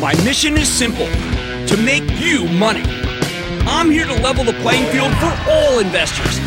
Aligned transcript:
My 0.00 0.14
mission 0.22 0.56
is 0.56 0.68
simple 0.68 1.06
to 1.08 1.76
make 1.76 2.04
you 2.20 2.46
money. 2.50 2.84
I'm 3.66 3.90
here 3.90 4.06
to 4.06 4.12
level 4.22 4.44
the 4.44 4.52
playing 4.62 4.88
field 4.92 5.12
for 5.14 5.36
all 5.50 5.80
investors. 5.80 6.38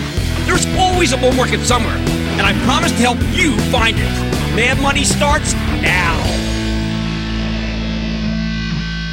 There's 0.45 0.65
always 0.77 1.11
a 1.11 1.17
bull 1.17 1.33
market 1.33 1.59
somewhere, 1.59 1.97
and 1.97 2.43
I 2.43 2.53
promise 2.63 2.91
to 2.91 2.97
help 2.99 3.17
you 3.37 3.59
find 3.69 3.97
it. 3.97 4.55
Mad 4.55 4.81
Money 4.81 5.03
starts 5.03 5.53
now. 5.81 6.17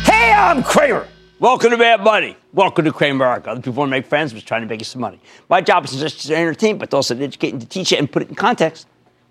Hey, 0.04 0.32
I'm 0.32 0.62
Cramer. 0.62 1.08
Welcome 1.40 1.72
to 1.72 1.76
Mad 1.76 2.04
Money. 2.04 2.36
Welcome 2.52 2.84
to 2.84 2.92
Cramer 2.92 3.24
America. 3.24 3.50
Other 3.50 3.60
people 3.60 3.72
want 3.72 3.88
to 3.88 3.90
make 3.90 4.06
friends, 4.06 4.32
but 4.32 4.46
trying 4.46 4.62
to 4.62 4.68
make 4.68 4.80
you 4.80 4.84
some 4.84 5.00
money. 5.00 5.18
My 5.48 5.60
job 5.62 5.84
is 5.84 5.90
to 5.90 5.98
just 5.98 6.24
to 6.28 6.36
entertain, 6.36 6.78
but 6.78 6.94
also 6.94 7.16
to 7.16 7.24
educate 7.24 7.54
and 7.54 7.60
to 7.60 7.66
teach 7.66 7.90
it 7.90 7.98
and 7.98 8.08
put 8.10 8.22
it 8.22 8.28
in 8.28 8.36
context. 8.36 8.86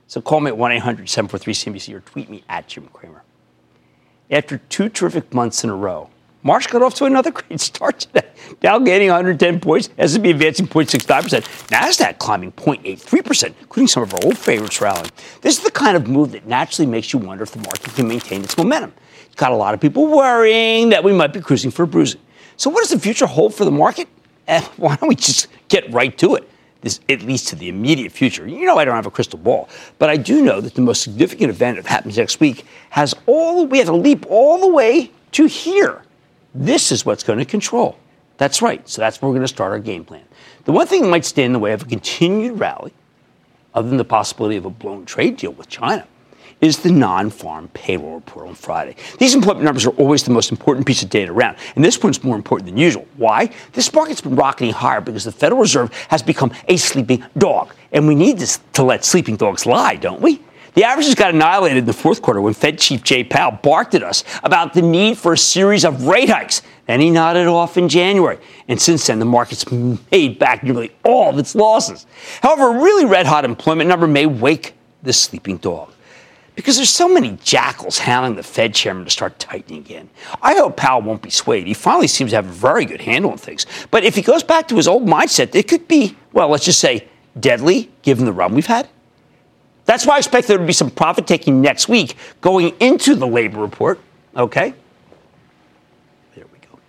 So 0.07 0.19
call 0.19 0.41
me 0.41 0.49
at 0.49 0.57
1 0.57 0.71
800 0.73 1.07
743 1.07 1.53
CNBC 1.53 1.95
or 1.95 2.01
tweet 2.01 2.29
me 2.29 2.43
at 2.49 2.67
Jim 2.67 2.89
Cramer. 2.91 3.23
After 4.29 4.57
two 4.57 4.89
terrific 4.89 5.33
months 5.33 5.63
in 5.63 5.69
a 5.69 5.75
row, 5.75 6.09
March 6.43 6.69
got 6.69 6.81
off 6.81 6.93
to 6.95 7.05
another 7.05 7.31
great 7.31 7.61
start 7.61 7.99
today. 7.99 8.27
Dow 8.59 8.79
gaining 8.79 9.07
110 9.07 9.61
points, 9.61 9.89
S&P 9.97 10.31
advancing 10.31 10.67
0.65%, 10.67 11.41
Nasdaq 11.69 12.17
climbing 12.17 12.51
0.83%, 12.51 13.53
including 13.61 13.87
some 13.87 14.03
of 14.03 14.13
our 14.13 14.19
old 14.25 14.37
favorites 14.37 14.81
rallying. 14.81 15.09
This 15.41 15.57
is 15.57 15.63
the 15.63 15.71
kind 15.71 15.95
of 15.95 16.09
move 16.09 16.33
that 16.33 16.45
naturally 16.45 16.91
makes 16.91 17.13
you 17.13 17.19
wonder 17.19 17.43
if 17.43 17.51
the 17.51 17.59
market 17.59 17.95
can 17.95 18.07
maintain 18.07 18.43
its 18.43 18.57
momentum. 18.57 18.93
It's 19.25 19.35
got 19.35 19.53
a 19.53 19.55
lot 19.55 19.73
of 19.73 19.79
people 19.79 20.07
worrying 20.07 20.89
that 20.89 21.05
we 21.05 21.13
might 21.13 21.31
be 21.31 21.39
cruising 21.39 21.71
for 21.71 21.83
a 21.83 21.87
bruising. 21.87 22.19
So, 22.57 22.69
what 22.69 22.81
does 22.81 22.89
the 22.89 22.99
future 22.99 23.27
hold 23.27 23.53
for 23.55 23.63
the 23.63 23.71
market? 23.71 24.09
Eh, 24.47 24.61
why 24.77 24.97
don't 24.97 25.07
we 25.07 25.15
just 25.15 25.47
get 25.69 25.89
right 25.93 26.17
to 26.17 26.35
it? 26.35 26.49
This, 26.87 27.01
at 27.09 27.21
least 27.21 27.49
to 27.49 27.57
the 27.57 27.67
immediate 27.67 28.13
future. 28.13 28.47
You 28.47 28.65
know, 28.65 28.77
I 28.77 28.85
don't 28.85 28.95
have 28.95 29.05
a 29.05 29.11
crystal 29.11 29.37
ball, 29.37 29.67
but 29.99 30.09
I 30.09 30.15
do 30.15 30.41
know 30.41 30.61
that 30.61 30.73
the 30.73 30.81
most 30.81 31.01
significant 31.01 31.49
event 31.49 31.75
that 31.75 31.85
happens 31.85 32.17
next 32.17 32.39
week 32.39 32.65
has 32.91 33.13
all. 33.25 33.65
We 33.67 33.79
have 33.79 33.87
to 33.87 33.93
leap 33.93 34.25
all 34.29 34.61
the 34.61 34.69
way 34.69 35.11
to 35.33 35.47
here. 35.47 36.03
This 36.55 36.93
is 36.93 37.05
what's 37.05 37.23
going 37.23 37.39
to 37.39 37.45
control. 37.45 37.97
That's 38.37 38.61
right. 38.61 38.87
So 38.87 39.01
that's 39.01 39.21
where 39.21 39.27
we're 39.27 39.35
going 39.35 39.43
to 39.43 39.49
start 39.49 39.73
our 39.73 39.79
game 39.79 40.05
plan. 40.05 40.23
The 40.63 40.71
one 40.71 40.87
thing 40.87 41.01
that 41.01 41.09
might 41.09 41.25
stand 41.25 41.47
in 41.47 41.51
the 41.51 41.59
way 41.59 41.73
of 41.73 41.81
a 41.81 41.85
continued 41.85 42.57
rally, 42.57 42.93
other 43.73 43.89
than 43.89 43.97
the 43.97 44.05
possibility 44.05 44.55
of 44.55 44.63
a 44.63 44.69
blown 44.69 45.03
trade 45.03 45.35
deal 45.35 45.51
with 45.51 45.67
China, 45.67 46.07
is 46.61 46.79
the 46.79 46.91
non-farm 46.91 47.69
payroll 47.73 48.15
report 48.15 48.47
on 48.47 48.55
Friday. 48.55 48.95
These 49.19 49.35
employment 49.35 49.65
numbers 49.65 49.85
are 49.85 49.91
always 49.91 50.23
the 50.23 50.31
most 50.31 50.51
important 50.51 50.87
piece 50.87 51.03
of 51.03 51.09
data 51.09 51.31
around, 51.31 51.57
and 51.75 51.83
this 51.83 52.01
one's 52.01 52.23
more 52.23 52.35
important 52.35 52.67
than 52.67 52.77
usual. 52.77 53.07
Why? 53.17 53.51
This 53.73 53.93
market's 53.93 54.21
been 54.21 54.35
rocketing 54.35 54.73
higher 54.73 55.01
because 55.01 55.23
the 55.23 55.31
Federal 55.31 55.61
Reserve 55.61 55.93
has 56.09 56.23
become 56.23 56.51
a 56.67 56.77
sleeping 56.77 57.23
dog, 57.37 57.73
and 57.91 58.07
we 58.07 58.15
need 58.15 58.39
this 58.39 58.59
to 58.73 58.83
let 58.83 59.05
sleeping 59.05 59.35
dogs 59.35 59.65
lie, 59.65 59.95
don't 59.95 60.21
we? 60.21 60.41
The 60.73 60.83
averages 60.83 61.15
got 61.15 61.33
annihilated 61.33 61.79
in 61.79 61.85
the 61.85 61.93
fourth 61.93 62.21
quarter 62.21 62.39
when 62.39 62.53
Fed 62.53 62.77
Chief 62.77 63.01
Jay 63.01 63.23
Powell 63.23 63.57
barked 63.63 63.95
at 63.95 64.03
us 64.03 64.23
about 64.43 64.75
the 64.75 64.83
need 64.83 65.17
for 65.17 65.33
a 65.33 65.37
series 65.37 65.83
of 65.83 66.05
rate 66.05 66.29
hikes. 66.29 66.61
Then 66.85 66.99
he 66.99 67.09
nodded 67.09 67.47
off 67.47 67.77
in 67.77 67.89
January. 67.89 68.37
And 68.67 68.79
since 68.79 69.07
then, 69.07 69.17
the 69.17 69.25
market's 69.25 69.65
made 69.71 70.37
back 70.37 70.63
nearly 70.63 70.91
all 71.03 71.31
of 71.31 71.39
its 71.39 71.55
losses. 71.55 72.05
However, 72.43 72.77
a 72.77 72.79
really 72.79 73.05
red 73.05 73.25
hot 73.25 73.43
employment 73.43 73.89
number 73.89 74.05
may 74.05 74.27
wake 74.27 74.75
the 75.01 75.13
sleeping 75.13 75.57
dog. 75.57 75.91
Because 76.57 76.75
there's 76.75 76.89
so 76.89 77.07
many 77.07 77.37
jackals 77.43 77.99
hounding 77.99 78.35
the 78.35 78.41
Fed 78.41 78.73
chairman 78.73 79.05
to 79.05 79.11
start 79.11 79.37
tightening 79.37 79.77
again. 79.77 80.09
I 80.41 80.55
hope 80.55 80.75
Powell 80.75 81.03
won't 81.03 81.21
be 81.21 81.29
swayed. 81.29 81.67
He 81.67 81.75
finally 81.75 82.07
seems 82.07 82.31
to 82.31 82.37
have 82.37 82.47
a 82.47 82.51
very 82.51 82.83
good 82.83 82.99
handle 82.99 83.29
on 83.29 83.37
things. 83.37 83.67
But 83.91 84.03
if 84.03 84.15
he 84.15 84.23
goes 84.23 84.41
back 84.41 84.67
to 84.69 84.75
his 84.75 84.87
old 84.87 85.05
mindset, 85.05 85.53
it 85.53 85.67
could 85.67 85.87
be, 85.87 86.17
well, 86.33 86.49
let's 86.49 86.65
just 86.65 86.79
say, 86.79 87.07
deadly 87.39 87.91
given 88.01 88.25
the 88.25 88.33
run 88.33 88.55
we've 88.55 88.65
had. 88.65 88.89
That's 89.85 90.07
why 90.07 90.15
I 90.15 90.17
expect 90.17 90.47
there 90.47 90.57
to 90.57 90.65
be 90.65 90.73
some 90.73 90.89
profit 90.89 91.27
taking 91.27 91.61
next 91.61 91.87
week 91.87 92.15
going 92.41 92.75
into 92.79 93.13
the 93.13 93.27
labor 93.27 93.59
report. 93.59 93.99
Okay? 94.35 94.73
There 96.35 96.45
we 96.51 96.57
go. 96.57 96.79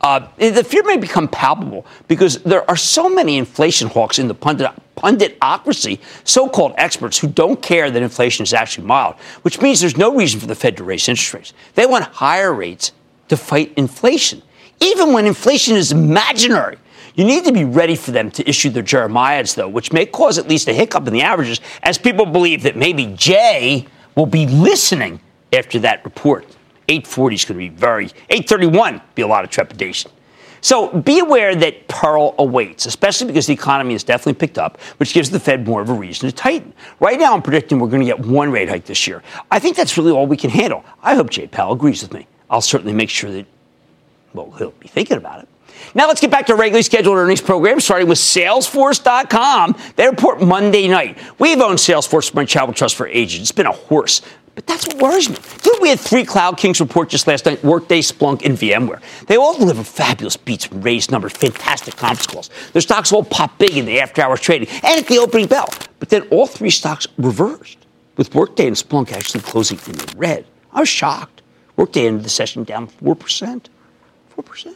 Uh, 0.00 0.26
the 0.36 0.64
fear 0.64 0.82
may 0.82 0.96
become 0.96 1.28
palpable 1.28 1.86
because 2.08 2.42
there 2.42 2.68
are 2.68 2.76
so 2.76 3.08
many 3.08 3.38
inflation 3.38 3.86
hawks 3.86 4.18
in 4.18 4.26
the 4.26 4.34
pundit, 4.34 4.68
punditocracy, 5.02 5.98
so 6.24 6.48
called 6.48 6.74
experts 6.76 7.18
who 7.18 7.28
don't 7.28 7.60
care 7.60 7.90
that 7.90 8.02
inflation 8.02 8.44
is 8.44 8.54
actually 8.54 8.86
mild, 8.86 9.16
which 9.42 9.60
means 9.60 9.80
there's 9.80 9.96
no 9.96 10.14
reason 10.14 10.40
for 10.40 10.46
the 10.46 10.54
Fed 10.54 10.76
to 10.76 10.84
raise 10.84 11.08
interest 11.08 11.34
rates. 11.34 11.52
They 11.74 11.86
want 11.86 12.04
higher 12.04 12.52
rates 12.52 12.92
to 13.28 13.36
fight 13.36 13.72
inflation, 13.76 14.42
even 14.80 15.12
when 15.12 15.26
inflation 15.26 15.76
is 15.76 15.92
imaginary. 15.92 16.78
You 17.14 17.24
need 17.24 17.44
to 17.44 17.52
be 17.52 17.64
ready 17.64 17.94
for 17.94 18.10
them 18.10 18.30
to 18.32 18.48
issue 18.48 18.70
their 18.70 18.82
Jeremiads, 18.82 19.54
though, 19.54 19.68
which 19.68 19.92
may 19.92 20.06
cause 20.06 20.38
at 20.38 20.48
least 20.48 20.68
a 20.68 20.72
hiccup 20.72 21.06
in 21.06 21.12
the 21.12 21.22
averages 21.22 21.60
as 21.82 21.98
people 21.98 22.24
believe 22.24 22.62
that 22.62 22.76
maybe 22.76 23.12
Jay 23.16 23.86
will 24.14 24.26
be 24.26 24.46
listening 24.46 25.20
after 25.52 25.78
that 25.80 26.04
report. 26.04 26.46
840 26.88 27.34
is 27.34 27.44
going 27.44 27.58
to 27.58 27.58
be 27.58 27.68
very, 27.68 28.06
831 28.30 29.00
be 29.14 29.22
a 29.22 29.26
lot 29.26 29.44
of 29.44 29.50
trepidation. 29.50 30.10
So 30.62 30.96
be 31.00 31.18
aware 31.18 31.54
that 31.56 31.88
peril 31.88 32.36
awaits, 32.38 32.86
especially 32.86 33.26
because 33.26 33.46
the 33.46 33.52
economy 33.52 33.94
has 33.94 34.04
definitely 34.04 34.34
picked 34.34 34.58
up, 34.58 34.80
which 34.98 35.12
gives 35.12 35.28
the 35.28 35.40
Fed 35.40 35.66
more 35.66 35.82
of 35.82 35.90
a 35.90 35.92
reason 35.92 36.30
to 36.30 36.34
tighten. 36.34 36.72
Right 37.00 37.18
now, 37.18 37.34
I'm 37.34 37.42
predicting 37.42 37.80
we're 37.80 37.88
going 37.88 38.00
to 38.00 38.06
get 38.06 38.20
one 38.20 38.50
rate 38.50 38.68
hike 38.68 38.84
this 38.84 39.06
year. 39.06 39.22
I 39.50 39.58
think 39.58 39.76
that's 39.76 39.98
really 39.98 40.12
all 40.12 40.26
we 40.26 40.36
can 40.36 40.50
handle. 40.50 40.84
I 41.02 41.16
hope 41.16 41.30
Jay 41.30 41.48
Powell 41.48 41.72
agrees 41.72 42.00
with 42.02 42.14
me. 42.14 42.28
I'll 42.48 42.60
certainly 42.60 42.92
make 42.92 43.10
sure 43.10 43.30
that, 43.32 43.44
well, 44.34 44.52
he'll 44.52 44.70
be 44.70 44.86
thinking 44.86 45.16
about 45.16 45.42
it. 45.42 45.48
Now 45.94 46.06
let's 46.06 46.20
get 46.20 46.30
back 46.30 46.46
to 46.46 46.52
our 46.52 46.58
regularly 46.58 46.82
scheduled 46.82 47.16
earnings 47.16 47.40
program, 47.40 47.80
starting 47.80 48.08
with 48.08 48.18
Salesforce.com. 48.18 49.76
They 49.96 50.06
report 50.06 50.40
Monday 50.40 50.86
night. 50.86 51.18
We've 51.40 51.60
owned 51.60 51.78
Salesforce 51.78 52.24
Sprint 52.24 52.48
Travel 52.48 52.72
Trust 52.72 52.94
for 52.94 53.08
ages. 53.08 53.40
It's 53.40 53.52
been 53.52 53.66
a 53.66 53.72
horse. 53.72 54.22
But 54.54 54.66
that's 54.66 54.86
what 54.86 54.98
worries 54.98 55.30
me. 55.30 55.36
Look, 55.64 55.80
we 55.80 55.88
had 55.88 55.98
three 55.98 56.24
Cloud 56.24 56.58
Kings 56.58 56.80
report 56.80 57.08
just 57.08 57.26
last 57.26 57.46
night 57.46 57.64
Workday, 57.64 58.00
Splunk, 58.00 58.44
and 58.44 58.56
VMware. 58.56 59.00
They 59.26 59.36
all 59.36 59.56
delivered 59.56 59.86
fabulous 59.86 60.36
beats 60.36 60.70
raised 60.72 61.10
numbers, 61.10 61.32
fantastic 61.32 61.96
conference 61.96 62.26
calls. 62.26 62.50
Their 62.72 62.82
stocks 62.82 63.12
all 63.12 63.24
popped 63.24 63.58
big 63.58 63.76
in 63.76 63.86
the 63.86 64.00
after 64.00 64.20
hours 64.22 64.40
trading 64.40 64.68
and 64.68 65.00
at 65.00 65.06
the 65.06 65.18
opening 65.18 65.46
bell. 65.46 65.72
But 65.98 66.10
then 66.10 66.22
all 66.28 66.46
three 66.46 66.70
stocks 66.70 67.06
reversed, 67.16 67.78
with 68.16 68.34
Workday 68.34 68.66
and 68.66 68.76
Splunk 68.76 69.12
actually 69.12 69.40
closing 69.40 69.78
in 69.86 69.94
the 69.94 70.14
red. 70.16 70.44
I 70.72 70.80
was 70.80 70.88
shocked. 70.88 71.42
Workday 71.76 72.06
ended 72.06 72.24
the 72.24 72.30
session 72.30 72.64
down 72.64 72.88
4%. 72.88 73.66
4%. 74.36 74.74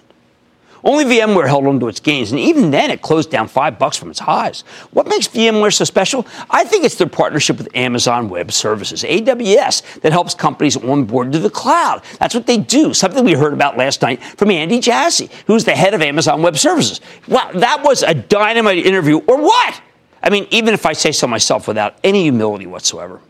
Only 0.87 1.05
VMware 1.05 1.49
held 1.49 1.67
on 1.67 1.81
to 1.81 1.89
its 1.89 1.99
gains, 1.99 2.31
and 2.31 2.39
even 2.39 2.71
then 2.71 2.93
it 2.93 3.03
closed 3.03 3.29
down 3.29 3.49
five 3.49 3.77
bucks 3.77 3.97
from 3.97 4.09
its 4.09 4.21
highs. 4.21 4.61
What 4.93 5.09
makes 5.09 5.27
VMware 5.27 5.75
so 5.75 5.83
special? 5.85 6.25
I 6.49 6.63
think 6.63 6.85
it's 6.85 6.95
their 6.95 7.09
partnership 7.09 7.59
with 7.59 7.69
Amazon 7.75 8.29
Web 8.29 8.53
Services, 8.53 9.03
AWS, 9.03 10.03
that 10.03 10.13
helps 10.13 10.33
companies 10.33 10.77
onboard 10.77 11.33
to 11.33 11.41
the 11.41 11.51
cloud. 11.51 12.03
That's 12.21 12.37
what 12.37 12.47
they 12.47 12.59
do, 12.59 12.95
something 12.95 13.25
we 13.25 13.33
heard 13.33 13.53
about 13.53 13.77
last 13.77 14.01
night 14.01 14.23
from 14.23 14.53
Andy 14.53 14.79
Jassy, 14.79 15.29
who's 15.49 15.65
the 15.65 15.75
head 15.75 15.93
of 15.93 16.03
Amazon 16.03 16.41
Web 16.41 16.57
Services. 16.57 17.01
Wow, 17.27 17.51
that 17.55 17.83
was 17.83 18.05
a 18.05 18.15
dynamite 18.15 18.87
interview, 18.87 19.19
or 19.19 19.43
what? 19.43 19.83
I 20.23 20.31
mean, 20.31 20.47
even 20.53 20.73
if 20.73 20.87
I 20.87 20.93
say 20.93 21.11
so 21.11 21.27
myself 21.27 21.67
without 21.67 21.97
any 22.05 22.23
humility 22.23 22.67
whatsoever. 22.67 23.21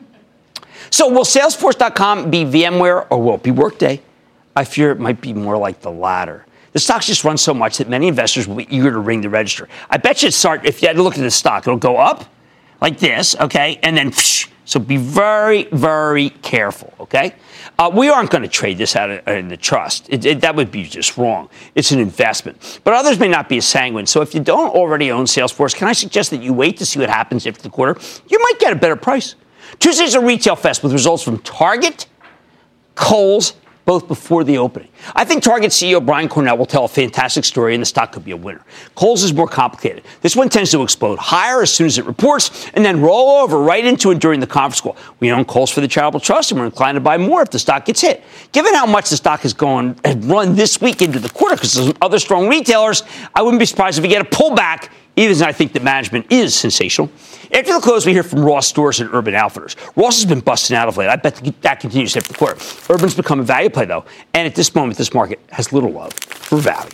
So, 0.91 1.09
will 1.09 1.25
Salesforce.com 1.25 2.31
be 2.31 2.45
VMware 2.45 3.07
or 3.09 3.23
will 3.23 3.37
it 3.37 3.43
be 3.43 3.51
Workday? 3.51 4.03
I 4.55 4.65
fear 4.65 4.91
it 4.91 5.01
might 5.01 5.23
be 5.23 5.33
more 5.33 5.57
like 5.57 5.81
the 5.81 5.91
latter. 5.91 6.45
The 6.77 6.81
stock's 6.81 7.07
just 7.07 7.25
run 7.25 7.39
so 7.39 7.55
much 7.55 7.79
that 7.79 7.89
many 7.89 8.07
investors 8.07 8.47
will 8.47 8.57
be 8.57 8.67
eager 8.69 8.91
to 8.91 8.99
ring 8.99 9.23
the 9.23 9.31
register. 9.31 9.67
I 9.89 9.97
bet 9.97 10.23
you 10.23 10.31
start, 10.31 10.67
if 10.67 10.83
you 10.83 10.89
had 10.89 10.97
to 10.97 11.03
look 11.03 11.15
at 11.17 11.23
the 11.23 11.31
stock, 11.31 11.67
it'll 11.67 11.79
go 11.79 11.97
up 11.97 12.27
like 12.83 12.99
this, 12.99 13.35
okay, 13.37 13.81
and 13.83 13.97
then 13.97 14.13
So 14.67 14.79
be 14.79 14.99
very, 14.99 15.69
very 15.73 16.29
careful, 16.29 16.93
okay? 17.01 17.35
Uh, 17.79 17.91
we 17.95 18.11
aren't 18.11 18.29
going 18.29 18.43
to 18.43 18.49
trade 18.49 18.77
this 18.77 18.95
out 18.95 19.09
in 19.27 19.49
the 19.49 19.57
trust. 19.57 20.07
It, 20.11 20.27
it, 20.27 20.43
that 20.43 20.55
would 20.55 20.71
be 20.71 20.85
just 20.85 21.17
wrong. 21.17 21.49
It's 21.75 21.93
an 21.93 21.99
investment. 21.99 22.81
But 22.85 22.93
others 22.93 23.19
may 23.19 23.29
not 23.29 23.49
be 23.49 23.57
as 23.57 23.67
sanguine. 23.67 24.05
So 24.05 24.21
if 24.21 24.35
you 24.35 24.41
don't 24.41 24.69
already 24.69 25.11
own 25.11 25.25
Salesforce, 25.25 25.75
can 25.75 25.89
I 25.89 25.95
suggest 25.95 26.31
that 26.33 26.43
you 26.43 26.53
wait 26.53 26.77
to 26.77 26.85
see 26.85 27.01
what 27.01 27.09
happens 27.09 27.47
after 27.47 27.63
the 27.63 27.71
quarter? 27.71 27.99
You 28.29 28.39
might 28.39 28.59
get 28.59 28.75
a 28.75 28.77
better 28.77 28.97
price. 28.97 29.35
Tuesday's 29.79 30.15
a 30.15 30.21
retail 30.21 30.57
fest 30.57 30.83
with 30.83 30.93
results 30.93 31.23
from 31.23 31.39
Target, 31.39 32.07
Kohl's, 32.97 33.55
both 33.87 34.09
before 34.09 34.45
the 34.45 34.59
opening. 34.59 34.89
I 35.15 35.25
think 35.25 35.43
Target 35.43 35.71
CEO 35.71 36.05
Brian 36.05 36.29
Cornell 36.29 36.59
will 36.59 36.67
tell 36.67 36.85
a 36.85 36.89
fantastic 36.89 37.45
story 37.45 37.73
and 37.73 37.81
the 37.81 37.87
stock 37.87 38.13
could 38.13 38.25
be 38.25 38.33
a 38.33 38.37
winner. 38.37 38.63
Kohl's 38.97 39.23
is 39.23 39.33
more 39.33 39.47
complicated. 39.47 40.05
This 40.21 40.37
one 40.37 40.49
tends 40.49 40.73
to 40.73 40.83
explode 40.83 41.19
higher 41.19 41.63
as 41.63 41.73
soon 41.73 41.87
as 41.87 41.97
it 41.97 42.05
reports 42.05 42.69
and 42.75 42.85
then 42.85 43.01
roll 43.01 43.43
over 43.43 43.59
right 43.59 43.87
into 43.87 44.11
it 44.11 44.19
during 44.19 44.41
the 44.41 44.47
conference 44.47 44.81
call. 44.81 44.97
We 45.21 45.31
own 45.31 45.45
Kohl's 45.45 45.71
for 45.71 45.81
the 45.81 45.89
charitable 45.89 46.21
trust 46.21 46.51
and 46.51 46.61
we're 46.61 46.67
inclined 46.67 46.97
to 46.97 47.01
buy 47.01 47.17
more 47.17 47.43
if 47.43 47.51
the 47.51 47.61
stock 47.61 47.85
gets 47.85 48.01
hit. 48.01 48.25
Given 48.51 48.75
how 48.75 48.87
much 48.87 49.09
the 49.09 49.17
stock 49.17 49.41
has 49.41 49.55
gone 49.55 49.97
and 50.05 50.25
run 50.25 50.57
this 50.57 50.81
week 50.81 51.01
into 51.01 51.21
the 51.21 51.31
quarter 51.31 51.55
because 51.55 51.75
there's 51.75 51.95
other 52.03 52.19
strong 52.19 52.49
retailers, 52.49 53.05
I 53.35 53.43
wouldn't 53.43 53.61
be 53.61 53.67
surprised 53.67 53.99
if 53.99 54.03
we 54.03 54.09
get 54.09 54.21
a 54.21 54.29
pullback 54.29 54.89
even 55.17 55.33
as 55.33 55.43
I 55.43 55.53
think 55.53 55.73
that 55.73 55.83
management 55.83 56.31
is 56.31 56.55
sensational. 56.55 57.11
After 57.53 57.73
the 57.73 57.81
close, 57.81 58.05
we 58.05 58.13
hear 58.13 58.23
from 58.23 58.45
Ross 58.45 58.67
Stores 58.67 59.01
and 59.01 59.13
Urban 59.13 59.35
Outfitters. 59.35 59.77
Ross 59.97 60.17
has 60.17 60.27
been 60.27 60.41
busting 60.41 60.77
out 60.77 60.89
of 60.89 60.97
late. 60.97 61.09
I 61.09 61.17
bet 61.17 61.37
that 61.63 61.81
continues 61.81 62.17
after 62.17 62.33
the 62.33 62.39
quarter. 62.39 62.61
Urban's 62.93 63.15
become 63.15 63.41
a 63.41 63.43
value 63.43 63.71
play, 63.71 63.87
though, 63.87 64.05
and 64.35 64.47
at 64.47 64.55
this 64.55 64.75
moment, 64.75 64.99
this 64.99 65.15
market 65.15 65.41
has 65.51 65.73
little 65.73 65.91
love 65.91 66.13
for 66.15 66.59
value. 66.59 66.91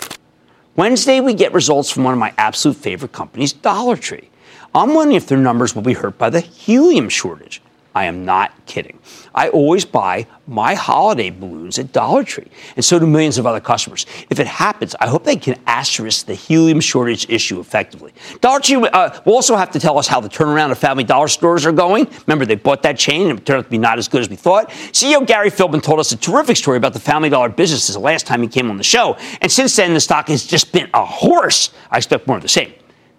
Wednesday, 0.77 1.21
we 1.21 1.35
get 1.35 1.53
results 1.53 1.91
from 1.91 2.05
one 2.05 2.15
of 2.15 2.21
my 2.21 2.33
absolute 2.39 2.77
favorite 2.77 3.13
companies, 3.13 3.53
Dollar 3.53 3.97
Tree. 3.97 4.31
I'm 4.75 4.95
wondering 4.95 5.17
if 5.17 5.27
their 5.27 5.39
numbers 5.39 5.75
will 5.75 5.83
be 5.83 5.93
hurt 5.93 6.17
by 6.17 6.31
the 6.31 6.41
helium 6.41 7.09
shortage. 7.09 7.61
I 7.94 8.05
am 8.05 8.25
not 8.25 8.67
kidding. 8.67 8.99
I 9.35 9.49
always 9.49 9.85
buy 9.85 10.27
my 10.47 10.75
holiday 10.75 11.31
balloons 11.31 11.79
at 11.79 11.93
Dollar 11.93 12.25
Tree, 12.25 12.49
and 12.77 12.85
so 12.85 12.99
do 12.99 13.06
millions 13.06 13.39
of 13.39 13.47
other 13.47 13.61
customers. 13.61 14.06
If 14.31 14.41
it 14.41 14.47
happens, 14.47 14.94
I 15.00 15.09
hope 15.09 15.25
they 15.25 15.37
can 15.37 15.59
asterisk 15.67 16.27
the 16.27 16.35
helium 16.35 16.81
shortage 16.81 17.29
issue 17.29 17.61
effectively. 17.61 18.12
Dollar 18.41 18.61
Tree 18.61 18.77
uh, 18.77 19.21
will 19.25 19.35
also 19.35 19.56
have 19.56 19.71
to 19.73 19.81
tell 19.81 19.99
us 19.99 20.09
how 20.09 20.21
the 20.21 20.29
turnaround 20.29 20.71
of 20.71 20.79
Family 20.79 21.05
Dollar 21.05 21.29
stores 21.29 21.67
are 21.67 21.73
going. 21.73 22.09
Remember, 22.27 22.47
they 22.47 22.55
bought 22.55 22.83
that 22.83 22.99
chain, 22.99 23.29
and 23.31 23.39
it 23.39 23.47
turned 23.47 23.59
out 23.59 23.65
to 23.65 23.71
be 23.71 23.79
not 23.79 23.99
as 23.99 24.09
good 24.09 24.21
as 24.21 24.29
we 24.29 24.37
thought. 24.37 24.71
CEO 24.93 25.27
Gary 25.27 25.50
Philbin 25.50 25.83
told 25.83 26.00
us 26.00 26.12
a 26.12 26.17
terrific 26.17 26.56
story 26.56 26.77
about 26.77 26.93
the 26.93 27.00
Family 27.00 27.29
Dollar 27.29 27.49
business 27.49 27.89
the 27.93 27.99
last 27.99 28.27
time 28.27 28.43
he 28.43 28.49
came 28.49 28.71
on 28.71 28.77
the 28.77 28.85
show, 28.85 29.17
and 29.41 29.53
since 29.53 29.77
then, 29.77 29.94
the 29.94 30.00
stock 30.00 30.29
has 30.29 30.47
just 30.47 30.73
been 30.73 30.89
a 30.94 31.05
horse. 31.05 31.71
I 31.91 31.99
expect 31.99 32.27
more 32.27 32.37
of 32.37 32.43
the 32.43 32.49
same. 32.49 32.73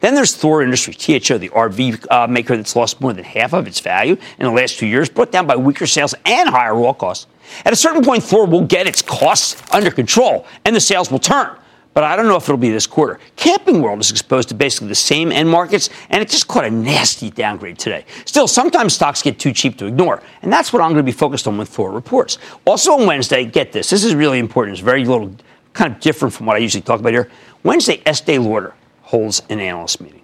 Then 0.04 0.16
there's 0.16 0.36
Thor 0.36 0.62
Industries, 0.62 0.98
THO, 0.98 1.38
the 1.38 1.48
RV 1.48 2.12
uh, 2.12 2.28
maker 2.28 2.58
that's 2.58 2.76
lost 2.76 3.00
more 3.00 3.14
than 3.14 3.24
half 3.24 3.54
of 3.54 3.68
its 3.68 3.80
value 3.80 4.18
in 4.38 4.46
the 4.46 4.52
last 4.52 4.78
two 4.78 4.86
years, 4.86 5.08
brought 5.08 5.32
down 5.32 5.48
by 5.48 5.56
weaker 5.56 5.88
sales 5.88 6.14
and 6.26 6.50
higher 6.50 6.76
raw 6.76 6.92
costs. 6.92 7.28
At 7.64 7.72
a 7.72 7.78
certain 7.78 8.04
point, 8.04 8.22
Thor 8.22 8.46
will 8.46 8.66
get 8.66 8.86
its 8.86 9.02
costs 9.02 9.64
under 9.72 9.90
control 9.90 10.46
and 10.66 10.76
the 10.76 10.82
sales 10.82 11.10
will 11.10 11.20
turn. 11.20 11.56
But 11.94 12.04
I 12.04 12.18
don't 12.18 12.28
know 12.28 12.36
if 12.36 12.44
it'll 12.44 12.58
be 12.58 12.70
this 12.70 12.86
quarter. 12.86 13.18
Camping 13.38 13.82
World 13.82 14.02
is 14.02 14.12
exposed 14.12 14.50
to 14.50 14.56
basically 14.56 14.90
the 14.90 14.96
same 14.96 15.32
end 15.32 15.48
markets, 15.48 15.90
and 16.10 16.22
it 16.22 16.30
just 16.30 16.50
caught 16.50 16.66
a 16.66 16.70
nasty 16.70 17.30
downgrade 17.30 17.80
today. 17.80 18.04
Still, 18.26 18.50
sometimes 18.50 18.94
stocks 18.94 19.22
get 19.22 19.40
too 19.40 19.54
cheap 19.54 19.78
to 19.78 19.86
ignore, 19.86 20.22
and 20.42 20.52
that's 20.52 20.74
what 20.74 20.82
I'm 20.82 20.90
going 20.90 20.98
to 20.98 21.04
be 21.04 21.14
focused 21.14 21.48
on 21.48 21.58
when 21.58 21.66
Thor 21.66 21.94
reports. 21.94 22.40
Also 22.66 22.92
on 22.92 23.08
Wednesday, 23.08 23.46
get 23.46 23.72
this. 23.72 23.90
This 23.90 24.04
is 24.04 24.16
really 24.16 24.40
important. 24.40 24.76
It's 24.76 24.84
very 24.84 25.06
little, 25.06 25.34
kind 25.72 25.96
of 25.96 26.02
different 26.02 26.34
from 26.34 26.46
what 26.46 26.58
I 26.58 26.60
usually 26.60 26.82
talk 26.82 27.00
about 27.00 27.14
here. 27.14 27.30
Wednesday, 27.64 28.02
Estee 28.06 28.38
Lauder 28.38 28.74
holds 29.14 29.44
an 29.48 29.60
analyst 29.60 30.02
meeting. 30.02 30.24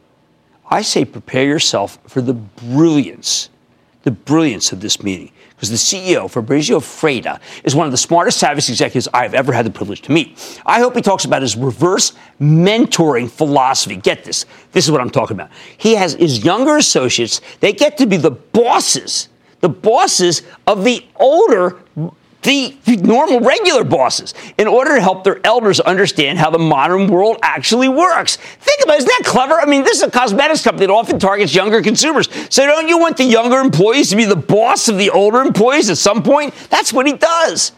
I 0.67 0.81
say 0.81 1.05
prepare 1.05 1.45
yourself 1.45 1.99
for 2.07 2.21
the 2.21 2.33
brilliance, 2.33 3.51
the 4.01 4.09
brilliance 4.09 4.71
of 4.71 4.81
this 4.81 5.03
meeting. 5.03 5.31
Because 5.51 5.69
the 5.69 5.75
CEO, 5.75 6.27
Fabrizio 6.27 6.79
Freda, 6.79 7.39
is 7.63 7.75
one 7.75 7.85
of 7.85 7.91
the 7.91 7.97
smartest, 7.97 8.41
savviest 8.41 8.69
executives 8.69 9.07
I've 9.13 9.35
ever 9.35 9.53
had 9.53 9.63
the 9.67 9.69
privilege 9.69 10.01
to 10.03 10.11
meet. 10.11 10.59
I 10.65 10.79
hope 10.79 10.95
he 10.95 11.03
talks 11.03 11.23
about 11.23 11.43
his 11.43 11.55
reverse 11.55 12.13
mentoring 12.41 13.29
philosophy. 13.29 13.95
Get 13.95 14.23
this. 14.23 14.47
This 14.71 14.85
is 14.85 14.91
what 14.91 15.01
I'm 15.01 15.11
talking 15.11 15.35
about. 15.35 15.51
He 15.77 15.93
has 15.93 16.13
his 16.13 16.43
younger 16.43 16.77
associates, 16.77 17.41
they 17.59 17.73
get 17.73 17.95
to 17.99 18.07
be 18.07 18.17
the 18.17 18.31
bosses, 18.31 19.29
the 19.59 19.69
bosses 19.69 20.41
of 20.65 20.83
the 20.83 21.05
older 21.17 21.77
the 22.43 22.77
normal, 23.01 23.41
regular 23.41 23.83
bosses 23.83 24.33
in 24.57 24.67
order 24.67 24.95
to 24.95 25.01
help 25.01 25.23
their 25.23 25.45
elders 25.45 25.79
understand 25.79 26.39
how 26.39 26.49
the 26.49 26.59
modern 26.59 27.07
world 27.07 27.37
actually 27.41 27.89
works. 27.89 28.37
Think 28.37 28.81
about 28.83 28.95
it. 28.95 28.99
Isn't 28.99 29.09
that 29.09 29.23
clever? 29.25 29.59
I 29.59 29.65
mean, 29.65 29.83
this 29.83 29.97
is 29.97 30.03
a 30.03 30.11
cosmetics 30.11 30.63
company 30.63 30.87
that 30.87 30.93
often 30.93 31.19
targets 31.19 31.53
younger 31.53 31.81
consumers. 31.81 32.29
So 32.49 32.65
don't 32.65 32.87
you 32.87 32.97
want 32.97 33.17
the 33.17 33.25
younger 33.25 33.57
employees 33.57 34.09
to 34.11 34.15
be 34.15 34.25
the 34.25 34.35
boss 34.35 34.87
of 34.87 34.97
the 34.97 35.09
older 35.09 35.41
employees 35.41 35.89
at 35.89 35.97
some 35.97 36.23
point? 36.23 36.53
That's 36.69 36.93
what 36.93 37.05
he 37.05 37.13
does. 37.13 37.73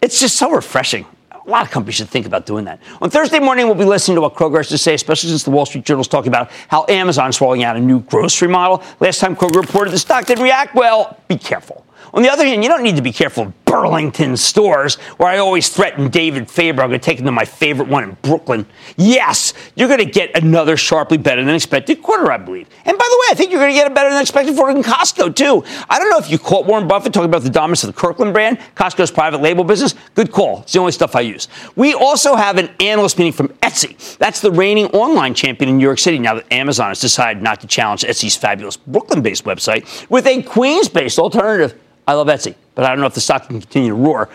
It's 0.00 0.20
just 0.20 0.36
so 0.36 0.50
refreshing. 0.50 1.06
A 1.32 1.50
lot 1.50 1.62
of 1.62 1.70
companies 1.70 1.94
should 1.94 2.10
think 2.10 2.26
about 2.26 2.44
doing 2.44 2.66
that. 2.66 2.80
On 3.00 3.08
Thursday 3.08 3.38
morning, 3.38 3.66
we'll 3.66 3.74
be 3.74 3.84
listening 3.84 4.16
to 4.16 4.20
what 4.20 4.34
Kroger 4.34 4.58
has 4.58 4.68
to 4.68 4.76
say, 4.76 4.92
especially 4.92 5.30
since 5.30 5.44
the 5.44 5.50
Wall 5.50 5.64
Street 5.64 5.84
Journal 5.84 6.02
is 6.02 6.08
talking 6.08 6.28
about 6.28 6.50
how 6.68 6.84
Amazon 6.88 7.30
is 7.30 7.40
rolling 7.40 7.64
out 7.64 7.74
a 7.76 7.80
new 7.80 8.00
grocery 8.00 8.48
model. 8.48 8.82
Last 9.00 9.18
time 9.18 9.34
Kroger 9.34 9.62
reported 9.62 9.90
the 9.90 9.98
stock 9.98 10.26
didn't 10.26 10.44
react 10.44 10.74
well. 10.74 11.18
Be 11.26 11.38
careful. 11.38 11.86
On 12.12 12.22
the 12.22 12.30
other 12.30 12.44
hand, 12.44 12.62
you 12.62 12.68
don't 12.68 12.82
need 12.82 12.96
to 12.96 13.02
be 13.02 13.12
careful 13.12 13.52
Burlington 13.68 14.36
stores, 14.36 14.94
where 15.18 15.28
I 15.28 15.38
always 15.38 15.68
threaten 15.68 16.08
David 16.08 16.50
Faber. 16.50 16.82
I'm 16.82 16.88
going 16.88 17.00
to 17.00 17.04
take 17.04 17.18
him 17.18 17.26
to 17.26 17.32
my 17.32 17.44
favorite 17.44 17.88
one 17.88 18.02
in 18.04 18.16
Brooklyn. 18.22 18.66
Yes, 18.96 19.52
you're 19.74 19.88
going 19.88 20.00
to 20.00 20.10
get 20.10 20.34
another 20.42 20.76
sharply 20.76 21.18
better 21.18 21.44
than 21.44 21.54
expected 21.54 22.02
quarter, 22.02 22.32
I 22.32 22.38
believe. 22.38 22.68
And 22.84 22.96
by 22.96 23.04
the 23.08 23.18
way, 23.20 23.26
I 23.30 23.34
think 23.34 23.50
you're 23.50 23.60
going 23.60 23.72
to 23.72 23.78
get 23.78 23.90
a 23.90 23.94
better 23.94 24.08
than 24.10 24.20
expected 24.20 24.56
quarter 24.56 24.76
in 24.76 24.82
Costco, 24.82 25.34
too. 25.36 25.64
I 25.88 25.98
don't 25.98 26.10
know 26.10 26.18
if 26.18 26.30
you 26.30 26.38
caught 26.38 26.66
Warren 26.66 26.88
Buffett 26.88 27.12
talking 27.12 27.28
about 27.28 27.42
the 27.42 27.50
dominance 27.50 27.84
of 27.84 27.94
the 27.94 28.00
Kirkland 28.00 28.32
brand, 28.32 28.58
Costco's 28.74 29.10
private 29.10 29.42
label 29.42 29.64
business. 29.64 29.94
Good 30.14 30.32
call. 30.32 30.62
It's 30.62 30.72
the 30.72 30.78
only 30.78 30.92
stuff 30.92 31.14
I 31.14 31.20
use. 31.20 31.48
We 31.76 31.92
also 31.92 32.36
have 32.36 32.56
an 32.56 32.70
analyst 32.80 33.18
meeting 33.18 33.32
from 33.34 33.48
Etsy. 33.58 34.16
That's 34.16 34.40
the 34.40 34.50
reigning 34.50 34.86
online 34.86 35.34
champion 35.34 35.68
in 35.68 35.78
New 35.78 35.84
York 35.84 35.98
City 35.98 36.18
now 36.18 36.34
that 36.34 36.50
Amazon 36.52 36.88
has 36.88 37.00
decided 37.00 37.42
not 37.42 37.60
to 37.60 37.66
challenge 37.66 38.02
Etsy's 38.02 38.36
fabulous 38.36 38.76
Brooklyn 38.76 39.20
based 39.20 39.44
website 39.44 40.08
with 40.08 40.26
a 40.26 40.42
Queens 40.42 40.88
based 40.88 41.18
alternative. 41.18 41.78
I 42.06 42.14
love 42.14 42.28
Etsy, 42.28 42.54
but 42.78 42.84
I 42.84 42.90
don't 42.90 43.00
know 43.00 43.06
if 43.06 43.14
the 43.14 43.20
stock 43.20 43.48
can 43.48 43.60
continue 43.60 43.88
to 43.88 43.94
roar. 43.96 44.28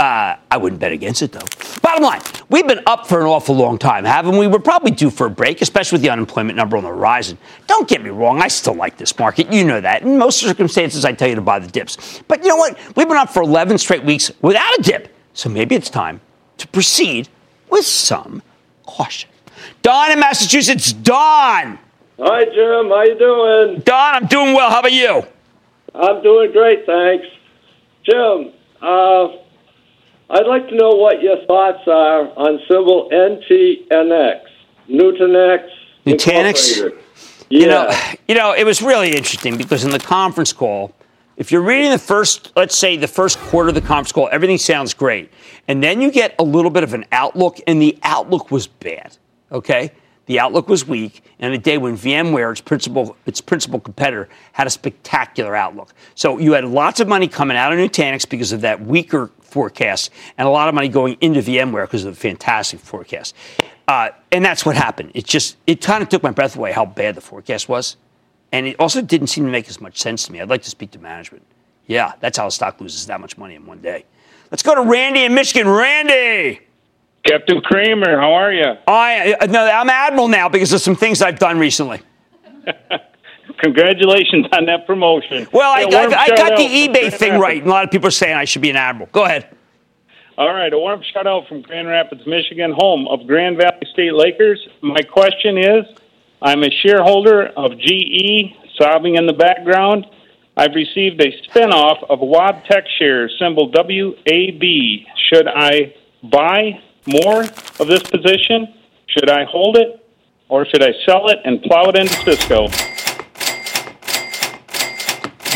Uh, 0.00 0.36
I 0.50 0.56
wouldn't 0.56 0.80
bet 0.80 0.92
against 0.92 1.20
it, 1.20 1.32
though. 1.32 1.44
Bottom 1.82 2.02
line, 2.02 2.22
we've 2.48 2.66
been 2.66 2.80
up 2.86 3.06
for 3.06 3.20
an 3.20 3.26
awful 3.26 3.54
long 3.54 3.76
time, 3.76 4.06
haven't 4.06 4.38
we? 4.38 4.46
We're 4.46 4.58
probably 4.58 4.90
due 4.90 5.10
for 5.10 5.26
a 5.26 5.30
break, 5.30 5.60
especially 5.60 5.96
with 5.96 6.02
the 6.02 6.08
unemployment 6.08 6.56
number 6.56 6.78
on 6.78 6.82
the 6.82 6.88
horizon. 6.88 7.36
Don't 7.66 7.86
get 7.86 8.02
me 8.02 8.08
wrong, 8.08 8.40
I 8.40 8.48
still 8.48 8.72
like 8.72 8.96
this 8.96 9.18
market. 9.18 9.52
You 9.52 9.66
know 9.66 9.82
that. 9.82 10.00
In 10.00 10.16
most 10.16 10.40
circumstances, 10.40 11.04
I 11.04 11.12
tell 11.12 11.28
you 11.28 11.34
to 11.34 11.42
buy 11.42 11.58
the 11.58 11.68
dips. 11.68 12.22
But 12.26 12.42
you 12.42 12.48
know 12.48 12.56
what? 12.56 12.78
We've 12.96 13.06
been 13.06 13.18
up 13.18 13.28
for 13.28 13.42
11 13.42 13.76
straight 13.76 14.02
weeks 14.02 14.32
without 14.40 14.78
a 14.78 14.82
dip. 14.82 15.14
So 15.34 15.50
maybe 15.50 15.74
it's 15.74 15.90
time 15.90 16.22
to 16.56 16.68
proceed 16.68 17.28
with 17.68 17.84
some 17.84 18.40
caution. 18.86 19.28
Don 19.82 20.10
in 20.10 20.20
Massachusetts, 20.20 20.90
Don. 20.90 21.78
Hi, 22.18 22.44
Jim. 22.46 22.88
How 22.88 23.02
you 23.02 23.18
doing? 23.18 23.80
Don, 23.80 24.14
I'm 24.14 24.26
doing 24.26 24.54
well. 24.54 24.70
How 24.70 24.80
about 24.80 24.92
you? 24.92 25.26
I'm 25.94 26.22
doing 26.22 26.50
great, 26.50 26.86
thanks. 26.86 27.26
Jim, 28.04 28.52
uh, 28.82 29.28
I'd 30.30 30.46
like 30.46 30.68
to 30.68 30.76
know 30.76 30.90
what 30.90 31.22
your 31.22 31.44
thoughts 31.46 31.86
are 31.86 32.28
on 32.36 32.60
symbol 32.68 33.08
NTNX, 33.10 34.40
Nutanix. 34.88 35.68
Nutanix? 36.06 36.92
Yeah. 37.48 37.60
You 37.60 37.66
know, 37.66 38.00
you 38.28 38.34
know, 38.34 38.52
it 38.52 38.64
was 38.64 38.82
really 38.82 39.14
interesting 39.14 39.56
because 39.56 39.84
in 39.84 39.90
the 39.90 39.98
conference 39.98 40.52
call, 40.52 40.92
if 41.36 41.50
you're 41.50 41.62
reading 41.62 41.90
the 41.90 41.98
first, 41.98 42.52
let's 42.56 42.76
say 42.76 42.96
the 42.96 43.08
first 43.08 43.38
quarter 43.38 43.70
of 43.70 43.74
the 43.74 43.80
conference 43.80 44.12
call, 44.12 44.28
everything 44.30 44.58
sounds 44.58 44.94
great. 44.94 45.32
And 45.66 45.82
then 45.82 46.00
you 46.00 46.10
get 46.10 46.34
a 46.38 46.44
little 46.44 46.70
bit 46.70 46.84
of 46.84 46.94
an 46.94 47.06
outlook, 47.10 47.58
and 47.66 47.82
the 47.82 47.98
outlook 48.02 48.50
was 48.50 48.66
bad. 48.66 49.16
Okay? 49.50 49.90
The 50.26 50.40
outlook 50.40 50.68
was 50.68 50.86
weak, 50.86 51.22
and 51.38 51.52
a 51.52 51.58
day 51.58 51.76
when 51.76 51.96
VMware, 51.96 52.52
its 52.52 52.60
principal, 52.60 53.16
its 53.26 53.40
principal 53.40 53.78
competitor, 53.78 54.28
had 54.52 54.66
a 54.66 54.70
spectacular 54.70 55.54
outlook. 55.54 55.92
So 56.14 56.38
you 56.38 56.52
had 56.52 56.64
lots 56.64 57.00
of 57.00 57.08
money 57.08 57.28
coming 57.28 57.56
out 57.56 57.72
of 57.72 57.78
Nutanix 57.78 58.28
because 58.28 58.52
of 58.52 58.62
that 58.62 58.80
weaker 58.80 59.30
forecast, 59.40 60.10
and 60.38 60.48
a 60.48 60.50
lot 60.50 60.68
of 60.68 60.74
money 60.74 60.88
going 60.88 61.16
into 61.20 61.40
VMware 61.40 61.84
because 61.84 62.04
of 62.04 62.14
the 62.14 62.20
fantastic 62.20 62.80
forecast. 62.80 63.34
Uh, 63.86 64.10
and 64.32 64.44
that's 64.44 64.64
what 64.64 64.76
happened. 64.76 65.12
It 65.14 65.26
just 65.26 65.56
it 65.66 65.82
kind 65.82 66.02
of 66.02 66.08
took 66.08 66.22
my 66.22 66.30
breath 66.30 66.56
away 66.56 66.72
how 66.72 66.86
bad 66.86 67.14
the 67.14 67.20
forecast 67.20 67.68
was, 67.68 67.96
and 68.50 68.66
it 68.66 68.76
also 68.80 69.02
didn't 69.02 69.26
seem 69.26 69.44
to 69.44 69.50
make 69.50 69.68
as 69.68 69.80
much 69.80 69.98
sense 69.98 70.24
to 70.26 70.32
me. 70.32 70.40
I'd 70.40 70.48
like 70.48 70.62
to 70.62 70.70
speak 70.70 70.90
to 70.92 70.98
management. 70.98 71.44
Yeah, 71.86 72.12
that's 72.20 72.38
how 72.38 72.46
a 72.46 72.50
stock 72.50 72.80
loses 72.80 73.06
that 73.06 73.20
much 73.20 73.36
money 73.36 73.56
in 73.56 73.66
one 73.66 73.80
day. 73.80 74.06
Let's 74.50 74.62
go 74.62 74.74
to 74.74 74.82
Randy 74.82 75.24
in 75.24 75.34
Michigan. 75.34 75.68
Randy. 75.68 76.60
Captain 77.24 77.60
Cramer, 77.62 78.20
how 78.20 78.34
are 78.34 78.52
you? 78.52 78.74
I 78.86 79.34
uh, 79.40 79.46
no, 79.46 79.64
I'm 79.64 79.88
admiral 79.88 80.28
now 80.28 80.48
because 80.48 80.72
of 80.72 80.80
some 80.80 80.94
things 80.94 81.22
I've 81.22 81.38
done 81.38 81.58
recently. 81.58 82.02
Congratulations 83.58 84.46
on 84.52 84.66
that 84.66 84.86
promotion. 84.86 85.46
Well, 85.52 85.72
I, 85.72 85.82
I, 85.82 86.04
I 86.06 86.28
got 86.36 86.56
the 86.56 86.64
eBay 86.64 87.12
thing 87.12 87.40
right. 87.40 87.58
And 87.58 87.66
a 87.66 87.70
lot 87.70 87.84
of 87.84 87.90
people 87.90 88.08
are 88.08 88.10
saying 88.10 88.36
I 88.36 88.44
should 88.44 88.62
be 88.62 88.70
an 88.70 88.76
admiral. 88.76 89.08
Go 89.12 89.24
ahead. 89.24 89.56
All 90.36 90.52
right, 90.52 90.72
a 90.72 90.78
warm 90.78 91.00
shout 91.12 91.26
out 91.26 91.46
from 91.48 91.62
Grand 91.62 91.86
Rapids, 91.86 92.26
Michigan, 92.26 92.74
home 92.76 93.06
of 93.08 93.26
Grand 93.26 93.56
Valley 93.56 93.86
State 93.92 94.12
Lakers. 94.12 94.66
My 94.82 95.00
question 95.00 95.56
is 95.56 95.84
I'm 96.42 96.62
a 96.62 96.70
shareholder 96.70 97.46
of 97.46 97.78
GE, 97.78 98.52
sobbing 98.76 99.14
in 99.14 99.26
the 99.26 99.32
background. 99.32 100.06
I've 100.56 100.74
received 100.74 101.20
a 101.22 101.30
spinoff 101.48 102.04
of 102.10 102.18
Wabtec 102.18 102.82
shares, 102.98 103.34
symbol 103.38 103.70
WAB. 103.72 104.62
Should 105.30 105.48
I 105.48 105.94
buy 106.22 106.80
more 107.06 107.42
of 107.42 107.86
this 107.86 108.02
position? 108.02 108.74
Should 109.06 109.30
I 109.30 109.44
hold 109.44 109.76
it? 109.76 110.00
Or 110.48 110.66
should 110.66 110.82
I 110.82 110.92
sell 111.06 111.28
it 111.30 111.38
and 111.44 111.62
plow 111.62 111.84
it 111.88 111.96
into 111.96 112.14
Cisco? 112.14 112.68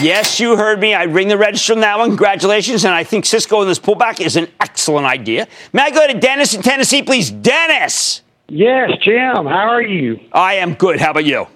Yes, 0.00 0.38
you 0.38 0.56
heard 0.56 0.80
me. 0.80 0.94
I 0.94 1.04
ring 1.04 1.26
the 1.28 1.36
register 1.36 1.72
on 1.72 1.80
that 1.80 1.98
one. 1.98 2.10
Congratulations. 2.10 2.84
And 2.84 2.94
I 2.94 3.02
think 3.02 3.26
Cisco 3.26 3.62
in 3.62 3.68
this 3.68 3.80
pullback 3.80 4.20
is 4.20 4.36
an 4.36 4.48
excellent 4.60 5.06
idea. 5.06 5.48
May 5.72 5.82
I 5.82 5.90
go 5.90 6.06
to 6.06 6.18
Dennis 6.18 6.54
in 6.54 6.62
Tennessee, 6.62 7.02
please? 7.02 7.30
Dennis! 7.30 8.22
Yes, 8.48 8.90
Jim. 9.02 9.44
How 9.44 9.68
are 9.68 9.82
you? 9.82 10.20
I 10.32 10.54
am 10.54 10.74
good. 10.74 11.00
How 11.00 11.10
about 11.10 11.24
you? 11.24 11.48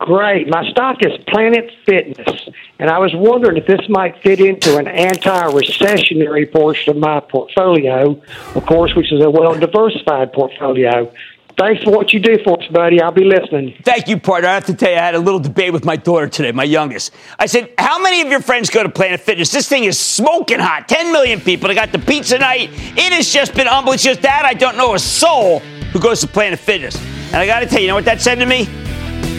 Great. 0.00 0.48
My 0.48 0.66
stock 0.70 0.96
is 1.02 1.12
Planet 1.28 1.70
Fitness, 1.84 2.48
and 2.78 2.88
I 2.88 2.98
was 2.98 3.12
wondering 3.14 3.58
if 3.58 3.66
this 3.66 3.86
might 3.90 4.16
fit 4.22 4.40
into 4.40 4.78
an 4.78 4.88
anti-recessionary 4.88 6.50
portion 6.50 6.96
of 6.96 6.96
my 6.96 7.20
portfolio, 7.20 8.18
of 8.54 8.64
course, 8.64 8.94
which 8.94 9.12
is 9.12 9.22
a 9.22 9.28
well-diversified 9.28 10.32
portfolio. 10.32 11.12
Thanks 11.58 11.84
for 11.84 11.90
what 11.90 12.14
you 12.14 12.20
do 12.20 12.38
for 12.42 12.58
us, 12.58 12.66
buddy. 12.68 13.02
I'll 13.02 13.12
be 13.12 13.24
listening. 13.24 13.74
Thank 13.84 14.08
you, 14.08 14.18
partner. 14.18 14.48
I 14.48 14.54
have 14.54 14.64
to 14.66 14.74
tell 14.74 14.90
you, 14.90 14.96
I 14.96 15.00
had 15.00 15.14
a 15.14 15.18
little 15.18 15.38
debate 15.38 15.74
with 15.74 15.84
my 15.84 15.96
daughter 15.96 16.28
today, 16.28 16.50
my 16.52 16.64
youngest. 16.64 17.12
I 17.38 17.44
said, 17.44 17.74
How 17.76 18.02
many 18.02 18.22
of 18.22 18.28
your 18.28 18.40
friends 18.40 18.70
go 18.70 18.82
to 18.82 18.88
Planet 18.88 19.20
Fitness? 19.20 19.52
This 19.52 19.68
thing 19.68 19.84
is 19.84 19.98
smoking 19.98 20.60
hot. 20.60 20.88
10 20.88 21.12
million 21.12 21.42
people. 21.42 21.68
They 21.68 21.74
got 21.74 21.92
the 21.92 21.98
pizza 21.98 22.38
night. 22.38 22.70
It 22.72 23.12
has 23.12 23.30
just 23.30 23.54
been 23.54 23.68
unbelievable. 23.68 23.92
It's 23.92 24.02
just 24.02 24.22
that 24.22 24.46
I 24.46 24.54
don't 24.54 24.78
know 24.78 24.94
a 24.94 24.98
soul 24.98 25.58
who 25.92 26.00
goes 26.00 26.22
to 26.22 26.26
Planet 26.26 26.58
Fitness. 26.58 26.96
And 27.26 27.36
I 27.36 27.46
got 27.46 27.60
to 27.60 27.66
tell 27.66 27.80
you, 27.80 27.82
you 27.82 27.88
know 27.88 27.96
what 27.96 28.06
that 28.06 28.22
said 28.22 28.36
to 28.36 28.46
me? 28.46 28.66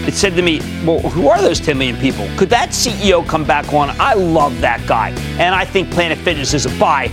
It 0.08 0.16
said 0.16 0.36
to 0.36 0.42
me, 0.42 0.60
Well, 0.86 1.00
who 1.00 1.28
are 1.28 1.40
those 1.42 1.60
10 1.60 1.78
million 1.78 1.98
people? 1.98 2.28
Could 2.38 2.50
that 2.50 2.70
CEO 2.70 3.28
come 3.28 3.44
back 3.44 3.72
on? 3.72 3.90
I 4.00 4.14
love 4.14 4.60
that 4.62 4.86
guy. 4.88 5.10
And 5.38 5.54
I 5.54 5.64
think 5.64 5.92
Planet 5.92 6.18
Fitness 6.18 6.54
is 6.54 6.66
a 6.66 6.80
buy. 6.80 7.10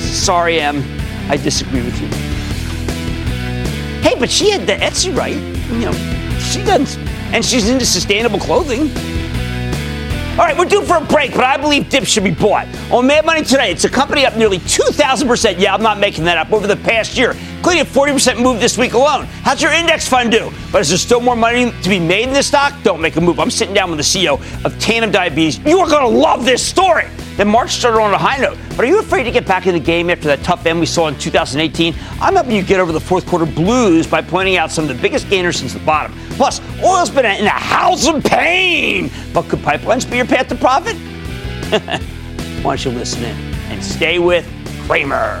Sorry, 0.00 0.60
Em. 0.60 0.82
I 1.30 1.36
disagree 1.36 1.82
with 1.82 2.00
you. 2.00 2.08
Hey, 4.02 4.18
but 4.18 4.28
she 4.28 4.50
had 4.50 4.66
the 4.66 4.74
Etsy 4.74 5.16
right. 5.16 5.36
You 5.70 5.86
know, 5.86 6.38
she 6.38 6.62
does, 6.64 6.98
and 7.32 7.44
she's 7.44 7.70
into 7.70 7.86
sustainable 7.86 8.40
clothing. 8.40 8.90
All 10.32 10.38
right, 10.38 10.56
we're 10.56 10.64
due 10.64 10.82
for 10.82 10.96
a 10.96 11.00
break, 11.04 11.32
but 11.32 11.44
I 11.44 11.56
believe 11.56 11.88
dips 11.90 12.08
should 12.08 12.24
be 12.24 12.30
bought. 12.30 12.66
On 12.90 13.06
Mad 13.06 13.24
Money 13.24 13.44
today, 13.44 13.70
it's 13.70 13.84
a 13.84 13.88
company 13.88 14.26
up 14.26 14.36
nearly 14.36 14.58
2,000%. 14.58 15.58
Yeah, 15.58 15.74
I'm 15.74 15.82
not 15.82 15.98
making 15.98 16.24
that 16.24 16.38
up 16.38 16.52
over 16.52 16.66
the 16.66 16.76
past 16.76 17.16
year, 17.16 17.36
including 17.62 17.82
a 17.82 17.84
40% 17.84 18.42
move 18.42 18.58
this 18.58 18.76
week 18.76 18.92
alone. 18.92 19.24
How's 19.44 19.62
your 19.62 19.70
index 19.70 20.08
fund 20.08 20.32
do? 20.32 20.50
But 20.72 20.80
is 20.80 20.88
there 20.88 20.98
still 20.98 21.20
more 21.20 21.36
money 21.36 21.70
to 21.70 21.88
be 21.88 22.00
made 22.00 22.24
in 22.24 22.32
this 22.32 22.48
stock? 22.48 22.74
Don't 22.82 23.00
make 23.00 23.14
a 23.14 23.20
move. 23.20 23.38
I'm 23.38 23.52
sitting 23.52 23.72
down 23.72 23.88
with 23.88 23.98
the 23.98 24.02
CEO 24.02 24.40
of 24.64 24.76
Tandem 24.80 25.12
Diabetes. 25.12 25.60
You 25.60 25.78
are 25.78 25.88
going 25.88 26.02
to 26.02 26.08
love 26.08 26.44
this 26.44 26.60
story. 26.60 27.06
Then 27.36 27.46
March 27.46 27.70
started 27.70 28.00
on 28.00 28.12
a 28.12 28.18
high 28.18 28.38
note. 28.38 28.58
But 28.70 28.80
are 28.80 28.88
you 28.88 28.98
afraid 28.98 29.22
to 29.24 29.30
get 29.30 29.46
back 29.46 29.68
in 29.68 29.74
the 29.74 29.80
game 29.80 30.10
after 30.10 30.26
that 30.26 30.42
tough 30.42 30.66
end 30.66 30.80
we 30.80 30.86
saw 30.86 31.06
in 31.06 31.16
2018? 31.20 31.94
I'm 32.20 32.34
helping 32.34 32.56
you 32.56 32.64
get 32.64 32.80
over 32.80 32.90
the 32.90 32.98
fourth 32.98 33.28
quarter 33.28 33.46
blues 33.46 34.08
by 34.08 34.22
pointing 34.22 34.56
out 34.56 34.72
some 34.72 34.90
of 34.90 34.96
the 34.96 35.00
biggest 35.00 35.30
gainers 35.30 35.56
since 35.56 35.72
the 35.72 35.78
bottom. 35.78 36.12
Plus, 36.30 36.60
oil's 36.82 37.10
been 37.10 37.26
in 37.26 37.46
a 37.46 37.50
house 37.50 38.08
of 38.08 38.24
pain. 38.24 39.08
But 39.32 39.48
could 39.48 39.60
pipelines 39.60 40.10
be 40.10 40.16
your 40.16 40.26
path 40.26 40.48
to 40.48 40.56
profit? 40.56 40.96
Why 42.64 42.74
don't 42.74 42.84
you 42.84 42.90
listen 42.90 43.22
in 43.22 43.36
and 43.70 43.84
stay 43.84 44.18
with 44.18 44.44
Cramer? 44.88 45.40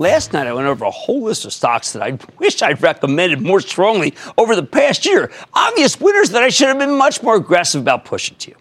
Last 0.00 0.32
night, 0.32 0.46
I 0.46 0.54
went 0.54 0.66
over 0.66 0.86
a 0.86 0.90
whole 0.90 1.24
list 1.24 1.44
of 1.44 1.52
stocks 1.52 1.92
that 1.92 2.00
I 2.00 2.18
wish 2.38 2.62
I'd 2.62 2.80
recommended 2.80 3.42
more 3.42 3.60
strongly 3.60 4.14
over 4.38 4.56
the 4.56 4.62
past 4.62 5.04
year. 5.04 5.30
Obvious 5.52 6.00
winners 6.00 6.30
that 6.30 6.42
I 6.42 6.48
should 6.48 6.68
have 6.68 6.78
been 6.78 6.96
much 6.96 7.22
more 7.22 7.36
aggressive 7.36 7.82
about 7.82 8.06
pushing 8.06 8.34
to 8.38 8.52
you. 8.52 8.56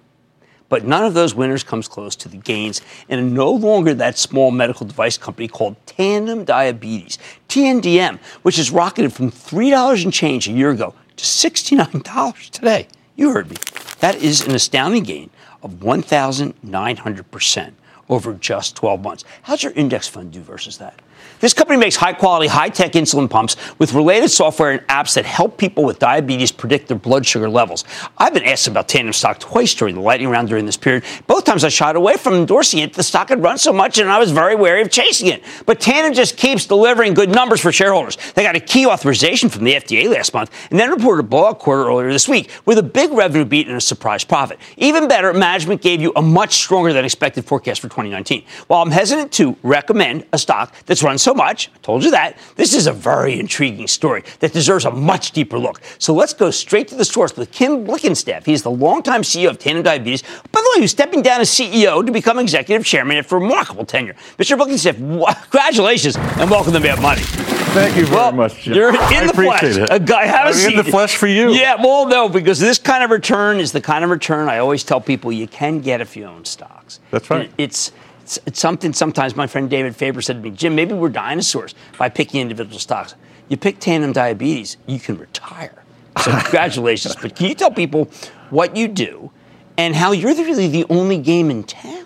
But 0.68 0.84
none 0.84 1.06
of 1.06 1.14
those 1.14 1.34
winners 1.34 1.64
comes 1.64 1.88
close 1.88 2.14
to 2.18 2.28
the 2.28 2.36
gains 2.36 2.82
in 3.08 3.34
no 3.34 3.52
longer 3.52 3.94
that 3.94 4.18
small 4.18 4.52
medical 4.52 4.86
device 4.86 5.18
company 5.18 5.48
called 5.48 5.78
Tandem 5.86 6.44
Diabetes, 6.44 7.18
TNDM, 7.48 8.20
which 8.42 8.58
has 8.58 8.70
rocketed 8.70 9.14
from 9.14 9.32
$3 9.32 10.04
and 10.04 10.12
change 10.12 10.50
a 10.50 10.52
year 10.52 10.72
ago 10.72 10.94
to 11.16 11.24
$69 11.24 12.50
today. 12.50 12.90
You 13.16 13.32
heard 13.32 13.50
me. 13.50 13.56
That 14.00 14.16
is 14.16 14.46
an 14.46 14.56
astounding 14.56 15.04
gain 15.04 15.30
of 15.62 15.72
1,900% 15.80 17.72
over 18.10 18.34
just 18.34 18.76
12 18.76 19.02
months. 19.02 19.24
How's 19.44 19.64
your 19.64 19.74
index 19.74 20.08
fund 20.08 20.32
do 20.32 20.42
versus 20.42 20.78
that? 20.78 21.02
This 21.40 21.54
company 21.54 21.78
makes 21.78 21.96
high 21.96 22.14
quality, 22.14 22.48
high 22.48 22.70
tech 22.70 22.94
insulin 22.94 23.30
pumps 23.30 23.56
with 23.78 23.94
related 23.94 24.30
software 24.30 24.72
and 24.72 24.82
apps 24.88 25.14
that 25.16 25.26
help 25.26 25.58
people 25.58 25.84
with 25.84 26.00
diabetes 26.00 26.52
predict 26.52 26.88
their 26.88 26.98
blood 26.98 27.26
sugar 27.26 27.50
levels. 27.50 27.86
I've 28.18 28.34
been 28.34 28.44
asked 28.44 28.68
about 28.68 28.88
Tandem 28.88 29.14
stock 29.14 29.40
twice 29.40 29.74
during 29.74 29.96
the 29.96 30.02
lightning 30.02 30.30
round 30.30 30.50
during 30.50 30.66
this 30.66 30.78
period. 30.78 31.04
Both 31.28 31.46
times 31.46 31.64
I 31.64 31.70
shied 31.70 31.96
away 31.96 32.18
from 32.18 32.34
endorsing 32.34 32.80
it. 32.80 32.94
The 32.94 33.04
stock 33.04 33.30
had 33.30 33.42
run 33.42 33.58
so 33.58 33.72
much 33.72 33.98
and 33.98 34.10
I 34.10 34.20
was 34.20 34.32
very 34.32 34.56
wary 34.56 34.82
of 34.82 34.92
chasing 34.92 35.28
it. 35.28 35.44
But 35.66 35.80
Tandem 35.80 36.14
just 36.14 36.38
keeps 36.38 36.66
delivering 36.66 37.14
good 37.14 37.30
numbers 37.30 37.62
for 37.62 37.72
shareholders. 37.72 38.18
They 38.34 38.44
got 38.44 38.56
a 38.56 38.60
key 38.60 38.86
authorization 38.86 39.50
from 39.50 39.64
the 39.64 39.74
FDA 39.74 40.10
last 40.10 40.34
month 40.34 40.52
and 40.70 40.80
then 40.80 40.90
reported 40.90 41.26
a 41.26 41.28
blowout 41.28 41.60
quarter 41.60 41.88
earlier 41.88 42.12
this 42.12 42.28
week 42.28 42.50
with 42.66 42.78
a 42.78 42.84
big 42.84 43.12
revenue 43.12 43.46
beat 43.46 43.68
and 43.68 43.78
a 43.78 43.82
surprise 43.82 44.24
profit. 44.24 44.60
Even 44.78 45.08
better, 45.08 45.34
management 45.34 45.82
gave 45.82 46.02
you 46.02 46.12
a 46.16 46.22
much 46.22 46.54
stronger 46.54 46.94
than 46.94 47.06
expected 47.06 47.46
forecast 47.46 47.82
for 47.82 47.88
2019. 47.88 48.44
While 48.68 48.82
I'm 48.82 48.92
hesitant 48.92 49.32
to 49.34 49.56
recommend 49.64 50.26
a 50.34 50.38
stock 50.38 50.74
that's 50.86 51.04
run 51.10 51.18
so 51.18 51.34
much, 51.34 51.70
I 51.76 51.78
told 51.80 52.04
you 52.04 52.12
that, 52.12 52.38
this 52.56 52.74
is 52.74 52.88
a 52.88 52.94
very 52.94 53.40
intriguing 53.40 53.88
story 53.88 54.24
that 54.40 54.54
deserves 54.54 54.86
a 54.86 54.92
much 54.92 55.32
deeper 55.32 55.58
look. 55.58 55.82
So 55.98 56.14
let's 56.14 56.34
go 56.34 56.52
straight 56.52 56.88
to 56.90 56.96
the 56.96 57.06
source 57.06 57.36
with 57.36 57.52
Kim 57.52 57.86
Blickenstaff. 57.86 58.46
He's 58.46 58.64
the 58.64 58.72
longtime 58.72 59.24
CEO 59.24 59.50
of 59.50 59.60
Tandem 59.60 59.84
Diabetes. 59.84 60.22
By 60.22 60.62
the 60.62 60.72
way, 60.76 60.82
who's 60.82 60.92
stepping 60.92 61.22
down 61.22 61.42
as 61.42 61.50
CEO 61.50 62.06
to 62.06 62.12
become 62.12 62.38
executive 62.40 62.86
chairman 62.86 63.18
after 63.18 63.38
a 63.38 63.40
remarkable 63.40 63.86
tenure. 63.86 64.16
Mr. 64.38 64.58
Blickenstaff, 64.58 64.96
congratulations 65.42 66.16
and 66.16 66.50
welcome 66.50 66.74
to 66.74 66.80
Mad 66.80 67.02
Money. 67.02 67.22
Thank 67.22 67.98
you 67.98 68.06
very 68.06 68.16
well, 68.16 68.32
much, 68.32 68.62
Jim. 68.62 68.74
You're 68.76 68.90
in 68.90 68.96
I 68.96 69.28
the 69.28 69.34
flesh. 69.34 69.64
It. 69.64 69.90
A 69.92 70.00
guy, 70.00 70.26
have 70.26 70.46
a 70.46 70.50
I'm 70.50 70.54
seat. 70.54 70.72
in 70.72 70.78
the 70.78 70.84
flesh 70.84 71.16
for 71.18 71.28
you. 71.28 71.52
Yeah, 71.52 71.76
well, 71.76 72.08
no, 72.08 72.28
because 72.28 72.60
this 72.60 72.80
kind 72.80 73.04
of 73.04 73.12
return 73.12 73.60
is 73.60 73.72
the 73.72 73.82
kind 73.82 74.04
of 74.04 74.10
return 74.10 74.50
I 74.50 74.58
always 74.58 74.84
tell 74.84 75.00
people 75.00 75.32
you 75.32 75.48
can 75.48 75.80
get 75.80 76.02
if 76.02 76.16
you 76.18 76.26
own 76.26 76.46
stocks. 76.46 77.00
That's 77.12 77.30
right. 77.30 77.52
It's, 77.60 77.92
it's, 78.30 78.40
it's 78.46 78.60
something 78.60 78.94
sometimes 78.94 79.36
my 79.36 79.48
friend 79.48 79.68
David 79.72 79.96
Faber 79.96 80.22
said 80.22 80.36
to 80.36 80.42
me, 80.44 80.52
Jim, 80.52 80.76
maybe 80.76 80.94
we're 80.94 81.10
dinosaurs 81.10 81.74
by 81.98 82.10
picking 82.10 82.42
individual 82.42 82.78
stocks. 82.78 83.16
You 83.48 83.58
pick 83.58 83.80
tandem 83.80 84.12
diabetes, 84.12 84.78
you 84.86 85.00
can 85.00 85.18
retire. 85.18 85.84
So 86.24 86.32
congratulations. 86.44 87.16
but 87.16 87.36
can 87.36 87.48
you 87.48 87.56
tell 87.56 87.72
people 87.72 88.06
what 88.52 88.78
you 88.78 88.88
do 88.88 89.32
and 89.78 89.96
how 89.96 90.12
you're 90.12 90.36
really 90.36 90.68
the 90.68 90.86
only 90.92 91.18
game 91.18 91.50
in 91.50 91.64
town? 91.64 92.06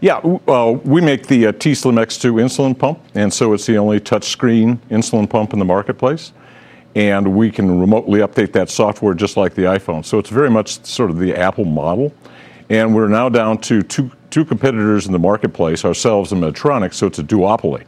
Yeah, 0.00 0.18
uh, 0.18 0.78
we 0.84 1.00
make 1.00 1.28
the 1.28 1.46
uh, 1.46 1.52
T 1.52 1.74
Slim 1.74 1.96
X2 1.96 2.34
insulin 2.34 2.78
pump, 2.78 3.00
and 3.14 3.32
so 3.32 3.54
it's 3.54 3.64
the 3.64 3.78
only 3.78 3.98
touchscreen 3.98 4.76
insulin 4.90 5.28
pump 5.28 5.54
in 5.54 5.58
the 5.58 5.64
marketplace. 5.64 6.32
And 6.94 7.34
we 7.34 7.50
can 7.50 7.80
remotely 7.80 8.20
update 8.20 8.52
that 8.52 8.68
software 8.68 9.14
just 9.14 9.38
like 9.38 9.54
the 9.54 9.62
iPhone. 9.62 10.04
So 10.04 10.18
it's 10.18 10.30
very 10.30 10.50
much 10.50 10.84
sort 10.84 11.10
of 11.10 11.18
the 11.18 11.34
Apple 11.34 11.64
model. 11.64 12.12
And 12.70 12.94
we're 12.94 13.08
now 13.08 13.28
down 13.28 13.58
to 13.62 13.82
two, 13.82 14.10
two 14.30 14.44
competitors 14.44 15.06
in 15.06 15.12
the 15.12 15.18
marketplace, 15.18 15.84
ourselves 15.84 16.32
and 16.32 16.42
Medtronic, 16.42 16.94
so 16.94 17.06
it's 17.06 17.18
a 17.18 17.22
duopoly. 17.22 17.84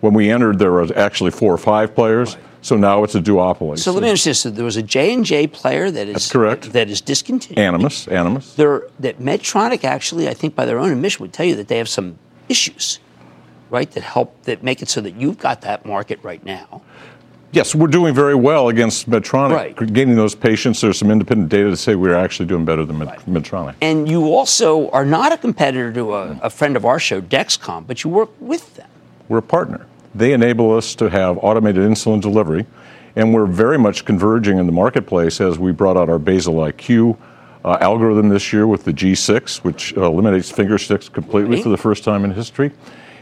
When 0.00 0.14
we 0.14 0.30
entered, 0.30 0.58
there 0.58 0.72
were 0.72 0.86
actually 0.96 1.30
four 1.30 1.52
or 1.52 1.58
five 1.58 1.94
players. 1.94 2.34
Right. 2.34 2.44
So 2.62 2.76
now 2.76 3.04
it's 3.04 3.14
a 3.14 3.20
duopoly. 3.20 3.76
So, 3.76 3.90
so 3.90 3.92
let 3.92 4.02
me 4.02 4.08
understand. 4.08 4.36
So 4.38 4.50
there 4.50 4.64
was 4.64 4.78
a 4.78 4.82
J 4.82 5.12
and 5.12 5.22
J 5.24 5.46
player 5.46 5.90
that 5.90 6.08
is 6.08 6.32
correct. 6.32 6.72
That 6.72 6.88
is 6.88 7.02
discontinued. 7.02 7.58
Animas. 7.58 8.54
There, 8.54 8.88
that 9.00 9.18
Medtronic 9.18 9.84
actually, 9.84 10.28
I 10.28 10.34
think, 10.34 10.54
by 10.54 10.64
their 10.64 10.78
own 10.78 10.90
admission, 10.90 11.22
would 11.22 11.34
tell 11.34 11.44
you 11.44 11.56
that 11.56 11.68
they 11.68 11.76
have 11.76 11.90
some 11.90 12.18
issues, 12.48 13.00
right? 13.68 13.90
That 13.90 14.02
help 14.02 14.44
that 14.44 14.62
make 14.62 14.80
it 14.80 14.88
so 14.88 15.02
that 15.02 15.14
you've 15.14 15.38
got 15.38 15.60
that 15.60 15.84
market 15.84 16.18
right 16.22 16.42
now. 16.42 16.80
Yes, 17.54 17.72
we're 17.72 17.86
doing 17.86 18.12
very 18.12 18.34
well 18.34 18.68
against 18.68 19.08
Medtronic. 19.08 19.54
Right. 19.54 19.92
Gaining 19.92 20.16
those 20.16 20.34
patients, 20.34 20.80
there's 20.80 20.98
some 20.98 21.12
independent 21.12 21.50
data 21.50 21.70
to 21.70 21.76
say 21.76 21.94
we're 21.94 22.16
actually 22.16 22.46
doing 22.46 22.64
better 22.64 22.84
than 22.84 22.98
right. 22.98 23.16
Medtronic. 23.26 23.76
And 23.80 24.08
you 24.08 24.24
also 24.34 24.90
are 24.90 25.04
not 25.04 25.30
a 25.30 25.36
competitor 25.36 25.92
to 25.92 26.14
a, 26.14 26.40
a 26.42 26.50
friend 26.50 26.76
of 26.76 26.84
our 26.84 26.98
show, 26.98 27.20
Dexcom, 27.20 27.86
but 27.86 28.02
you 28.02 28.10
work 28.10 28.30
with 28.40 28.74
them. 28.74 28.88
We're 29.28 29.38
a 29.38 29.42
partner. 29.42 29.86
They 30.16 30.32
enable 30.32 30.76
us 30.76 30.96
to 30.96 31.08
have 31.08 31.38
automated 31.42 31.88
insulin 31.88 32.20
delivery, 32.20 32.66
and 33.14 33.32
we're 33.32 33.46
very 33.46 33.78
much 33.78 34.04
converging 34.04 34.58
in 34.58 34.66
the 34.66 34.72
marketplace 34.72 35.40
as 35.40 35.56
we 35.56 35.70
brought 35.70 35.96
out 35.96 36.08
our 36.08 36.18
Basal 36.18 36.56
IQ 36.56 37.16
uh, 37.64 37.78
algorithm 37.80 38.30
this 38.30 38.52
year 38.52 38.66
with 38.66 38.82
the 38.82 38.92
G6, 38.92 39.58
which 39.58 39.96
uh, 39.96 40.02
eliminates 40.02 40.50
finger 40.50 40.76
sticks 40.76 41.08
completely 41.08 41.56
right. 41.56 41.62
for 41.62 41.68
the 41.68 41.76
first 41.76 42.02
time 42.02 42.24
in 42.24 42.32
history. 42.32 42.72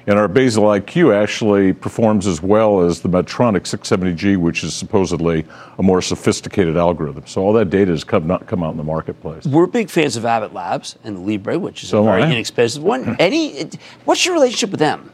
And 0.07 0.19
our 0.19 0.27
basal 0.27 0.65
IQ 0.65 1.15
actually 1.15 1.73
performs 1.73 2.27
as 2.27 2.43
well 2.43 2.81
as 2.81 3.01
the 3.01 3.09
Medtronic 3.09 3.61
670G, 3.61 4.37
which 4.37 4.65
is 4.65 4.75
supposedly 4.75 5.45
a 5.79 5.83
more 5.83 6.03
sophisticated 6.03 6.77
algorithm. 6.77 7.27
So 7.27 7.43
all 7.43 7.53
that 7.53 7.71
data 7.71 7.93
has 7.93 8.03
come, 8.03 8.27
not 8.27 8.47
come 8.47 8.63
out 8.65 8.73
in 8.73 8.79
the 8.79 8.85
marketplace. 8.85 9.47
We're 9.47 9.67
big 9.67 9.91
fans 9.91 10.17
of 10.17 10.25
Abbott 10.25 10.53
Labs 10.53 10.97
and 11.05 11.17
the 11.17 11.21
Libre, 11.21 11.59
which 11.59 11.85
is 11.85 11.91
so 11.91 12.03
a 12.03 12.05
very 12.05 12.23
inexpensive 12.25 12.83
one. 12.83 13.17
Any, 13.21 13.71
what's 14.05 14.27
your 14.27 14.35
relationship 14.35 14.71
with 14.71 14.81
them? 14.81 15.13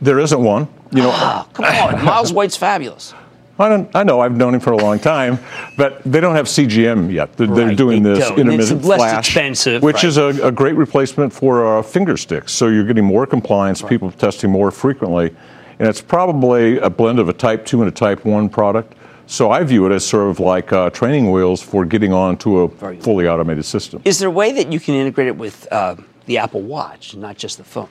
There 0.00 0.18
isn't 0.18 0.42
one. 0.42 0.68
You 0.92 1.02
know, 1.02 1.10
oh, 1.12 1.48
come 1.52 1.64
on, 1.64 2.04
Miles 2.04 2.32
White's 2.32 2.56
fabulous. 2.56 3.14
I, 3.58 3.68
don't, 3.68 3.94
I 3.94 4.02
know 4.02 4.20
I've 4.20 4.36
known 4.36 4.54
him 4.54 4.60
for 4.60 4.72
a 4.72 4.76
long 4.76 4.98
time, 4.98 5.38
but 5.76 6.02
they 6.04 6.20
don't 6.20 6.34
have 6.34 6.46
CGM 6.46 7.12
yet. 7.12 7.36
They're, 7.36 7.46
right, 7.46 7.76
doing 7.76 8.02
they 8.02 8.14
this 8.14 8.30
intermittent 8.30 8.78
it's 8.80 8.86
less 8.86 8.98
flash, 8.98 9.28
expensive, 9.28 9.82
which 9.82 9.96
right. 9.96 10.04
is 10.04 10.16
a, 10.16 10.46
a, 10.46 10.50
great 10.50 10.74
replacement 10.74 11.32
for 11.32 11.78
uh, 11.78 11.82
finger 11.82 12.16
sticks. 12.16 12.52
So 12.52 12.68
you're 12.68 12.84
getting 12.84 13.04
more 13.04 13.26
compliance, 13.26 13.82
right. 13.82 13.90
people 13.90 14.10
testing 14.10 14.50
more 14.50 14.72
frequently, 14.72 15.34
and 15.78 15.88
it's 15.88 16.00
probably 16.00 16.78
a 16.78 16.90
blend 16.90 17.20
of 17.20 17.28
a 17.28 17.32
Type 17.32 17.64
Two 17.64 17.82
and 17.82 17.88
a 17.88 17.94
Type 17.94 18.24
One 18.24 18.48
product. 18.48 18.94
So 19.26 19.50
I 19.50 19.62
view 19.62 19.86
it 19.86 19.92
as 19.92 20.04
sort 20.04 20.28
of 20.28 20.40
like 20.40 20.72
uh, 20.72 20.90
training 20.90 21.30
wheels 21.30 21.62
for 21.62 21.84
getting 21.84 22.12
onto 22.12 22.60
a 22.60 22.68
fully 23.00 23.26
automated 23.26 23.64
system. 23.64 24.02
Is 24.04 24.18
there 24.18 24.28
a 24.28 24.32
way 24.32 24.52
that 24.52 24.70
you 24.70 24.80
can 24.80 24.94
integrate 24.94 25.28
it 25.28 25.36
with 25.36 25.66
uh, 25.72 25.96
the 26.26 26.38
Apple 26.38 26.60
Watch, 26.60 27.14
not 27.14 27.38
just 27.38 27.58
the 27.58 27.64
phone? 27.64 27.88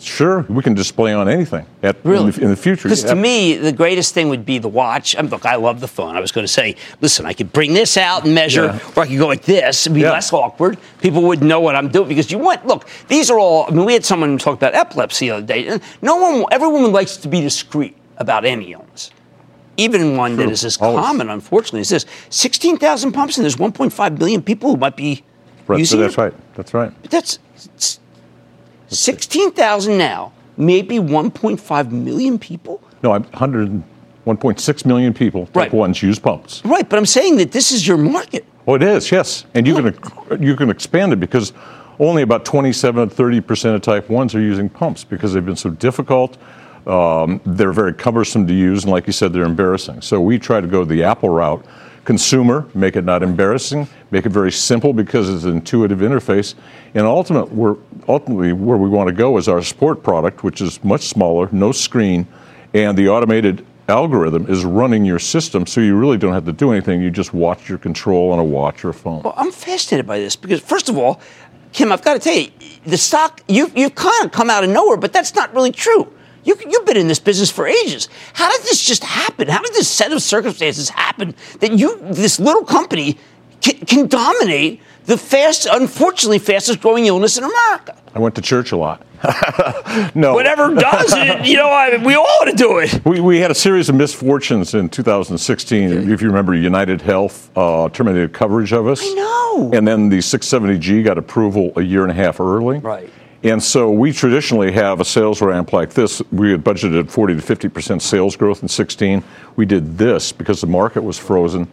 Sure, 0.00 0.46
we 0.48 0.62
can 0.62 0.72
display 0.74 1.12
on 1.12 1.28
anything 1.28 1.66
at, 1.82 1.96
really? 2.04 2.26
in, 2.26 2.30
the, 2.30 2.42
in 2.42 2.50
the 2.50 2.56
future. 2.56 2.88
Because 2.88 3.04
to 3.04 3.14
me, 3.14 3.56
the 3.56 3.72
greatest 3.72 4.14
thing 4.14 4.30
would 4.30 4.46
be 4.46 4.58
the 4.58 4.68
watch. 4.68 5.14
I 5.14 5.20
mean, 5.20 5.30
look, 5.30 5.44
I 5.44 5.56
love 5.56 5.80
the 5.80 5.88
phone. 5.88 6.16
I 6.16 6.20
was 6.20 6.32
going 6.32 6.44
to 6.44 6.52
say, 6.52 6.76
listen, 7.02 7.26
I 7.26 7.34
could 7.34 7.52
bring 7.52 7.74
this 7.74 7.96
out 7.98 8.24
and 8.24 8.34
measure, 8.34 8.64
yeah. 8.64 8.80
or 8.96 9.02
I 9.02 9.06
could 9.06 9.18
go 9.18 9.26
like 9.26 9.42
this. 9.42 9.86
It'd 9.86 9.94
be 9.94 10.00
yeah. 10.00 10.12
less 10.12 10.32
awkward. 10.32 10.78
People 11.02 11.22
would 11.24 11.42
know 11.42 11.60
what 11.60 11.76
I'm 11.76 11.88
doing 11.88 12.08
because 12.08 12.30
you 12.30 12.38
want. 12.38 12.66
Look, 12.66 12.88
these 13.08 13.30
are 13.30 13.38
all. 13.38 13.66
I 13.68 13.70
mean, 13.70 13.84
we 13.84 13.92
had 13.92 14.04
someone 14.04 14.38
talk 14.38 14.56
about 14.56 14.74
epilepsy 14.74 15.28
the 15.28 15.36
other 15.36 15.46
day. 15.46 15.78
No 16.00 16.16
one, 16.16 16.46
everyone 16.50 16.90
likes 16.92 17.18
to 17.18 17.28
be 17.28 17.42
discreet 17.42 17.96
about 18.16 18.44
any 18.44 18.72
illness. 18.72 19.10
Even 19.76 20.16
one 20.16 20.34
True. 20.34 20.44
that 20.44 20.52
is 20.52 20.64
as 20.64 20.78
Always. 20.78 21.04
common, 21.04 21.30
unfortunately, 21.30 21.80
as 21.80 21.90
this. 21.90 22.06
16,000 22.30 23.12
pumps, 23.12 23.38
and 23.38 23.44
there's 23.44 23.56
1.5 23.56 24.18
million 24.18 24.42
people 24.42 24.70
who 24.70 24.76
might 24.76 24.96
be 24.96 25.24
right, 25.66 25.78
using 25.78 25.98
so 25.98 26.02
that's 26.02 26.14
it. 26.14 26.20
right. 26.20 26.54
That's 26.54 26.74
right. 26.74 26.92
But 27.02 27.10
that's 27.10 27.38
16,000 28.90 29.96
now, 29.96 30.32
maybe 30.56 30.98
1.5 30.98 31.90
million 31.90 32.38
people? 32.38 32.82
No, 33.02 33.10
100, 33.10 33.82
1.6 34.26 34.86
million 34.86 35.14
people, 35.14 35.46
type 35.46 35.54
right. 35.54 35.72
ones, 35.72 36.02
use 36.02 36.18
pumps. 36.18 36.62
Right, 36.64 36.88
but 36.88 36.98
I'm 36.98 37.06
saying 37.06 37.36
that 37.36 37.52
this 37.52 37.72
is 37.72 37.86
your 37.86 37.96
market. 37.96 38.44
Oh, 38.66 38.74
it 38.74 38.82
is, 38.82 39.10
yes. 39.10 39.46
And 39.54 39.66
you, 39.66 39.74
can, 39.74 40.42
you 40.42 40.54
can 40.54 40.70
expand 40.70 41.12
it 41.12 41.20
because 41.20 41.52
only 41.98 42.22
about 42.22 42.44
27 42.44 43.08
to 43.08 43.14
30% 43.14 43.74
of 43.74 43.82
type 43.82 44.08
1s 44.08 44.34
are 44.34 44.40
using 44.40 44.68
pumps 44.68 45.04
because 45.04 45.32
they've 45.32 45.44
been 45.44 45.56
so 45.56 45.70
difficult. 45.70 46.36
Um, 46.86 47.40
they're 47.44 47.72
very 47.72 47.92
cumbersome 47.92 48.46
to 48.46 48.54
use, 48.54 48.84
and 48.84 48.92
like 48.92 49.06
you 49.06 49.12
said, 49.12 49.32
they're 49.32 49.44
embarrassing. 49.44 50.02
So 50.02 50.20
we 50.20 50.38
try 50.38 50.60
to 50.60 50.66
go 50.66 50.84
the 50.84 51.02
Apple 51.04 51.28
route 51.28 51.64
consumer, 52.04 52.66
make 52.74 52.96
it 52.96 53.04
not 53.04 53.22
embarrassing, 53.22 53.88
make 54.10 54.26
it 54.26 54.30
very 54.30 54.52
simple 54.52 54.92
because 54.92 55.28
it's 55.28 55.44
an 55.44 55.56
intuitive 55.56 55.98
interface. 55.98 56.54
And 56.94 57.06
ultimately, 57.06 57.54
we're, 57.54 57.76
ultimately, 58.08 58.52
where 58.52 58.76
we 58.76 58.88
want 58.88 59.08
to 59.08 59.14
go 59.14 59.36
is 59.36 59.48
our 59.48 59.62
sport 59.62 60.02
product, 60.02 60.42
which 60.42 60.60
is 60.60 60.82
much 60.82 61.02
smaller, 61.02 61.48
no 61.52 61.72
screen, 61.72 62.26
and 62.74 62.96
the 62.96 63.08
automated 63.08 63.66
algorithm 63.88 64.46
is 64.48 64.64
running 64.64 65.04
your 65.04 65.18
system, 65.18 65.66
so 65.66 65.80
you 65.80 65.96
really 65.96 66.16
don't 66.16 66.32
have 66.32 66.44
to 66.44 66.52
do 66.52 66.70
anything. 66.70 67.02
You 67.02 67.10
just 67.10 67.34
watch 67.34 67.68
your 67.68 67.78
control 67.78 68.32
on 68.32 68.38
a 68.38 68.44
watch 68.44 68.84
or 68.84 68.90
a 68.90 68.94
phone. 68.94 69.22
Well, 69.22 69.34
I'm 69.36 69.50
fascinated 69.50 70.06
by 70.06 70.18
this 70.18 70.36
because, 70.36 70.60
first 70.60 70.88
of 70.88 70.96
all, 70.96 71.20
Kim, 71.72 71.92
I've 71.92 72.02
got 72.02 72.14
to 72.14 72.20
tell 72.20 72.34
you, 72.34 72.50
the 72.84 72.96
stock, 72.96 73.42
you, 73.48 73.70
you've 73.74 73.94
kind 73.94 74.24
of 74.24 74.32
come 74.32 74.50
out 74.50 74.64
of 74.64 74.70
nowhere, 74.70 74.96
but 74.96 75.12
that's 75.12 75.34
not 75.34 75.54
really 75.54 75.72
true. 75.72 76.12
You, 76.44 76.56
you've 76.68 76.86
been 76.86 76.96
in 76.96 77.08
this 77.08 77.18
business 77.18 77.50
for 77.50 77.66
ages. 77.66 78.08
How 78.34 78.50
did 78.50 78.62
this 78.62 78.82
just 78.82 79.04
happen? 79.04 79.48
How 79.48 79.62
did 79.62 79.74
this 79.74 79.88
set 79.88 80.12
of 80.12 80.22
circumstances 80.22 80.88
happen 80.88 81.34
that 81.60 81.72
you, 81.72 81.98
this 82.00 82.40
little 82.40 82.64
company, 82.64 83.18
can, 83.60 83.76
can 83.86 84.06
dominate 84.08 84.80
the 85.04 85.18
fast, 85.18 85.66
unfortunately, 85.70 86.38
fastest 86.38 86.80
growing 86.80 87.06
illness 87.06 87.36
in 87.36 87.44
America? 87.44 87.96
I 88.14 88.18
went 88.18 88.34
to 88.36 88.42
church 88.42 88.72
a 88.72 88.76
lot. 88.76 89.06
no. 90.14 90.32
Whatever 90.32 90.74
does 90.74 91.12
it, 91.12 91.46
you 91.46 91.56
know, 91.56 91.68
I, 91.68 91.96
we 91.98 92.14
all 92.14 92.24
want 92.24 92.50
to 92.50 92.56
do 92.56 92.78
it. 92.78 93.04
We, 93.04 93.20
we 93.20 93.38
had 93.38 93.50
a 93.50 93.54
series 93.54 93.88
of 93.90 93.94
misfortunes 93.94 94.72
in 94.72 94.88
2016. 94.88 96.10
If 96.10 96.22
you 96.22 96.28
remember, 96.28 96.54
United 96.54 97.02
Health 97.02 97.50
uh, 97.56 97.90
terminated 97.90 98.32
coverage 98.32 98.72
of 98.72 98.86
us. 98.86 99.00
I 99.02 99.12
know. 99.14 99.70
And 99.74 99.86
then 99.86 100.08
the 100.08 100.18
670G 100.18 101.04
got 101.04 101.18
approval 101.18 101.72
a 101.76 101.82
year 101.82 102.02
and 102.02 102.10
a 102.10 102.14
half 102.14 102.40
early. 102.40 102.78
Right. 102.78 103.10
And 103.42 103.62
so 103.62 103.90
we 103.90 104.12
traditionally 104.12 104.70
have 104.72 105.00
a 105.00 105.04
sales 105.04 105.40
ramp 105.40 105.72
like 105.72 105.94
this. 105.94 106.20
We 106.30 106.50
had 106.50 106.62
budgeted 106.62 107.10
40 107.10 107.36
to 107.36 107.40
50 107.42 107.68
percent 107.68 108.02
sales 108.02 108.36
growth 108.36 108.62
in 108.62 108.68
16. 108.68 109.24
We 109.56 109.64
did 109.64 109.96
this 109.96 110.30
because 110.30 110.60
the 110.60 110.66
market 110.66 111.02
was 111.02 111.18
frozen. 111.18 111.68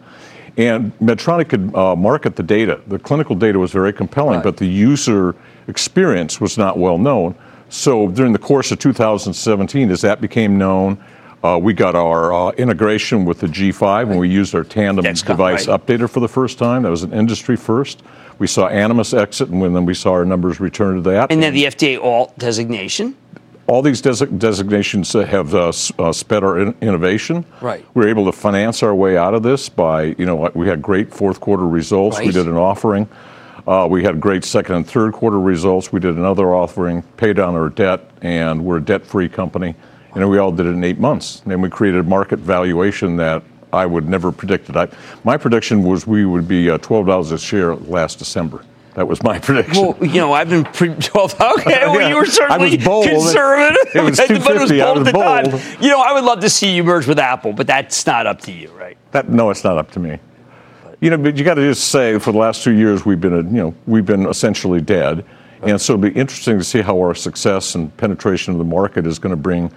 And 0.56 0.98
Medtronic 0.98 1.50
could 1.50 1.74
uh, 1.74 1.94
market 1.94 2.36
the 2.36 2.42
data. 2.42 2.80
The 2.88 2.98
clinical 2.98 3.36
data 3.36 3.58
was 3.58 3.70
very 3.70 3.92
compelling, 3.92 4.36
right. 4.36 4.44
but 4.44 4.56
the 4.56 4.66
user 4.66 5.36
experience 5.68 6.40
was 6.40 6.58
not 6.58 6.78
well 6.78 6.98
known. 6.98 7.36
So 7.68 8.08
during 8.08 8.32
the 8.32 8.38
course 8.38 8.72
of 8.72 8.78
2017, 8.78 9.90
as 9.90 10.00
that 10.00 10.20
became 10.20 10.58
known, 10.58 10.98
uh, 11.44 11.58
we 11.62 11.74
got 11.74 11.94
our 11.94 12.32
uh, 12.32 12.50
integration 12.52 13.24
with 13.24 13.40
the 13.40 13.46
G5 13.46 13.80
right. 13.80 14.08
and 14.08 14.18
we 14.18 14.28
used 14.28 14.54
our 14.54 14.64
tandem 14.64 15.04
Dexcom, 15.04 15.26
device 15.26 15.68
right. 15.68 15.80
updater 15.80 16.10
for 16.10 16.20
the 16.20 16.28
first 16.28 16.58
time. 16.58 16.82
That 16.82 16.90
was 16.90 17.04
an 17.04 17.12
industry 17.12 17.56
first. 17.56 18.02
We 18.38 18.46
saw 18.46 18.68
Animas 18.68 19.14
exit, 19.14 19.48
and 19.48 19.62
then 19.74 19.84
we 19.84 19.94
saw 19.94 20.12
our 20.12 20.24
numbers 20.24 20.60
return 20.60 20.96
to 20.96 21.10
that. 21.10 21.32
And 21.32 21.42
then 21.42 21.54
the 21.54 21.64
FDA 21.64 22.02
alt 22.02 22.38
designation. 22.38 23.16
All 23.66 23.82
these 23.82 24.00
des- 24.00 24.26
designations 24.26 25.12
have 25.12 25.54
uh, 25.54 25.72
uh, 25.98 26.12
sped 26.12 26.42
our 26.42 26.58
in- 26.58 26.74
innovation. 26.80 27.44
Right. 27.60 27.84
We 27.94 28.04
were 28.04 28.08
able 28.08 28.24
to 28.26 28.32
finance 28.32 28.82
our 28.82 28.94
way 28.94 29.16
out 29.16 29.34
of 29.34 29.42
this 29.42 29.68
by, 29.68 30.14
you 30.18 30.24
know, 30.24 30.50
we 30.54 30.68
had 30.68 30.80
great 30.80 31.12
fourth 31.12 31.40
quarter 31.40 31.66
results. 31.66 32.16
Right. 32.18 32.28
We 32.28 32.32
did 32.32 32.46
an 32.46 32.56
offering. 32.56 33.08
Uh, 33.66 33.86
we 33.90 34.02
had 34.02 34.18
great 34.18 34.44
second 34.44 34.76
and 34.76 34.88
third 34.88 35.12
quarter 35.12 35.38
results. 35.38 35.92
We 35.92 36.00
did 36.00 36.16
another 36.16 36.54
offering, 36.54 37.02
paid 37.18 37.36
down 37.36 37.54
our 37.54 37.68
debt, 37.68 38.10
and 38.22 38.64
we're 38.64 38.78
a 38.78 38.84
debt-free 38.84 39.28
company. 39.28 39.74
And 40.14 40.30
we 40.30 40.38
all 40.38 40.50
did 40.52 40.64
it 40.64 40.70
in 40.70 40.82
eight 40.82 40.98
months. 40.98 41.42
And 41.44 41.60
we 41.60 41.68
created 41.68 42.00
a 42.00 42.08
market 42.08 42.38
valuation 42.38 43.16
that 43.16 43.42
I 43.72 43.86
would 43.86 44.08
never 44.08 44.32
predict 44.32 44.70
it. 44.70 44.76
I, 44.76 44.88
my 45.24 45.36
prediction 45.36 45.82
was 45.82 46.06
we 46.06 46.24
would 46.24 46.48
be 46.48 46.70
uh, 46.70 46.78
$12 46.78 47.32
a 47.32 47.38
share 47.38 47.74
last 47.74 48.18
December. 48.18 48.64
That 48.94 49.06
was 49.06 49.22
my 49.22 49.38
prediction. 49.40 49.82
Well, 49.82 49.96
you 50.04 50.20
know, 50.20 50.32
I've 50.32 50.48
been 50.48 50.64
pre- 50.64 50.94
told, 51.00 51.32
okay, 51.34 51.40
well, 51.86 52.00
yeah, 52.00 52.08
you 52.08 52.16
were 52.16 52.26
certainly 52.26 52.76
conservative. 52.76 53.94
It 53.94 54.02
was 54.02 54.18
250. 54.18 54.82
I 54.82 54.92
was 54.92 55.12
bold. 55.12 55.82
You 55.82 55.90
know, 55.90 56.00
I 56.00 56.12
would 56.12 56.24
love 56.24 56.40
to 56.40 56.50
see 56.50 56.74
you 56.74 56.82
merge 56.82 57.06
with 57.06 57.18
Apple, 57.18 57.52
but 57.52 57.66
that's 57.66 58.06
not 58.06 58.26
up 58.26 58.40
to 58.42 58.52
you, 58.52 58.70
right? 58.72 58.96
That, 59.12 59.28
no, 59.28 59.50
it's 59.50 59.64
not 59.64 59.78
up 59.78 59.90
to 59.92 60.00
me. 60.00 60.18
You 61.00 61.10
know, 61.10 61.18
but 61.18 61.36
you 61.36 61.44
got 61.44 61.54
to 61.54 61.62
just 61.62 61.90
say, 61.90 62.18
for 62.18 62.32
the 62.32 62.38
last 62.38 62.64
two 62.64 62.72
years, 62.72 63.06
we've 63.06 63.20
been, 63.20 63.54
you 63.54 63.62
know, 63.62 63.74
we've 63.86 64.04
been 64.04 64.26
essentially 64.26 64.80
dead, 64.80 65.24
and 65.62 65.80
so 65.80 65.94
it'll 65.94 66.02
be 66.02 66.18
interesting 66.18 66.58
to 66.58 66.64
see 66.64 66.80
how 66.80 66.98
our 66.98 67.14
success 67.14 67.76
and 67.76 67.96
penetration 67.98 68.52
of 68.52 68.58
the 68.58 68.64
market 68.64 69.06
is 69.06 69.20
going 69.20 69.30
to 69.30 69.36
bring 69.36 69.70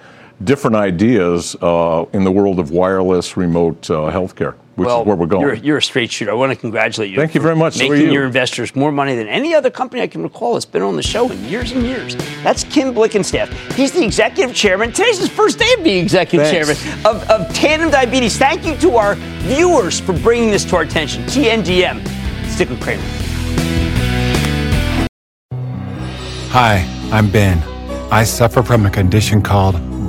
different 0.44 0.76
ideas 0.76 1.56
uh, 1.62 2.06
in 2.14 2.24
the 2.24 2.32
world 2.32 2.60
of 2.60 2.72
wireless 2.72 3.38
remote 3.38 3.90
uh, 3.90 4.12
healthcare, 4.12 4.56
which 4.76 4.88
well, 4.88 5.02
is 5.02 5.08
where 5.08 5.16
we're 5.16 5.26
going. 5.26 5.42
You're, 5.42 5.54
you're, 5.56 5.78
a 5.78 5.82
straight 5.82 6.12
shooter. 6.12 6.32
I 6.32 6.34
want 6.34 6.52
to 6.52 6.56
congratulate 6.56 7.12
you. 7.12 7.18
Thank 7.18 7.36
you 7.36 7.42
very 7.42 7.56
much. 7.56 7.78
Making 7.78 7.96
so 7.96 8.04
you. 8.04 8.12
your 8.12 8.26
investors 8.26 8.76
more 8.76 8.92
money 8.92 9.16
than 9.16 9.28
any 9.28 9.54
other 9.54 9.70
company 9.70 10.02
I 10.02 10.08
can 10.08 10.24
recall 10.24 10.54
that's 10.54 10.66
been 10.66 10.82
on 10.82 10.96
the 10.96 11.04
show 11.04 11.30
in 11.32 11.44
years 11.46 11.72
and 11.72 11.84
years. 11.84 12.16
That's 12.44 12.64
Kim 12.64 12.94
Blickenstaff. 12.94 13.50
He's 13.74 13.92
the 13.92 14.04
executive 14.04 14.56
chairman. 14.56 14.92
Today's 14.92 15.20
his 15.20 15.30
first 15.30 15.60
day 15.60 15.72
of 15.78 15.84
being 15.84 16.04
executive 16.04 16.48
Thanks. 16.48 16.80
chairman 16.80 17.06
of, 17.06 17.30
of 17.30 17.54
Tandem 17.54 17.92
Diabetes. 17.92 18.38
Thank 18.38 18.66
you 18.66 18.76
to 18.78 18.96
our 18.96 19.16
viewers 19.44 20.00
for 20.00 20.14
bringing 20.14 20.52
this 20.52 20.66
to 20.66 20.76
our 20.78 20.84
attention. 20.84 21.24
TNDM. 21.24 22.06
Stick 22.48 22.70
with 22.70 22.82
Cramer. 22.82 23.04
Hi, 26.54 26.86
I'm 27.14 27.30
Ben. 27.30 27.58
I 28.12 28.26
suffer 28.26 28.62
from 28.62 28.86
a 28.86 28.90
condition 28.90 29.42
called 29.42 29.76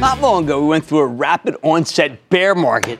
Not 0.00 0.20
long 0.22 0.44
ago, 0.44 0.62
we 0.62 0.68
went 0.68 0.86
through 0.86 1.00
a 1.00 1.06
rapid 1.06 1.56
onset 1.62 2.30
bear 2.30 2.54
market. 2.54 2.98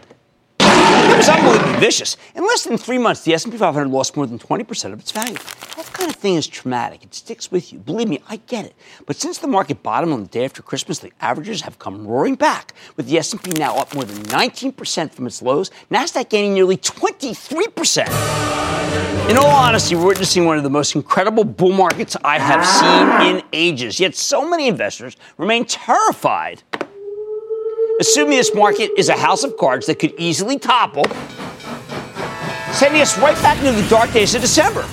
It 0.81 1.17
was 1.17 1.29
unbelievably 1.29 1.81
vicious. 1.81 2.17
In 2.35 2.43
less 2.45 2.65
than 2.65 2.79
three 2.79 2.99
months, 2.99 3.23
the 3.23 3.35
S&P 3.35 3.57
500 3.57 3.89
lost 3.89 4.17
more 4.17 4.27
than 4.27 4.39
20% 4.39 4.93
of 4.93 5.01
its 5.01 5.11
value. 5.11 5.35
That 5.77 5.91
kind 5.93 6.11
of 6.11 6.17
thing 6.17 6.37
is 6.37 6.47
traumatic. 6.47 7.03
It 7.03 7.15
sticks 7.15 7.51
with 7.51 7.73
you. 7.73 7.79
Believe 7.79 8.09
me, 8.09 8.21
I 8.29 8.37
get 8.37 8.65
it. 8.65 8.75
But 9.07 9.17
since 9.17 9.39
the 9.39 9.47
market 9.47 9.83
bottomed 9.83 10.13
on 10.13 10.23
the 10.23 10.29
day 10.29 10.45
after 10.45 10.63
Christmas, 10.63 10.99
the 10.99 11.13
averages 11.21 11.63
have 11.63 11.79
come 11.79 12.07
roaring 12.07 12.37
back, 12.37 12.73
with 12.97 13.07
the 13.07 13.19
S&P 13.19 13.51
now 13.53 13.77
up 13.77 13.95
more 13.95 14.05
than 14.05 14.17
19% 14.25 15.13
from 15.13 15.27
its 15.27 15.43
lows, 15.43 15.71
Nasdaq 15.91 16.29
gaining 16.31 16.55
nearly 16.55 16.77
23%. 16.77 18.09
In 19.31 19.37
all 19.37 19.47
honesty, 19.47 19.95
we're 19.95 20.07
witnessing 20.07 20.45
one 20.45 20.57
of 20.57 20.65
the 20.65 20.71
most 20.71 20.95
incredible 20.95 21.45
bull 21.45 21.73
markets 21.73 22.17
I 22.25 22.39
have 22.39 22.67
seen 22.67 23.37
in 23.37 23.43
ages. 23.53 24.01
Yet 24.01 24.17
so 24.17 24.49
many 24.49 24.67
investors 24.67 25.17
remain 25.37 25.65
terrified 25.65 26.63
assuming 28.01 28.39
this 28.39 28.55
market 28.55 28.91
is 28.97 29.11
a 29.11 29.17
house 29.17 29.45
of 29.45 29.57
cards 29.59 29.87
that 29.87 29.99
could 29.99 30.15
easily 30.17 30.59
topple, 30.59 31.05
sending 32.73 33.03
us 33.03 33.17
right 33.19 33.37
back 33.43 33.59
into 33.59 33.81
the 33.81 33.89
dark 33.89 34.11
days 34.13 34.35
of 34.35 34.41
December. 34.41 34.85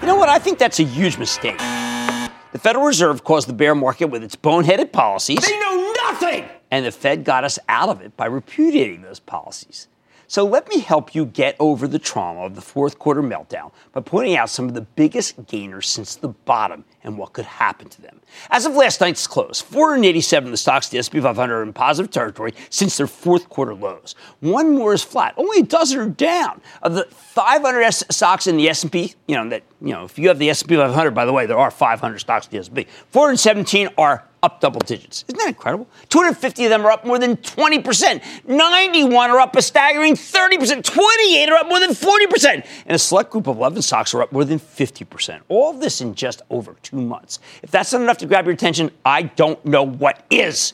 You 0.00 0.08
know 0.08 0.16
what? 0.16 0.28
I 0.28 0.38
think 0.40 0.58
that's 0.58 0.80
a 0.80 0.84
huge 0.84 1.18
mistake. 1.18 1.56
The 1.58 2.58
Federal 2.58 2.84
Reserve 2.84 3.22
caused 3.22 3.48
the 3.48 3.52
bear 3.52 3.74
market 3.74 4.06
with 4.06 4.24
its 4.24 4.34
boneheaded 4.34 4.90
policies. 4.90 5.38
They 5.38 5.58
know 5.60 5.92
nothing! 6.04 6.46
And 6.70 6.84
the 6.84 6.90
Fed 6.90 7.24
got 7.24 7.44
us 7.44 7.58
out 7.68 7.88
of 7.88 8.00
it 8.00 8.16
by 8.16 8.26
repudiating 8.26 9.02
those 9.02 9.20
policies. 9.20 9.86
So 10.26 10.44
let 10.44 10.68
me 10.68 10.80
help 10.80 11.14
you 11.14 11.24
get 11.24 11.56
over 11.58 11.86
the 11.86 11.98
trauma 11.98 12.40
of 12.40 12.54
the 12.54 12.60
fourth 12.60 12.98
quarter 12.98 13.22
meltdown 13.22 13.72
by 13.92 14.00
pointing 14.00 14.36
out 14.36 14.50
some 14.50 14.66
of 14.66 14.74
the 14.74 14.82
biggest 14.82 15.46
gainers 15.46 15.88
since 15.88 16.16
the 16.16 16.28
bottom 16.28 16.84
and 17.04 17.16
what 17.16 17.32
could 17.32 17.44
happen 17.44 17.88
to 17.88 18.02
them. 18.02 18.20
As 18.50 18.66
of 18.66 18.74
last 18.74 19.00
night's 19.00 19.26
close, 19.26 19.60
487 19.60 20.48
of 20.48 20.50
the 20.50 20.56
stocks, 20.56 20.88
the 20.88 20.98
S&P 20.98 21.20
500, 21.20 21.54
are 21.54 21.62
in 21.62 21.72
positive 21.72 22.10
territory 22.10 22.54
since 22.70 22.96
their 22.96 23.06
fourth 23.06 23.48
quarter 23.48 23.74
lows. 23.74 24.14
One 24.40 24.74
more 24.74 24.92
is 24.92 25.02
flat. 25.02 25.34
Only 25.36 25.60
a 25.60 25.64
dozen 25.64 26.00
are 26.00 26.08
down. 26.08 26.60
Of 26.82 26.94
the 26.94 27.06
500 27.10 27.82
S- 27.82 28.04
stocks 28.10 28.46
in 28.46 28.56
the 28.56 28.68
S&P, 28.68 29.14
you 29.26 29.36
know 29.36 29.48
that 29.48 29.62
you 29.80 29.92
know 29.92 30.04
if 30.04 30.18
you 30.18 30.28
have 30.28 30.38
the 30.38 30.50
S&P 30.50 30.76
500, 30.76 31.12
by 31.12 31.24
the 31.24 31.32
way, 31.32 31.46
there 31.46 31.58
are 31.58 31.70
500 31.70 32.18
stocks 32.18 32.46
in 32.46 32.52
the 32.52 32.58
S&P. 32.58 32.86
417 33.10 33.88
are 33.96 34.24
up 34.42 34.60
double 34.60 34.80
digits. 34.80 35.24
Isn't 35.28 35.38
that 35.38 35.48
incredible? 35.48 35.88
250 36.08 36.64
of 36.64 36.70
them 36.70 36.86
are 36.86 36.92
up 36.92 37.04
more 37.04 37.18
than 37.18 37.36
20%. 37.36 38.22
91 38.46 39.30
are 39.30 39.40
up 39.40 39.56
a 39.56 39.62
staggering 39.62 40.14
30%. 40.14 40.84
28 40.84 41.48
are 41.48 41.56
up 41.56 41.68
more 41.68 41.80
than 41.80 41.90
40%. 41.90 42.66
And 42.86 42.94
a 42.94 42.98
select 42.98 43.30
group 43.30 43.46
of 43.46 43.56
11 43.56 43.82
stocks 43.82 44.14
are 44.14 44.22
up 44.22 44.32
more 44.32 44.44
than 44.44 44.58
50%. 44.60 45.40
All 45.48 45.72
this 45.72 46.00
in 46.00 46.14
just 46.14 46.42
over 46.50 46.76
two 46.88 47.00
months. 47.00 47.38
If 47.62 47.70
that's 47.70 47.92
not 47.92 48.02
enough 48.02 48.18
to 48.18 48.26
grab 48.26 48.46
your 48.46 48.54
attention, 48.54 48.90
I 49.04 49.22
don't 49.22 49.62
know 49.64 49.82
what 49.84 50.24
is. 50.30 50.72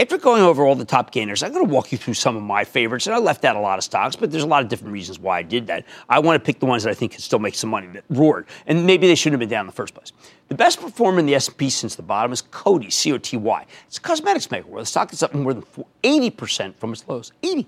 After 0.00 0.18
going 0.18 0.42
over 0.42 0.64
all 0.64 0.74
the 0.74 0.84
top 0.84 1.12
gainers, 1.12 1.44
I'm 1.44 1.52
going 1.52 1.64
to 1.64 1.72
walk 1.72 1.92
you 1.92 1.98
through 1.98 2.14
some 2.14 2.36
of 2.36 2.42
my 2.42 2.64
favorites. 2.64 3.06
And 3.06 3.14
I 3.14 3.18
left 3.18 3.44
out 3.44 3.54
a 3.54 3.60
lot 3.60 3.78
of 3.78 3.84
stocks, 3.84 4.16
but 4.16 4.32
there's 4.32 4.42
a 4.42 4.46
lot 4.46 4.62
of 4.62 4.68
different 4.68 4.92
reasons 4.92 5.20
why 5.20 5.38
I 5.38 5.42
did 5.42 5.68
that. 5.68 5.86
I 6.08 6.18
want 6.18 6.42
to 6.42 6.44
pick 6.44 6.58
the 6.58 6.66
ones 6.66 6.82
that 6.82 6.90
I 6.90 6.94
think 6.94 7.12
can 7.12 7.20
still 7.20 7.38
make 7.38 7.54
some 7.54 7.70
money 7.70 7.86
that 7.88 8.04
roared, 8.10 8.46
and 8.66 8.84
maybe 8.86 9.06
they 9.06 9.14
shouldn't 9.14 9.40
have 9.40 9.48
been 9.48 9.54
down 9.54 9.60
in 9.60 9.66
the 9.68 9.72
first 9.72 9.94
place. 9.94 10.12
The 10.48 10.56
best 10.56 10.80
performer 10.80 11.20
in 11.20 11.26
the 11.26 11.36
S&P 11.36 11.70
since 11.70 11.94
the 11.94 12.02
bottom 12.02 12.32
is 12.32 12.42
Coty, 12.42 12.92
C-O-T-Y. 12.92 13.66
It's 13.86 13.98
a 13.98 14.00
cosmetics 14.00 14.50
maker 14.50 14.66
where 14.66 14.82
the 14.82 14.86
stock 14.86 15.12
is 15.12 15.22
up 15.22 15.32
more 15.32 15.54
than 15.54 15.64
80% 16.02 16.74
from 16.74 16.92
its 16.92 17.06
lows. 17.06 17.32
80. 17.44 17.64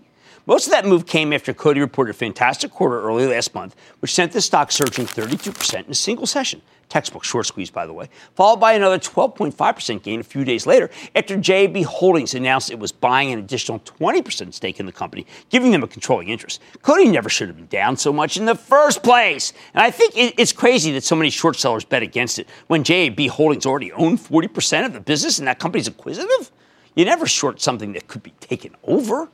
Most 0.49 0.69
of 0.69 0.71
that 0.71 0.87
move 0.87 1.07
came 1.07 1.33
after 1.33 1.53
Coty 1.53 1.81
reported 1.81 2.13
a 2.13 2.15
fantastic 2.15 2.71
quarter 2.71 3.03
early 3.03 3.27
last 3.27 3.53
month, 3.53 3.75
which 3.99 4.15
sent 4.15 4.31
the 4.31 4.41
stock 4.41 4.71
surging 4.71 5.05
32% 5.05 5.85
in 5.85 5.91
a 5.91 5.95
single 5.95 6.25
session. 6.25 6.63
Textbook 6.89 7.25
short 7.25 7.47
squeeze, 7.47 7.69
by 7.69 7.85
the 7.85 7.93
way, 7.93 8.09
followed 8.37 8.61
by 8.61 8.75
another 8.75 8.97
12.5% 8.97 10.03
gain 10.05 10.21
a 10.21 10.23
few 10.23 10.45
days 10.45 10.65
later 10.65 10.89
after 11.17 11.37
JAB 11.37 11.79
Holdings 11.79 12.33
announced 12.33 12.71
it 12.71 12.79
was 12.79 12.93
buying 12.93 13.33
an 13.33 13.41
additional 13.41 13.81
20% 13.81 14.55
stake 14.55 14.79
in 14.79 14.87
the 14.87 14.93
company, 14.93 15.27
giving 15.51 15.73
them 15.73 15.83
a 15.83 15.89
controlling 15.89 16.29
interest. 16.29 16.63
Coty 16.81 17.11
never 17.11 17.29
should 17.29 17.49
have 17.49 17.57
been 17.57 17.67
down 17.67 17.97
so 17.97 18.13
much 18.13 18.37
in 18.37 18.45
the 18.45 18.55
first 18.55 19.03
place. 19.03 19.53
And 19.75 19.83
I 19.83 19.91
think 19.91 20.13
it's 20.15 20.53
crazy 20.53 20.93
that 20.93 21.03
so 21.03 21.17
many 21.17 21.31
short 21.31 21.57
sellers 21.57 21.85
bet 21.85 22.05
against 22.05 22.39
it 22.39 22.49
when 22.69 22.85
JAB 22.85 23.19
Holdings 23.31 23.67
already 23.67 23.91
owned 23.91 24.21
40% 24.21 24.87
of 24.87 24.93
the 24.93 25.01
business 25.01 25.41
and 25.41 25.49
that 25.49 25.59
company's 25.59 25.89
acquisitive. 25.89 26.53
You 26.95 27.05
never 27.05 27.27
short 27.27 27.61
something 27.61 27.95
that 27.95 28.07
could 28.07 28.23
be 28.23 28.31
taken 28.39 28.77
over. 28.85 29.29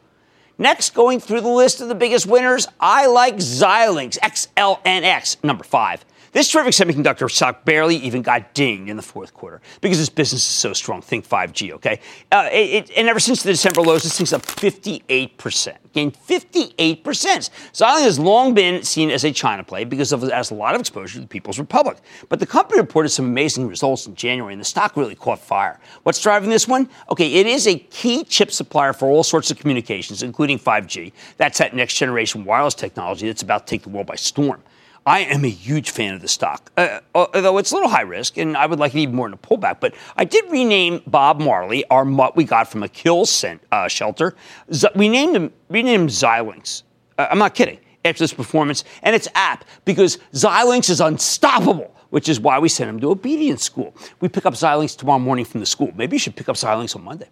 Next, 0.59 0.95
going 0.95 1.19
through 1.19 1.41
the 1.41 1.49
list 1.49 1.81
of 1.81 1.88
the 1.88 1.95
biggest 1.95 2.27
winners, 2.27 2.69
I 2.79 3.07
like 3.07 3.37
Xilinx, 3.37 4.19
XLNX, 4.19 5.43
number 5.43 5.65
five. 5.65 6.05
This 6.33 6.49
terrific 6.49 6.73
semiconductor 6.73 7.31
stock 7.31 7.66
barely 7.66 7.97
even 7.97 8.23
got 8.23 8.55
dinged 8.55 8.88
in 8.88 8.97
the 8.97 9.03
fourth 9.03 9.35
quarter 9.35 9.61
because 9.83 9.99
this 9.99 10.09
business 10.09 10.40
is 10.40 10.55
so 10.55 10.73
strong. 10.73 11.03
Think 11.03 11.29
5G, 11.29 11.73
okay? 11.73 12.01
Uh, 12.31 12.49
it, 12.51 12.90
and 12.97 13.07
ever 13.07 13.21
since 13.21 13.42
the 13.42 13.51
December 13.51 13.83
lows, 13.83 14.05
this 14.05 14.16
thing's 14.16 14.33
up 14.33 14.40
58%. 14.40 15.77
Gained 15.92 16.14
58%. 16.14 17.03
Xilinx 17.05 17.51
has 17.83 18.18
long 18.18 18.55
been 18.55 18.83
seen 18.83 19.11
as 19.11 19.25
a 19.25 19.31
China 19.31 19.62
play 19.62 19.85
because 19.85 20.11
of, 20.11 20.25
it 20.25 20.33
has 20.33 20.51
a 20.51 20.55
lot 20.55 20.75
of 20.75 20.81
exposure 20.81 21.16
to 21.16 21.21
the 21.21 21.27
People's 21.27 21.59
Republic. 21.59 21.99
But 22.31 22.40
the 22.40 22.47
company 22.47 22.81
reported 22.81 23.11
some 23.11 23.27
amazing 23.27 23.68
results 23.68 24.07
in 24.07 24.14
January, 24.14 24.55
and 24.55 24.61
the 24.61 24.64
stock 24.64 24.97
really 24.97 25.14
caught 25.14 25.38
fire. 25.38 25.81
What's 26.05 26.23
driving 26.23 26.49
this 26.49 26.66
one? 26.66 26.88
Okay, 27.11 27.31
it 27.35 27.47
is 27.47 27.66
a 27.66 27.77
key 27.77 28.25
chip 28.25 28.51
supplier 28.51 28.95
for 28.95 29.07
all 29.07 29.23
sorts 29.23 29.51
of 29.51 29.59
communications, 29.59 30.23
including 30.23 30.59
5G. 30.59 31.12
That's 31.37 31.59
that 31.59 31.77
next 31.77 31.97
generation 31.97 32.47
wireless 32.47 32.75
technology 32.75 33.27
that's 33.27 33.42
about 33.42 33.66
to 33.66 33.71
take 33.71 33.83
the 33.83 33.90
world 33.90 34.07
by 34.07 34.16
storm. 34.16 34.62
I 35.05 35.21
am 35.21 35.45
a 35.45 35.49
huge 35.51 35.91
fan 35.91 36.15
of 36.15 36.23
the 36.23 36.29
stock, 36.29 36.71
uh, 36.77 37.01
although 37.15 37.59
it's 37.59 37.73
a 37.73 37.75
little 37.75 37.91
high 37.91 38.03
risk, 38.03 38.38
and 38.38 38.57
I 38.57 38.67
would 38.67 38.79
like 38.79 38.95
it 38.95 39.01
even 39.01 39.17
more 39.17 39.27
in 39.27 39.33
a 39.33 39.37
pullback. 39.37 39.81
But 39.81 39.95
I 40.17 40.25
did 40.25 40.45
rename 40.49 41.03
Bob 41.09 41.41
Marley, 41.41 41.85
our 41.87 42.05
mutt 42.05 42.37
we 42.37 42.45
got 42.45 42.69
from 42.69 42.85
a 42.85 42.88
kill 42.88 43.27
cent, 43.27 43.61
uh, 43.73 43.88
shelter. 43.88 44.37
Z- 44.73 44.88
we 44.95 45.09
named 45.09 45.35
him, 45.35 45.53
renamed 45.69 46.11
Xilinx. 46.11 46.85
Uh, 47.19 47.27
I'm 47.31 47.38
not 47.38 47.55
kidding. 47.55 47.79
After 48.05 48.23
this 48.23 48.33
performance, 48.33 48.83
and 49.03 49.15
it's 49.15 49.29
apt 49.35 49.67
because 49.85 50.19
Xilinx 50.35 50.91
is 50.91 51.01
unstoppable, 51.01 51.95
which 52.11 52.29
is 52.29 52.41
why 52.41 52.59
we 52.59 52.69
sent 52.69 52.91
him 52.91 52.99
to 53.01 53.11
obedience 53.11 53.62
school. 53.62 53.95
We 54.21 54.29
pick 54.29 54.45
up 54.45 54.55
Xilinx 54.55 54.97
tomorrow 54.97 55.21
morning 55.21 55.45
from 55.45 55.61
the 55.61 55.67
school. 55.67 55.93
Maybe 55.95 56.17
you 56.17 56.19
should 56.19 56.35
pick 56.37 56.49
up 56.49 56.57
Xilinx 56.57 56.97
on 56.97 57.05
Monday. 57.05 57.29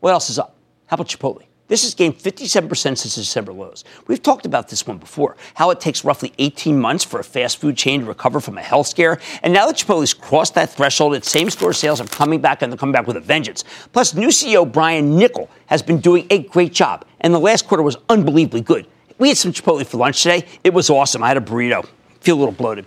What 0.00 0.10
else 0.10 0.30
is 0.30 0.38
up? 0.38 0.56
How 0.86 0.94
about 0.94 1.08
Chipotle? 1.08 1.44
This 1.70 1.84
has 1.84 1.94
gained 1.94 2.18
57% 2.18 2.68
since 2.74 3.14
December 3.14 3.52
lows. 3.52 3.84
We've 4.08 4.20
talked 4.20 4.44
about 4.44 4.68
this 4.70 4.88
one 4.88 4.98
before, 4.98 5.36
how 5.54 5.70
it 5.70 5.78
takes 5.78 6.04
roughly 6.04 6.32
18 6.38 6.76
months 6.76 7.04
for 7.04 7.20
a 7.20 7.24
fast 7.24 7.60
food 7.60 7.76
chain 7.76 8.00
to 8.00 8.06
recover 8.06 8.40
from 8.40 8.58
a 8.58 8.60
health 8.60 8.88
scare. 8.88 9.20
And 9.44 9.52
now 9.52 9.66
that 9.66 9.76
Chipotle's 9.76 10.12
crossed 10.12 10.54
that 10.56 10.70
threshold, 10.70 11.14
its 11.14 11.30
same 11.30 11.48
store 11.48 11.72
sales 11.72 12.00
are 12.00 12.08
coming 12.08 12.40
back 12.40 12.62
and 12.62 12.72
they're 12.72 12.76
coming 12.76 12.92
back 12.92 13.06
with 13.06 13.16
a 13.16 13.20
vengeance. 13.20 13.62
Plus, 13.92 14.14
new 14.14 14.30
CEO 14.30 14.70
Brian 14.70 15.12
Niccol 15.12 15.48
has 15.66 15.80
been 15.80 16.00
doing 16.00 16.26
a 16.30 16.40
great 16.40 16.72
job, 16.72 17.04
and 17.20 17.32
the 17.32 17.38
last 17.38 17.68
quarter 17.68 17.84
was 17.84 17.96
unbelievably 18.08 18.62
good. 18.62 18.88
We 19.18 19.28
had 19.28 19.36
some 19.36 19.52
Chipotle 19.52 19.86
for 19.86 19.98
lunch 19.98 20.24
today. 20.24 20.44
It 20.64 20.74
was 20.74 20.90
awesome. 20.90 21.22
I 21.22 21.28
had 21.28 21.36
a 21.36 21.40
burrito. 21.40 21.86
Feel 22.20 22.36
a 22.36 22.40
little 22.40 22.52
bloated. 22.52 22.84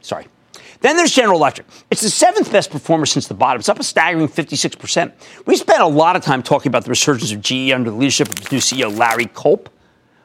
Sorry. 0.00 0.26
Then 0.80 0.96
there's 0.96 1.12
General 1.12 1.38
Electric. 1.38 1.66
It's 1.90 2.02
the 2.02 2.10
seventh 2.10 2.52
best 2.52 2.70
performer 2.70 3.06
since 3.06 3.26
the 3.26 3.34
bottom. 3.34 3.58
It's 3.58 3.68
up 3.68 3.80
a 3.80 3.84
staggering 3.84 4.28
56%. 4.28 5.12
We 5.46 5.56
spent 5.56 5.80
a 5.80 5.86
lot 5.86 6.14
of 6.14 6.22
time 6.22 6.42
talking 6.42 6.70
about 6.70 6.84
the 6.84 6.90
resurgence 6.90 7.32
of 7.32 7.40
GE 7.40 7.72
under 7.72 7.90
the 7.90 7.96
leadership 7.96 8.28
of 8.28 8.52
new 8.52 8.58
CEO, 8.58 8.96
Larry 8.96 9.26
Culp, 9.26 9.68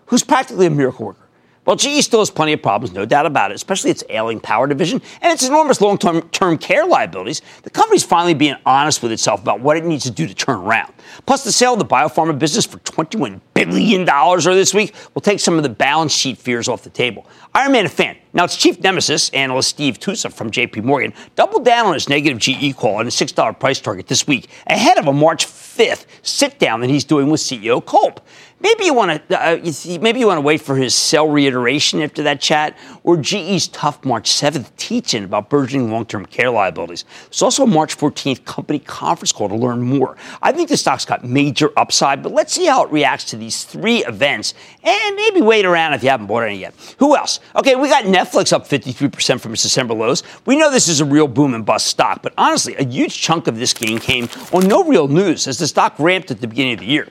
who's 0.08 0.24
practically 0.24 0.68
a 0.68 0.70
miracle 0.70 1.08
worker. 1.08 1.20
Well, 1.66 1.78
GE 1.78 2.04
still 2.04 2.20
has 2.20 2.30
plenty 2.30 2.52
of 2.52 2.62
problems, 2.62 2.94
no 2.94 3.06
doubt 3.06 3.26
about 3.26 3.52
it, 3.52 3.56
especially 3.56 3.90
its 3.90 4.04
ailing 4.10 4.42
power 4.42 4.68
division 4.68 5.02
and 5.22 5.32
its 5.32 5.48
enormous 5.48 5.80
long 5.80 5.98
term 5.98 6.58
care 6.58 6.86
liabilities. 6.86 7.42
The 7.64 7.70
company's 7.70 8.04
finally 8.04 8.34
being 8.34 8.56
honest 8.66 9.02
with 9.02 9.14
itself 9.14 9.42
about 9.42 9.62
what 9.62 9.78
it 9.78 9.86
needs 9.86 10.04
to 10.04 10.12
do 10.12 10.28
to 10.28 10.36
turn 10.36 10.58
around. 10.58 10.94
Plus, 11.26 11.46
the 11.46 11.54
sale 11.54 11.74
of 11.74 11.80
the 11.80 11.86
biopharma 11.86 12.38
business 12.38 12.66
for 12.66 12.80
$21 12.80 13.40
billion 13.54 14.10
earlier 14.10 14.56
this 14.56 14.74
week 14.74 14.94
will 15.14 15.22
take 15.22 15.40
some 15.40 15.56
of 15.56 15.64
the 15.64 15.70
balance 15.70 16.14
sheet 16.14 16.38
fears 16.38 16.68
off 16.68 16.84
the 16.84 16.90
table. 16.90 17.26
Iron 17.56 17.72
Man 17.72 17.86
a 17.86 17.90
fan. 17.90 18.18
Now, 18.36 18.46
its 18.46 18.58
chief 18.58 18.80
nemesis, 18.82 19.30
analyst 19.30 19.70
Steve 19.70 20.00
Tusa 20.00 20.34
from 20.34 20.50
JP 20.50 20.84
Morgan, 20.84 21.14
doubled 21.36 21.66
down 21.66 21.86
on 21.86 21.94
his 21.94 22.10
negative 22.10 22.40
GE 22.40 22.76
call 22.76 23.00
and 23.00 23.08
a 23.08 23.12
$6 23.12 23.60
price 23.60 23.80
target 23.80 24.08
this 24.08 24.26
week 24.26 24.50
ahead 24.66 24.98
of 24.98 25.08
a 25.08 25.14
March 25.14 25.46
5th 25.46 26.06
sit 26.24 26.60
down 26.60 26.82
that 26.82 26.90
he's 26.90 27.04
doing 27.04 27.30
with 27.30 27.42
CEO 27.42 27.86
Culp. 27.86 28.22
Maybe 28.64 28.86
you 28.86 28.94
want 28.94 29.28
to 29.28 29.42
uh, 29.42 30.00
maybe 30.00 30.22
you 30.22 30.28
want 30.28 30.38
to 30.38 30.42
wait 30.42 30.62
for 30.62 30.78
his 30.78 30.96
sell 30.96 31.28
reiteration 31.28 32.02
after 32.02 32.24
that 32.24 32.40
chat, 32.40 32.78
or 33.04 33.18
GE's 33.18 33.68
tough 33.68 34.06
March 34.06 34.32
7th 34.32 34.74
teaching 34.78 35.26
about 35.26 35.50
burgeoning 35.50 35.92
long-term 35.92 36.28
care 36.28 36.50
liabilities. 36.50 37.04
There's 37.26 37.42
also 37.42 37.64
a 37.64 37.68
March 37.68 37.98
14th 37.98 38.46
company 38.46 38.80
conference 38.80 39.34
call 39.34 39.50
to 39.50 39.56
learn 39.56 39.82
more. 39.82 40.16
I 40.42 40.54
think 40.54 40.70
the 40.70 40.78
stock's 40.78 41.04
got 41.04 41.26
major 41.26 41.72
upside, 41.76 42.24
but 42.24 42.32
let's 42.32 42.54
see 42.54 42.66
how 42.66 42.86
it 42.86 42.92
reacts 42.92 43.26
to 43.32 43.36
these 43.36 43.66
three 43.66 44.06
events, 44.06 44.54
and 44.82 45.16
maybe 45.18 45.42
wait 45.42 45.66
around 45.66 45.94
if 45.96 46.02
you 46.02 46.08
haven't 46.08 46.28
bought 46.28 46.44
any 46.44 46.60
yet. 46.60 46.74
Who 47.00 47.18
else? 47.18 47.42
Okay, 47.58 47.76
we 47.76 47.90
got 47.90 48.06
Netflix 48.06 48.23
up 48.54 48.68
53% 48.68 49.40
from 49.40 49.54
its 49.54 49.64
December 49.64 49.94
lows. 49.94 50.24
We 50.46 50.56
know 50.58 50.72
this 50.72 50.88
is 50.88 51.02
a 51.02 51.06
real 51.06 51.28
boom 51.28 51.54
and 51.54 51.66
bust 51.66 51.88
stock, 51.88 52.22
but 52.22 52.34
honestly, 52.38 52.76
a 52.76 52.86
huge 52.86 53.20
chunk 53.20 53.48
of 53.48 53.58
this 53.58 53.74
gain 53.74 54.00
came 54.00 54.30
on 54.52 54.68
no 54.68 54.84
real 54.84 55.08
news 55.08 55.48
as 55.48 55.58
the 55.58 55.68
stock 55.68 55.96
ramped 56.00 56.32
at 56.32 56.42
the 56.42 56.48
beginning 56.48 56.74
of 56.74 56.80
the 56.80 56.86
year. 56.86 57.08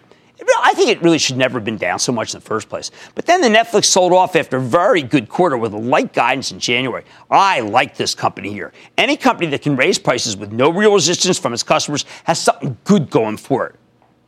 I 0.64 0.74
think 0.74 0.90
it 0.90 1.02
really 1.02 1.18
should 1.18 1.36
never 1.36 1.58
have 1.58 1.64
been 1.64 1.76
down 1.76 1.98
so 1.98 2.12
much 2.12 2.34
in 2.34 2.40
the 2.40 2.44
first 2.44 2.68
place. 2.68 2.90
But 3.14 3.26
then 3.26 3.40
the 3.40 3.48
Netflix 3.48 3.86
sold 3.86 4.12
off 4.12 4.36
after 4.36 4.56
a 4.56 4.60
very 4.60 5.02
good 5.02 5.28
quarter 5.28 5.56
with 5.56 5.72
a 5.72 5.78
light 5.78 6.12
guidance 6.12 6.50
in 6.50 6.58
January. 6.58 7.04
I 7.30 7.60
like 7.60 7.96
this 7.96 8.14
company 8.14 8.50
here. 8.52 8.72
Any 8.96 9.16
company 9.16 9.50
that 9.50 9.62
can 9.62 9.76
raise 9.76 9.98
prices 9.98 10.36
with 10.36 10.52
no 10.52 10.70
real 10.70 10.94
resistance 10.94 11.38
from 11.38 11.52
its 11.52 11.62
customers 11.62 12.04
has 12.24 12.38
something 12.38 12.76
good 12.84 13.10
going 13.10 13.36
for 13.36 13.66
it. 13.66 13.76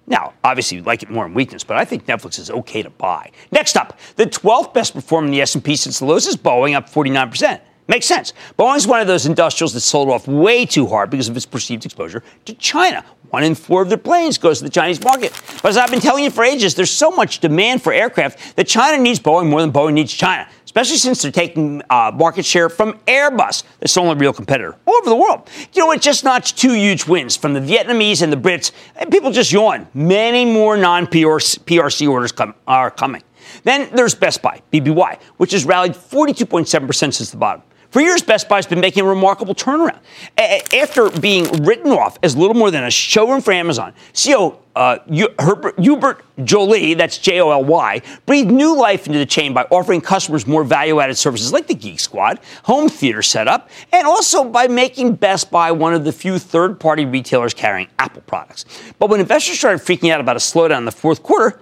Now, 0.07 0.35
obviously, 0.43 0.77
you'd 0.77 0.87
like 0.87 1.03
it 1.03 1.11
more 1.11 1.25
in 1.25 1.35
weakness, 1.35 1.65
but 1.65 1.77
I 1.77 1.85
think 1.85 2.07
Netflix 2.07 2.39
is 2.39 2.51
okay 2.51 2.83
to 2.83 2.91
buy. 2.91 3.31
Next 3.51 3.77
up, 3.77 3.99
the 4.17 4.27
12th 4.27 4.75
best 4.75 4.93
performer 4.93 5.27
in 5.27 5.33
the 5.33 5.41
S&P 5.41 5.77
since 5.77 5.99
the 5.99 6.05
lows 6.05 6.27
is 6.27 6.37
Boeing, 6.37 6.75
up 6.75 6.91
49%. 6.91 7.61
Makes 7.87 8.07
sense. 8.07 8.33
Boeing's 8.59 8.87
one 8.87 9.01
of 9.01 9.07
those 9.07 9.27
industrials 9.27 9.75
that 9.75 9.81
sold 9.81 10.09
off 10.09 10.27
way 10.27 10.65
too 10.65 10.87
hard 10.87 11.11
because 11.11 11.29
of 11.29 11.37
its 11.37 11.45
perceived 11.45 11.85
exposure 11.85 12.23
to 12.47 12.55
China. 12.55 13.05
One 13.29 13.45
in 13.45 13.55
four 13.55 13.83
of 13.83 13.89
their 13.89 13.99
planes 13.99 14.39
goes 14.39 14.59
to 14.59 14.65
the 14.65 14.71
Chinese 14.71 15.03
market. 15.03 15.33
But 15.61 15.71
as 15.71 15.77
I've 15.77 15.91
been 15.91 16.01
telling 16.01 16.25
you 16.25 16.31
for 16.31 16.45
ages, 16.45 16.75
there's 16.75 16.91
so 16.91 17.11
much 17.11 17.41
demand 17.41 17.83
for 17.83 17.93
aircraft 17.93 18.57
that 18.57 18.67
China 18.67 19.03
needs 19.03 19.21
Boeing 19.21 19.51
more 19.51 19.61
than 19.61 19.73
Boeing 19.73 19.93
needs 19.93 20.13
China, 20.13 20.49
especially 20.75 20.97
since 20.97 21.23
they're 21.23 21.31
taking 21.31 21.81
uh, 21.89 22.11
market 22.13 22.45
share 22.45 22.69
from 22.69 22.95
Airbus, 23.07 23.63
the 23.79 24.01
only 24.01 24.17
real 24.17 24.33
competitor, 24.33 24.77
all 24.87 24.95
over 24.97 25.09
the 25.09 25.15
world. 25.15 25.49
You 25.73 25.83
know, 25.83 25.93
it 25.93 26.03
just 26.03 26.25
notched 26.25 26.59
two 26.59 26.73
huge 26.73 27.07
wins 27.07 27.37
from 27.37 27.55
the 27.55 27.61
Vietnamese 27.61 28.23
and 28.23 28.33
the 28.33 28.37
Brits, 28.37 28.73
and 28.97 29.09
people 29.09 29.31
just 29.31 29.53
yawn. 29.53 29.87
Many 29.95 30.45
more 30.45 30.77
non 30.77 31.07
PRC 31.07 32.09
orders 32.09 32.33
come, 32.33 32.57
are 32.67 32.91
coming. 32.91 33.23
Then 33.63 33.89
there's 33.95 34.17
Best 34.17 34.43
Buy, 34.43 34.63
BBY, 34.73 35.21
which 35.37 35.53
has 35.53 35.65
rallied 35.65 35.93
42.7% 35.93 36.93
since 36.93 37.31
the 37.31 37.37
bottom. 37.37 37.63
For 37.91 38.01
years, 38.01 38.23
Best 38.23 38.49
Buy's 38.49 38.67
been 38.67 38.81
making 38.81 39.05
a 39.05 39.07
remarkable 39.07 39.55
turnaround. 39.55 40.01
A- 40.37 40.61
after 40.77 41.09
being 41.09 41.45
written 41.63 41.93
off 41.93 42.19
as 42.25 42.37
little 42.37 42.55
more 42.55 42.73
than 42.73 42.83
a 42.83 42.91
showroom 42.91 43.41
for 43.41 43.53
Amazon, 43.53 43.93
CEO 44.13 44.57
uh, 44.77 44.99
Hubert 45.09 46.25
Joly, 46.45 46.95
that's 46.95 47.19
J 47.19 47.41
O 47.41 47.51
L 47.51 47.65
Y, 47.65 48.03
breathed 48.27 48.51
new 48.51 48.77
life 48.77 49.07
into 49.07 49.19
the 49.19 49.27
chain 49.27 49.55
by 49.55 49.65
offering 49.71 50.01
customers 50.01 50.47
more 50.47 50.65
value 50.65 51.01
added 51.01 51.17
services 51.17 51.53
like 51.53 51.67
the 51.67 51.75
Geek 51.75 52.01
Squad, 52.01 52.41
home 52.65 52.89
theater 52.89 53.23
setup, 53.23 53.71
and 53.93 54.07
also 54.07 54.45
by 54.45 54.67
making 54.67 55.15
Best 55.15 55.51
Buy 55.51 55.71
one 55.71 55.95
of 55.95 56.05
the 56.05 56.13
few 56.13 56.39
third 56.39 56.81
party 56.81 57.05
retailers 57.05 57.55
carrying 57.55 57.89
Apple 57.99 58.23
products. 58.23 58.65
But 58.99 59.11
when 59.11 59.21
investors 59.21 59.59
started 59.59 59.85
freaking 59.85 60.11
out 60.11 60.21
about 60.21 60.37
a 60.37 60.41
slowdown 60.41 60.79
in 60.79 60.85
the 60.85 60.93
fourth 60.93 61.23
quarter, 61.23 61.61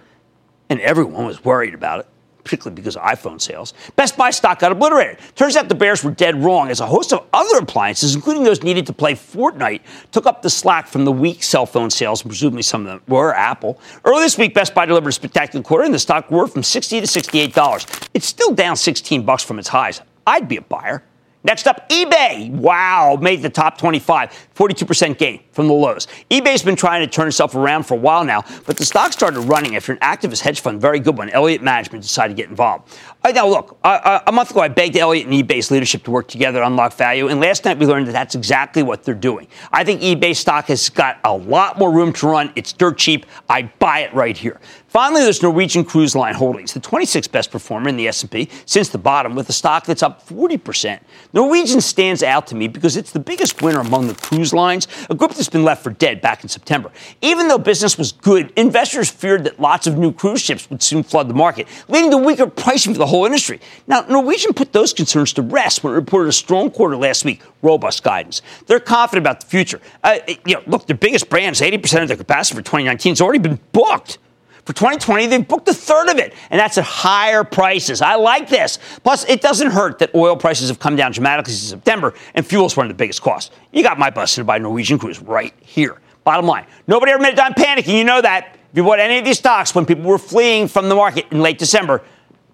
and 0.70 0.80
everyone 0.80 1.26
was 1.26 1.44
worried 1.44 1.74
about 1.74 2.00
it, 2.00 2.06
particularly 2.44 2.74
because 2.74 2.96
of 2.96 3.02
iPhone 3.02 3.40
sales. 3.40 3.74
Best 3.96 4.16
Buy 4.16 4.30
stock 4.30 4.58
got 4.58 4.72
obliterated. 4.72 5.18
Turns 5.34 5.56
out 5.56 5.68
the 5.68 5.74
bears 5.74 6.02
were 6.02 6.10
dead 6.10 6.42
wrong, 6.42 6.68
as 6.68 6.80
a 6.80 6.86
host 6.86 7.12
of 7.12 7.26
other 7.32 7.58
appliances, 7.58 8.14
including 8.14 8.44
those 8.44 8.62
needed 8.62 8.86
to 8.86 8.92
play 8.92 9.14
Fortnite, 9.14 9.80
took 10.10 10.26
up 10.26 10.42
the 10.42 10.50
slack 10.50 10.86
from 10.86 11.04
the 11.04 11.12
weak 11.12 11.42
cell 11.42 11.66
phone 11.66 11.90
sales, 11.90 12.22
and 12.22 12.30
presumably 12.30 12.62
some 12.62 12.82
of 12.82 12.86
them 12.88 13.02
were 13.08 13.34
Apple. 13.34 13.78
Early 14.04 14.22
this 14.22 14.38
week, 14.38 14.54
Best 14.54 14.74
Buy 14.74 14.86
delivered 14.86 15.10
a 15.10 15.12
spectacular 15.12 15.62
quarter, 15.62 15.84
and 15.84 15.94
the 15.94 15.98
stock 15.98 16.28
grew 16.28 16.46
from 16.46 16.62
60 16.62 17.00
to 17.00 17.06
$68. 17.06 18.08
It's 18.14 18.26
still 18.26 18.52
down 18.54 18.76
16 18.76 19.24
bucks 19.24 19.42
from 19.42 19.58
its 19.58 19.68
highs. 19.68 20.00
I'd 20.26 20.48
be 20.48 20.56
a 20.56 20.62
buyer. 20.62 21.02
Next 21.44 21.66
up, 21.66 21.88
eBay. 21.88 22.50
Wow, 22.50 23.18
made 23.20 23.42
the 23.42 23.50
top 23.50 23.76
25, 23.76 24.50
42% 24.62 25.18
gain 25.18 25.40
from 25.50 25.66
the 25.66 25.72
lows. 25.72 26.06
eBay's 26.30 26.62
been 26.62 26.76
trying 26.76 27.00
to 27.00 27.08
turn 27.08 27.26
itself 27.26 27.56
around 27.56 27.82
for 27.82 27.94
a 27.94 27.96
while 27.96 28.24
now, 28.24 28.44
but 28.64 28.76
the 28.76 28.84
stock 28.84 29.12
started 29.12 29.40
running 29.40 29.74
after 29.74 29.92
an 29.92 29.98
activist 29.98 30.40
hedge 30.40 30.60
fund, 30.60 30.80
very 30.80 31.00
good 31.00 31.18
one, 31.18 31.28
Elliott 31.30 31.62
Management, 31.62 32.04
decided 32.04 32.36
to 32.36 32.40
get 32.40 32.48
involved. 32.48 32.96
Uh, 33.24 33.32
now, 33.32 33.46
look, 33.46 33.76
uh, 33.82 34.20
a 34.24 34.30
month 34.30 34.52
ago, 34.52 34.60
I 34.60 34.68
begged 34.68 34.96
Elliott 34.96 35.26
and 35.26 35.34
eBay's 35.34 35.72
leadership 35.72 36.04
to 36.04 36.12
work 36.12 36.28
together 36.28 36.60
to 36.60 36.66
unlock 36.66 36.92
value, 36.92 37.26
and 37.26 37.40
last 37.40 37.64
night 37.64 37.76
we 37.76 37.86
learned 37.86 38.06
that 38.06 38.12
that's 38.12 38.36
exactly 38.36 38.84
what 38.84 39.02
they're 39.02 39.14
doing. 39.14 39.48
I 39.72 39.82
think 39.82 40.00
eBay 40.00 40.36
stock 40.36 40.66
has 40.66 40.88
got 40.88 41.18
a 41.24 41.36
lot 41.36 41.78
more 41.78 41.92
room 41.92 42.12
to 42.14 42.28
run. 42.28 42.52
It's 42.54 42.72
dirt 42.72 42.98
cheap. 42.98 43.26
I 43.48 43.62
buy 43.62 44.00
it 44.00 44.14
right 44.14 44.36
here. 44.36 44.60
Finally, 44.92 45.22
there's 45.22 45.42
Norwegian 45.42 45.84
Cruise 45.84 46.14
Line 46.14 46.34
Holdings, 46.34 46.74
the 46.74 46.80
26th 46.80 47.32
best 47.32 47.50
performer 47.50 47.88
in 47.88 47.96
the 47.96 48.06
S&P 48.08 48.48
since 48.66 48.90
the 48.90 48.98
bottom, 48.98 49.34
with 49.34 49.48
a 49.48 49.52
stock 49.52 49.86
that's 49.86 50.02
up 50.02 50.28
40%. 50.28 51.00
Norwegian 51.32 51.80
stands 51.80 52.22
out 52.22 52.46
to 52.48 52.54
me 52.54 52.68
because 52.68 52.98
it's 52.98 53.10
the 53.10 53.18
biggest 53.18 53.62
winner 53.62 53.80
among 53.80 54.06
the 54.06 54.14
cruise 54.14 54.51
lines, 54.52 54.88
a 55.10 55.14
group 55.14 55.32
that's 55.32 55.48
been 55.48 55.64
left 55.64 55.82
for 55.82 55.90
dead 55.90 56.20
back 56.20 56.42
in 56.42 56.48
September. 56.48 56.90
Even 57.20 57.48
though 57.48 57.58
business 57.58 57.98
was 57.98 58.12
good, 58.12 58.52
investors 58.56 59.10
feared 59.10 59.44
that 59.44 59.60
lots 59.60 59.86
of 59.86 59.98
new 59.98 60.12
cruise 60.12 60.40
ships 60.40 60.68
would 60.70 60.82
soon 60.82 61.02
flood 61.02 61.28
the 61.28 61.34
market, 61.34 61.66
leading 61.88 62.10
to 62.10 62.18
weaker 62.18 62.46
pricing 62.46 62.92
for 62.92 62.98
the 62.98 63.06
whole 63.06 63.24
industry. 63.26 63.60
Now, 63.86 64.02
Norwegian 64.02 64.54
put 64.54 64.72
those 64.72 64.92
concerns 64.92 65.32
to 65.34 65.42
rest 65.42 65.82
when 65.82 65.92
it 65.92 65.96
reported 65.96 66.28
a 66.28 66.32
strong 66.32 66.70
quarter 66.70 66.96
last 66.96 67.24
week, 67.24 67.42
robust 67.62 68.02
guidance. 68.02 68.42
They're 68.66 68.80
confident 68.80 69.26
about 69.26 69.40
the 69.40 69.46
future. 69.46 69.80
Uh, 70.02 70.18
you 70.46 70.54
know, 70.54 70.62
look, 70.66 70.86
their 70.86 70.96
biggest 70.96 71.28
brands, 71.28 71.60
80% 71.60 72.02
of 72.02 72.08
their 72.08 72.16
capacity 72.16 72.56
for 72.56 72.62
2019 72.62 73.12
has 73.12 73.20
already 73.20 73.38
been 73.38 73.58
booked. 73.72 74.18
For 74.64 74.72
2020, 74.72 75.26
they've 75.26 75.46
booked 75.46 75.68
a 75.68 75.74
third 75.74 76.08
of 76.08 76.18
it, 76.18 76.34
and 76.50 76.60
that's 76.60 76.78
at 76.78 76.84
higher 76.84 77.42
prices. 77.42 78.00
I 78.00 78.14
like 78.14 78.48
this. 78.48 78.78
Plus, 79.02 79.28
it 79.28 79.40
doesn't 79.40 79.72
hurt 79.72 79.98
that 79.98 80.14
oil 80.14 80.36
prices 80.36 80.68
have 80.68 80.78
come 80.78 80.94
down 80.94 81.10
dramatically 81.10 81.52
since 81.52 81.68
September, 81.68 82.14
and 82.34 82.46
fuel 82.46 82.66
is 82.66 82.76
one 82.76 82.86
of 82.86 82.90
the 82.90 82.94
biggest 82.94 83.22
costs. 83.22 83.52
You 83.72 83.82
got 83.82 83.98
my 83.98 84.10
bus 84.10 84.36
to 84.36 84.44
buy 84.44 84.58
Norwegian 84.58 84.98
Cruise 84.98 85.20
right 85.20 85.52
here. 85.60 86.00
Bottom 86.22 86.46
line, 86.46 86.66
nobody 86.86 87.10
ever 87.10 87.20
made 87.20 87.32
a 87.32 87.36
dime 87.36 87.54
panicking. 87.54 87.98
You 87.98 88.04
know 88.04 88.20
that. 88.20 88.56
If 88.70 88.76
you 88.76 88.84
bought 88.84 89.00
any 89.00 89.18
of 89.18 89.24
these 89.24 89.38
stocks 89.38 89.74
when 89.74 89.84
people 89.84 90.04
were 90.04 90.16
fleeing 90.16 90.68
from 90.68 90.88
the 90.88 90.94
market 90.94 91.26
in 91.30 91.40
late 91.40 91.58
December, 91.58 92.02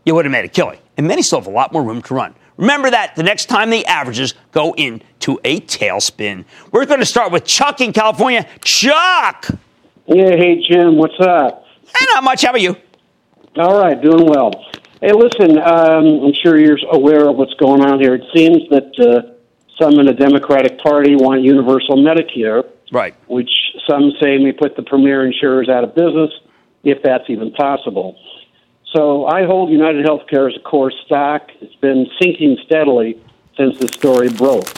you 0.05 0.15
would 0.15 0.25
have 0.25 0.33
made 0.33 0.45
a 0.47 0.49
killing. 0.49 0.81
And 0.97 1.07
many 1.07 1.23
still 1.23 1.39
have 1.39 1.47
a 1.47 1.51
lot 1.51 1.73
more 1.73 1.85
room 1.85 2.03
to 2.03 2.15
run. 2.15 2.35
Remember 2.57 2.91
that 2.91 3.15
the 3.15 3.23
next 3.23 3.47
time 3.47 3.71
the 3.71 3.87
averages 3.87 4.35
go 4.51 4.73
into 4.73 5.39
a 5.45 5.61
tailspin. 5.61 6.45
We're 6.73 6.87
going 6.87 6.99
to 6.99 7.07
start 7.07 7.31
with 7.31 7.45
Chuck 7.45 7.81
in 7.81 7.93
California. 7.93 8.49
Chuck! 8.63 9.47
Yeah, 10.07 10.31
hey, 10.31 10.61
Jim, 10.67 10.97
what's 10.97 11.21
up? 11.21 11.68
Hey, 11.97 12.07
not 12.15 12.25
much. 12.25 12.43
How 12.43 12.51
about 12.51 12.61
you? 12.61 12.77
All 13.57 13.81
right, 13.81 14.01
doing 14.01 14.27
well. 14.27 14.53
Hey, 15.01 15.13
listen, 15.13 15.59
um, 15.59 16.25
I'm 16.25 16.33
sure 16.33 16.59
you're 16.59 16.79
aware 16.93 17.29
of 17.29 17.37
what's 17.37 17.55
going 17.55 17.83
on 17.83 18.01
here. 18.01 18.15
It 18.15 18.25
seems 18.35 18.69
that 18.71 18.99
uh, 18.99 19.35
some 19.81 19.99
in 19.99 20.07
the 20.07 20.13
Democratic 20.13 20.79
Party 20.79 21.15
want 21.15 21.43
universal 21.43 21.97
Medicare, 21.97 22.65
right? 22.93 23.15
Which 23.29 23.51
some 23.89 24.13
say 24.21 24.39
may 24.39 24.53
put 24.53 24.77
the 24.77 24.83
premier 24.83 25.25
insurers 25.25 25.69
out 25.69 25.85
of 25.85 25.95
business, 25.95 26.31
if 26.83 27.03
that's 27.03 27.25
even 27.29 27.53
possible. 27.53 28.19
So 28.95 29.27
I 29.27 29.45
hold 29.45 29.71
United 29.71 30.05
Healthcare 30.05 30.51
as 30.51 30.57
a 30.57 30.63
core 30.63 30.93
stock. 31.07 31.51
It's 31.61 31.75
been 31.77 32.07
sinking 32.21 32.59
steadily 32.65 33.21
since 33.57 33.79
the 33.79 33.89
story 33.89 34.31
broke, 34.31 34.69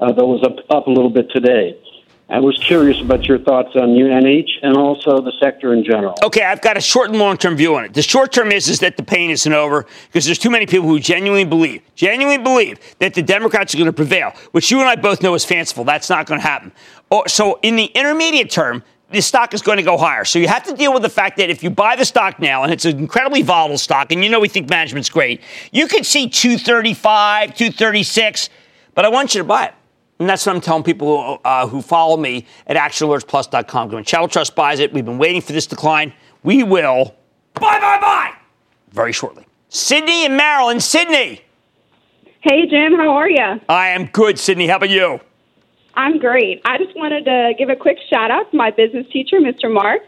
uh, 0.00 0.12
though 0.12 0.34
it 0.34 0.40
was 0.40 0.44
up, 0.44 0.76
up 0.76 0.86
a 0.86 0.90
little 0.90 1.10
bit 1.10 1.30
today. 1.30 1.78
I 2.32 2.40
was 2.40 2.56
curious 2.56 2.98
about 2.98 3.26
your 3.26 3.38
thoughts 3.38 3.76
on 3.76 3.90
UNH 3.90 4.48
and 4.62 4.74
also 4.74 5.20
the 5.20 5.32
sector 5.38 5.74
in 5.74 5.84
general. 5.84 6.14
Okay, 6.22 6.42
I've 6.42 6.62
got 6.62 6.78
a 6.78 6.80
short 6.80 7.10
and 7.10 7.18
long 7.18 7.36
term 7.36 7.56
view 7.56 7.76
on 7.76 7.84
it. 7.84 7.92
The 7.92 8.00
short 8.00 8.32
term 8.32 8.52
is, 8.52 8.70
is 8.70 8.80
that 8.80 8.96
the 8.96 9.02
pain 9.02 9.30
isn't 9.30 9.52
over 9.52 9.86
because 10.06 10.24
there's 10.24 10.38
too 10.38 10.48
many 10.48 10.64
people 10.64 10.88
who 10.88 10.98
genuinely 10.98 11.44
believe, 11.44 11.82
genuinely 11.94 12.42
believe 12.42 12.78
that 13.00 13.12
the 13.12 13.22
Democrats 13.22 13.74
are 13.74 13.76
going 13.76 13.86
to 13.86 13.92
prevail, 13.92 14.32
which 14.52 14.70
you 14.70 14.80
and 14.80 14.88
I 14.88 14.96
both 14.96 15.22
know 15.22 15.34
is 15.34 15.44
fanciful. 15.44 15.84
That's 15.84 16.08
not 16.08 16.24
going 16.24 16.40
to 16.40 16.46
happen. 16.46 16.72
Oh, 17.10 17.24
so 17.26 17.58
in 17.60 17.76
the 17.76 17.84
intermediate 17.84 18.48
term, 18.48 18.82
the 19.10 19.20
stock 19.20 19.52
is 19.52 19.60
going 19.60 19.76
to 19.76 19.82
go 19.82 19.98
higher. 19.98 20.24
So 20.24 20.38
you 20.38 20.48
have 20.48 20.62
to 20.62 20.74
deal 20.74 20.94
with 20.94 21.02
the 21.02 21.10
fact 21.10 21.36
that 21.36 21.50
if 21.50 21.62
you 21.62 21.68
buy 21.68 21.96
the 21.96 22.06
stock 22.06 22.40
now, 22.40 22.62
and 22.62 22.72
it's 22.72 22.86
an 22.86 22.98
incredibly 22.98 23.42
volatile 23.42 23.76
stock, 23.76 24.10
and 24.10 24.24
you 24.24 24.30
know 24.30 24.40
we 24.40 24.48
think 24.48 24.70
management's 24.70 25.10
great, 25.10 25.42
you 25.70 25.86
could 25.86 26.06
see 26.06 26.30
235, 26.30 27.54
236, 27.54 28.48
but 28.94 29.04
I 29.04 29.10
want 29.10 29.34
you 29.34 29.42
to 29.42 29.46
buy 29.46 29.66
it. 29.66 29.74
And 30.22 30.28
that's 30.28 30.46
what 30.46 30.54
I'm 30.54 30.60
telling 30.60 30.84
people 30.84 31.40
uh, 31.44 31.66
who 31.66 31.82
follow 31.82 32.16
me 32.16 32.46
at 32.68 32.76
actionalertsplus.com. 32.76 33.90
When 33.90 34.04
Charitable 34.04 34.28
Trust 34.28 34.54
buys 34.54 34.78
it, 34.78 34.92
we've 34.92 35.04
been 35.04 35.18
waiting 35.18 35.40
for 35.40 35.52
this 35.52 35.66
decline. 35.66 36.12
We 36.44 36.62
will 36.62 37.16
buy, 37.54 37.80
buy, 37.80 37.98
buy 38.00 38.32
very 38.92 39.10
shortly. 39.10 39.44
Sydney 39.68 40.24
and 40.24 40.36
Maryland. 40.36 40.80
Sydney. 40.80 41.40
Hey, 42.38 42.68
Jim. 42.70 42.94
How 42.94 43.16
are 43.16 43.28
you? 43.28 43.60
I 43.68 43.88
am 43.88 44.06
good, 44.06 44.38
Sydney. 44.38 44.68
How 44.68 44.76
about 44.76 44.90
you? 44.90 45.18
I'm 45.94 46.20
great. 46.20 46.62
I 46.64 46.78
just 46.78 46.94
wanted 46.94 47.24
to 47.24 47.54
give 47.58 47.68
a 47.68 47.74
quick 47.74 47.98
shout 48.08 48.30
out 48.30 48.48
to 48.52 48.56
my 48.56 48.70
business 48.70 49.06
teacher, 49.12 49.40
Mr. 49.40 49.72
Mark 49.74 50.02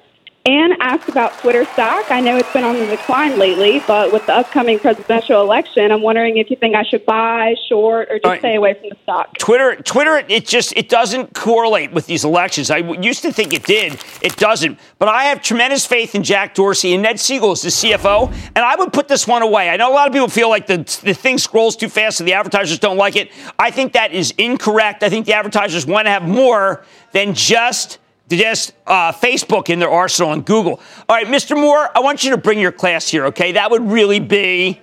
and 0.47 0.75
asked 0.81 1.09
about 1.09 1.39
Twitter 1.39 1.65
stock. 1.65 2.11
I 2.11 2.21
know 2.21 2.37
it's 2.37 2.53
been 2.53 2.65
on 2.65 2.79
the 2.79 2.87
decline 2.87 3.39
lately, 3.39 3.83
but 3.87 4.13
with 4.13 4.27
the 4.27 4.35
upcoming 4.35 4.79
presidential 4.79 5.41
election, 5.41 5.91
I'm 5.91 6.03
wondering 6.03 6.37
if 6.37 6.51
you 6.51 6.57
think 6.57 6.75
I 6.75 6.83
should 6.83 7.07
buy, 7.07 7.55
short, 7.67 8.09
or 8.11 8.19
just 8.19 8.27
right. 8.27 8.41
stay 8.41 8.55
away 8.55 8.75
from 8.75 8.91
the 8.91 8.97
stock. 9.05 9.39
Twitter, 9.39 9.77
Twitter, 9.77 10.23
it 10.29 10.47
just 10.47 10.75
it 10.77 10.91
doesn't 10.91 11.33
correlate 11.33 11.93
with 11.93 12.07
these 12.07 12.27
elections. 12.27 12.71
I 12.71 12.79
used 12.79 13.23
to 13.23 13.33
think 13.33 13.55
it 13.55 13.65
did, 13.65 13.99
it 14.21 14.37
doesn't. 14.37 14.79
But 14.99 15.09
I 15.09 15.25
have 15.25 15.41
tremendous 15.41 15.87
faith 15.87 16.15
in 16.15 16.23
Jack 16.23 16.55
Dorsey 16.55 16.93
and 16.93 17.03
Ned 17.03 17.17
Segal 17.17 17.53
as 17.53 17.63
the 17.63 17.71
CFO, 17.71 18.31
and 18.55 18.59
I 18.59 18.77
would 18.77 18.93
put 18.93 19.09
this 19.09 19.27
one 19.27 19.41
away. 19.41 19.71
I 19.71 19.79
know 19.79 19.91
a 19.91 19.95
lot 19.95 20.09
of 20.09 20.13
people 20.13 20.29
feel 20.29 20.51
like 20.51 20.67
the 20.67 20.79
the 21.05 21.15
thing 21.15 21.39
scrolls 21.39 21.75
too 21.75 21.89
fast 21.89 22.21
and 22.21 22.29
the 22.29 22.35
advertisers 22.35 22.79
don't 22.79 22.99
like 22.99 23.17
it. 23.17 23.33
I 23.59 23.71
think 23.71 23.95
that 23.95 24.13
is 24.13 24.35
incorrect. 24.37 25.03
I 25.03 25.09
think 25.09 25.25
the 25.25 25.33
advertisers 25.33 25.87
want 25.87 26.05
to 26.05 26.11
have 26.11 26.29
more 26.29 26.85
than 27.13 27.33
just 27.33 27.99
just 28.37 28.75
uh, 28.87 29.13
Facebook 29.13 29.71
in 29.71 29.79
their 29.79 29.91
arsenal 29.91 30.33
and 30.33 30.45
Google. 30.45 30.81
All 31.09 31.17
right, 31.17 31.27
Mr. 31.27 31.57
Moore, 31.57 31.91
I 31.95 32.01
want 32.01 32.25
you 32.25 32.31
to 32.31 32.37
bring 32.37 32.59
your 32.59 32.73
class 32.73 33.09
here, 33.09 33.27
okay? 33.27 33.53
That 33.53 33.71
would 33.71 33.83
really 33.83 34.21
be. 34.21 34.81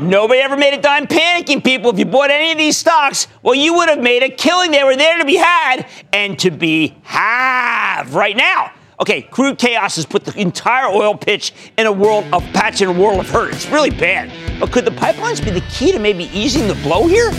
Nobody 0.00 0.40
ever 0.40 0.56
made 0.56 0.74
a 0.74 0.80
dime 0.80 1.08
panicking, 1.08 1.64
people. 1.64 1.90
If 1.90 1.98
you 1.98 2.04
bought 2.04 2.30
any 2.30 2.52
of 2.52 2.58
these 2.58 2.76
stocks, 2.76 3.26
well, 3.42 3.56
you 3.56 3.74
would 3.74 3.88
have 3.88 4.00
made 4.00 4.22
a 4.22 4.28
killing. 4.28 4.70
They 4.70 4.84
were 4.84 4.94
there 4.94 5.18
to 5.18 5.24
be 5.24 5.36
had 5.36 5.86
and 6.12 6.38
to 6.38 6.52
be 6.52 6.96
have 7.02 8.14
right 8.14 8.36
now. 8.36 8.72
Okay, 9.00 9.22
crude 9.22 9.58
chaos 9.58 9.96
has 9.96 10.06
put 10.06 10.24
the 10.24 10.38
entire 10.40 10.86
oil 10.86 11.16
pitch 11.16 11.52
in 11.76 11.86
a 11.86 11.92
world 11.92 12.24
of 12.32 12.42
patch 12.52 12.80
and 12.80 12.96
a 12.96 13.00
world 13.00 13.20
of 13.20 13.28
hurt. 13.28 13.52
It's 13.52 13.68
really 13.68 13.90
bad. 13.90 14.32
But 14.60 14.72
could 14.72 14.84
the 14.84 14.90
pipelines 14.92 15.44
be 15.44 15.50
the 15.50 15.64
key 15.70 15.92
to 15.92 15.98
maybe 15.98 16.24
easing 16.32 16.68
the 16.68 16.74
blow 16.76 17.06
here? 17.06 17.30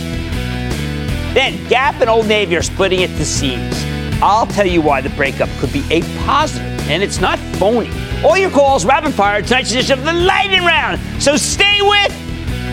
Then 1.32 1.66
Gap 1.68 2.00
and 2.00 2.10
Old 2.10 2.26
Navy 2.26 2.56
are 2.56 2.62
splitting 2.62 3.02
at 3.02 3.10
the 3.16 3.24
seams. 3.24 3.99
I'll 4.22 4.46
tell 4.46 4.66
you 4.66 4.82
why 4.82 5.00
the 5.00 5.08
breakup 5.10 5.48
could 5.58 5.72
be 5.72 5.82
a 5.90 6.02
positive, 6.24 6.68
and 6.90 7.02
it's 7.02 7.20
not 7.20 7.38
phony. 7.56 7.90
All 8.22 8.36
your 8.36 8.50
calls 8.50 8.84
rapid 8.84 9.14
fire 9.14 9.40
tonight's 9.40 9.70
edition 9.72 9.98
of 9.98 10.04
the 10.04 10.12
Lightning 10.12 10.62
Round. 10.64 11.00
So 11.22 11.36
stay 11.36 11.78
with 11.80 12.12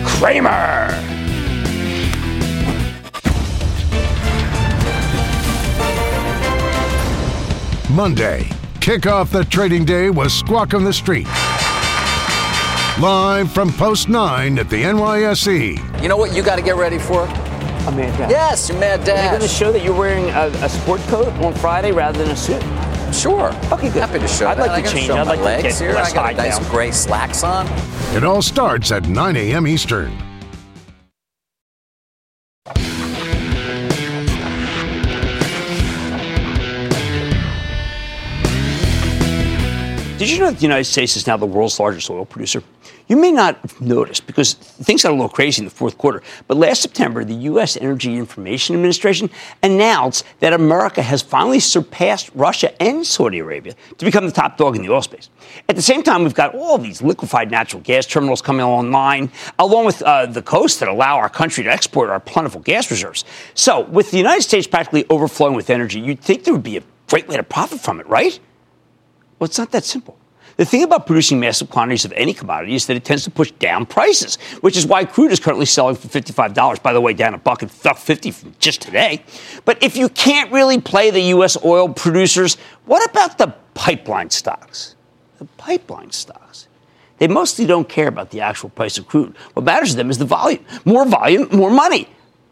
Cramer. 0.06 0.88
Monday, 7.90 8.50
kick 8.80 9.06
off 9.06 9.30
the 9.30 9.44
trading 9.44 9.86
day 9.86 10.10
was 10.10 10.34
Squawk 10.34 10.74
on 10.74 10.84
the 10.84 10.92
Street. 10.92 11.26
Live 13.00 13.50
from 13.50 13.72
Post 13.72 14.10
9 14.10 14.58
at 14.58 14.68
the 14.68 14.82
NYSE. 14.82 16.02
You 16.02 16.08
know 16.08 16.16
what 16.18 16.34
you 16.34 16.42
got 16.42 16.56
to 16.56 16.62
get 16.62 16.76
ready 16.76 16.98
for? 16.98 17.26
A 17.88 17.90
mad 17.90 18.18
dash. 18.18 18.30
Yes, 18.30 18.68
a 18.68 18.74
mad 18.74 19.02
dash. 19.02 19.18
Are 19.18 19.24
you 19.24 19.30
going 19.30 19.40
to 19.40 19.48
show 19.48 19.72
that 19.72 19.82
you're 19.82 19.96
wearing 19.96 20.28
a, 20.28 20.48
a 20.62 20.68
sport 20.68 21.00
coat 21.02 21.28
on 21.42 21.54
Friday 21.54 21.90
rather 21.90 22.18
than 22.22 22.30
a 22.30 22.36
suit? 22.36 22.62
Sure. 23.14 23.48
Okay, 23.72 23.88
good. 23.88 24.02
Happy 24.02 24.18
to 24.18 24.28
show 24.28 24.46
I'd 24.46 24.58
that. 24.58 24.66
like 24.66 24.84
to 24.84 24.90
change. 24.90 25.08
I'd 25.08 25.26
like 25.26 25.40
legs 25.40 25.78
to 25.78 25.84
here. 25.84 25.96
I 25.96 26.12
got 26.12 26.34
a 26.34 26.36
nice 26.36 26.58
down. 26.58 26.70
gray 26.70 26.90
slacks 26.90 27.42
on. 27.42 27.66
It 28.14 28.24
all 28.24 28.42
starts 28.42 28.92
at 28.92 29.08
9 29.08 29.36
a.m. 29.36 29.66
Eastern. 29.66 30.12
Did 40.18 40.28
you 40.28 40.40
know 40.40 40.50
that 40.50 40.56
the 40.56 40.62
United 40.62 40.84
States 40.84 41.16
is 41.16 41.26
now 41.26 41.38
the 41.38 41.46
world's 41.46 41.80
largest 41.80 42.10
oil 42.10 42.26
producer? 42.26 42.62
You 43.08 43.16
may 43.16 43.32
not 43.32 43.56
have 43.62 43.80
noticed 43.80 44.26
because 44.26 44.52
things 44.52 45.02
got 45.02 45.10
a 45.10 45.14
little 45.14 45.30
crazy 45.30 45.62
in 45.62 45.64
the 45.64 45.70
fourth 45.70 45.96
quarter. 45.96 46.22
But 46.46 46.58
last 46.58 46.82
September, 46.82 47.24
the 47.24 47.34
U.S. 47.34 47.78
Energy 47.78 48.14
Information 48.14 48.76
Administration 48.76 49.30
announced 49.62 50.26
that 50.40 50.52
America 50.52 51.00
has 51.00 51.22
finally 51.22 51.58
surpassed 51.58 52.30
Russia 52.34 52.80
and 52.82 53.06
Saudi 53.06 53.38
Arabia 53.38 53.74
to 53.96 54.04
become 54.04 54.26
the 54.26 54.32
top 54.32 54.58
dog 54.58 54.76
in 54.76 54.82
the 54.82 54.90
oil 54.90 55.00
space. 55.00 55.30
At 55.70 55.76
the 55.76 55.82
same 55.82 56.02
time, 56.02 56.22
we've 56.22 56.34
got 56.34 56.54
all 56.54 56.76
these 56.76 57.00
liquefied 57.00 57.50
natural 57.50 57.80
gas 57.80 58.04
terminals 58.04 58.42
coming 58.42 58.64
online, 58.64 59.32
along 59.58 59.86
with 59.86 60.02
uh, 60.02 60.26
the 60.26 60.42
coasts 60.42 60.78
that 60.80 60.88
allow 60.88 61.16
our 61.16 61.30
country 61.30 61.64
to 61.64 61.70
export 61.70 62.10
our 62.10 62.20
plentiful 62.20 62.60
gas 62.60 62.90
reserves. 62.90 63.24
So, 63.54 63.80
with 63.80 64.10
the 64.10 64.18
United 64.18 64.42
States 64.42 64.66
practically 64.66 65.06
overflowing 65.08 65.54
with 65.54 65.70
energy, 65.70 65.98
you'd 65.98 66.20
think 66.20 66.44
there 66.44 66.52
would 66.52 66.62
be 66.62 66.76
a 66.76 66.82
great 67.08 67.26
way 67.26 67.36
to 67.38 67.42
profit 67.42 67.80
from 67.80 68.00
it, 68.00 68.06
right? 68.06 68.38
Well, 69.38 69.46
it's 69.46 69.58
not 69.58 69.70
that 69.70 69.84
simple. 69.84 70.18
The 70.58 70.64
thing 70.64 70.82
about 70.82 71.06
producing 71.06 71.38
massive 71.38 71.70
quantities 71.70 72.04
of 72.04 72.12
any 72.16 72.34
commodity 72.34 72.74
is 72.74 72.86
that 72.86 72.96
it 72.96 73.04
tends 73.04 73.22
to 73.22 73.30
push 73.30 73.52
down 73.52 73.86
prices, 73.86 74.38
which 74.60 74.76
is 74.76 74.84
why 74.84 75.04
crude 75.04 75.30
is 75.30 75.38
currently 75.38 75.66
selling 75.66 75.94
for 75.94 76.08
$55. 76.08 76.82
By 76.82 76.92
the 76.92 77.00
way, 77.00 77.14
down 77.14 77.32
a 77.32 77.38
buck 77.38 77.62
and 77.62 77.70
50 77.70 78.30
from 78.32 78.54
just 78.58 78.82
today. 78.82 79.22
But 79.64 79.80
if 79.84 79.96
you 79.96 80.08
can't 80.08 80.50
really 80.50 80.80
play 80.80 81.12
the 81.12 81.20
U.S. 81.20 81.56
oil 81.64 81.88
producers, 81.88 82.56
what 82.86 83.08
about 83.08 83.38
the 83.38 83.54
pipeline 83.74 84.30
stocks? 84.30 84.96
The 85.38 85.44
pipeline 85.58 86.10
stocks. 86.10 86.66
They 87.18 87.28
mostly 87.28 87.64
don't 87.64 87.88
care 87.88 88.08
about 88.08 88.30
the 88.30 88.40
actual 88.40 88.70
price 88.70 88.98
of 88.98 89.06
crude. 89.06 89.36
What 89.52 89.64
matters 89.64 89.92
to 89.92 89.96
them 89.96 90.10
is 90.10 90.18
the 90.18 90.24
volume. 90.24 90.64
More 90.84 91.06
volume, 91.06 91.48
more 91.52 91.70
money. 91.70 92.08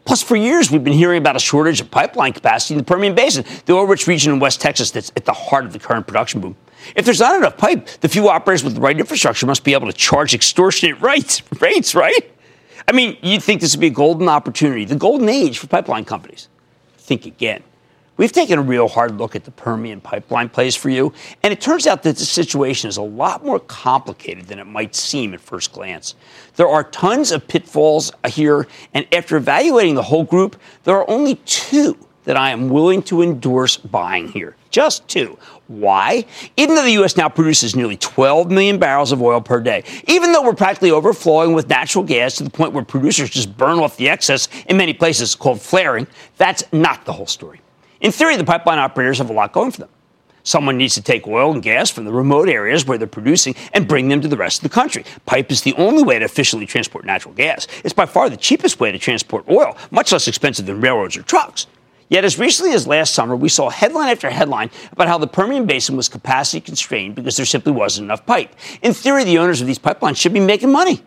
Plus, 0.07 0.23
for 0.23 0.37
years, 0.37 0.71
we've 0.71 0.85
been 0.85 0.93
hearing 0.93 1.17
about 1.17 1.35
a 1.35 1.39
shortage 1.39 1.81
of 1.81 1.91
pipeline 1.91 2.31
capacity 2.31 2.73
in 2.73 2.77
the 2.77 2.83
Permian 2.85 3.13
Basin, 3.13 3.43
the 3.65 3.73
oil 3.73 3.85
rich 3.85 4.07
region 4.07 4.31
in 4.31 4.39
West 4.39 4.61
Texas 4.61 4.89
that's 4.89 5.11
at 5.17 5.25
the 5.25 5.33
heart 5.33 5.65
of 5.65 5.73
the 5.73 5.79
current 5.79 6.07
production 6.07 6.39
boom. 6.39 6.55
If 6.95 7.03
there's 7.03 7.19
not 7.19 7.35
enough 7.35 7.57
pipe, 7.57 7.87
the 7.99 8.07
few 8.07 8.29
operators 8.29 8.63
with 8.63 8.75
the 8.75 8.79
right 8.79 8.97
infrastructure 8.97 9.45
must 9.45 9.65
be 9.65 9.73
able 9.73 9.87
to 9.87 9.93
charge 9.93 10.33
extortionate 10.33 11.01
rates, 11.01 11.43
rates 11.59 11.93
right? 11.93 12.31
I 12.87 12.93
mean, 12.93 13.17
you'd 13.21 13.43
think 13.43 13.59
this 13.59 13.75
would 13.75 13.81
be 13.81 13.87
a 13.87 13.89
golden 13.89 14.29
opportunity, 14.29 14.85
the 14.85 14.95
golden 14.95 15.27
age 15.27 15.59
for 15.59 15.67
pipeline 15.67 16.05
companies. 16.05 16.47
Think 16.99 17.25
again. 17.25 17.61
We've 18.17 18.31
taken 18.31 18.57
a 18.57 18.63
real 18.63 18.87
hard 18.87 19.19
look 19.19 19.35
at 19.35 19.43
the 19.43 19.51
Permian 19.51 20.01
pipeline 20.01 20.49
plays 20.49 20.75
for 20.75 20.89
you, 20.89 21.13
and 21.43 21.53
it 21.53 21.61
turns 21.61 21.85
out 21.85 22.01
that 22.01 22.17
the 22.17 22.25
situation 22.25 22.89
is 22.89 22.97
a 22.97 23.03
lot 23.03 23.45
more 23.45 23.59
complicated 23.59 24.47
than 24.47 24.57
it 24.57 24.65
might 24.65 24.95
seem 24.95 25.35
at 25.35 25.39
first 25.39 25.71
glance. 25.71 26.15
There 26.55 26.67
are 26.67 26.83
tons 26.83 27.31
of 27.31 27.47
pitfalls 27.47 28.11
here, 28.27 28.67
and 28.95 29.07
after 29.13 29.37
evaluating 29.37 29.93
the 29.93 30.01
whole 30.01 30.23
group, 30.23 30.59
there 30.83 30.97
are 30.97 31.07
only 31.07 31.35
two 31.45 31.95
that 32.23 32.35
I 32.35 32.49
am 32.49 32.69
willing 32.69 33.03
to 33.03 33.21
endorse 33.21 33.77
buying 33.77 34.27
here. 34.27 34.55
Just 34.71 35.07
two. 35.07 35.37
Why? 35.67 36.25
Even 36.57 36.75
though 36.75 36.83
the 36.83 36.91
U.S. 36.93 37.17
now 37.17 37.29
produces 37.29 37.75
nearly 37.75 37.97
12 37.97 38.49
million 38.49 38.79
barrels 38.79 39.11
of 39.11 39.21
oil 39.21 39.41
per 39.41 39.61
day, 39.61 39.83
even 40.07 40.31
though 40.31 40.41
we're 40.41 40.53
practically 40.53 40.91
overflowing 40.91 41.53
with 41.53 41.69
natural 41.69 42.03
gas 42.03 42.35
to 42.37 42.43
the 42.43 42.49
point 42.49 42.73
where 42.73 42.83
producers 42.83 43.29
just 43.29 43.55
burn 43.55 43.79
off 43.79 43.95
the 43.95 44.09
excess 44.09 44.49
in 44.65 44.75
many 44.75 44.93
places 44.93 45.35
called 45.35 45.61
flaring, 45.61 46.07
that's 46.37 46.63
not 46.73 47.05
the 47.05 47.13
whole 47.13 47.27
story. 47.27 47.61
In 48.01 48.11
theory, 48.11 48.35
the 48.35 48.43
pipeline 48.43 48.79
operators 48.79 49.17
have 49.17 49.29
a 49.29 49.33
lot 49.33 49.53
going 49.53 49.71
for 49.71 49.81
them. 49.81 49.89
Someone 50.43 50.77
needs 50.77 50.93
to 50.95 51.01
take 51.01 51.27
oil 51.27 51.51
and 51.51 51.61
gas 51.61 51.89
from 51.89 52.05
the 52.05 52.11
remote 52.13 52.47
areas 52.47 52.85
where 52.85 52.97
they're 52.97 53.05
producing 53.05 53.53
and 53.73 53.85
bring 53.85 54.07
them 54.07 54.21
to 54.21 54.29
the 54.29 54.37
rest 54.37 54.59
of 54.59 54.63
the 54.63 54.73
country. 54.73 55.03
Pipe 55.25 55.51
is 55.51 55.63
the 55.63 55.73
only 55.73 56.03
way 56.03 56.19
to 56.19 56.23
efficiently 56.23 56.65
transport 56.65 57.03
natural 57.03 57.33
gas. 57.33 57.67
It's 57.83 57.93
by 57.93 58.05
far 58.05 58.29
the 58.29 58.37
cheapest 58.37 58.79
way 58.79 58.93
to 58.93 58.97
transport 58.97 59.43
oil, 59.49 59.75
much 59.91 60.13
less 60.13 60.25
expensive 60.27 60.65
than 60.65 60.79
railroads 60.79 61.17
or 61.17 61.23
trucks. 61.23 61.67
Yet, 62.09 62.23
as 62.23 62.39
recently 62.39 62.71
as 62.71 62.87
last 62.87 63.13
summer, 63.13 63.35
we 63.35 63.49
saw 63.49 63.69
headline 63.69 64.07
after 64.07 64.29
headline 64.29 64.71
about 64.93 65.09
how 65.09 65.17
the 65.17 65.27
Permian 65.27 65.65
Basin 65.65 65.97
was 65.97 66.07
capacity 66.07 66.61
constrained 66.61 67.15
because 67.15 67.35
there 67.35 67.45
simply 67.45 67.73
wasn't 67.73 68.05
enough 68.05 68.25
pipe. 68.25 68.55
In 68.81 68.93
theory, 68.93 69.25
the 69.25 69.39
owners 69.39 69.59
of 69.59 69.67
these 69.67 69.79
pipelines 69.79 70.15
should 70.15 70.31
be 70.31 70.39
making 70.39 70.71
money. 70.71 71.03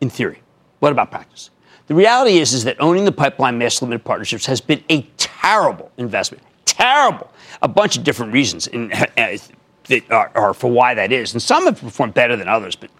In 0.00 0.10
theory. 0.10 0.42
What 0.80 0.90
about 0.90 1.12
practice? 1.12 1.50
The 1.86 1.94
reality 1.94 2.38
is, 2.38 2.52
is 2.52 2.64
that 2.64 2.80
owning 2.80 3.04
the 3.04 3.12
pipeline 3.12 3.58
master 3.58 3.84
limited 3.84 4.04
partnerships 4.04 4.46
has 4.46 4.60
been 4.60 4.82
a 4.90 5.02
terrible 5.40 5.90
investment. 5.96 6.42
Terrible. 6.64 7.30
A 7.62 7.68
bunch 7.68 7.96
of 7.96 8.04
different 8.04 8.32
reasons 8.32 8.66
in, 8.66 8.92
uh, 8.92 9.36
that 9.84 10.10
are, 10.10 10.30
are 10.34 10.54
for 10.54 10.70
why 10.70 10.94
that 10.94 11.12
is. 11.12 11.32
And 11.32 11.42
some 11.42 11.64
have 11.66 11.80
performed 11.80 12.14
better 12.14 12.36
than 12.36 12.48
others, 12.48 12.76
but 12.76 12.90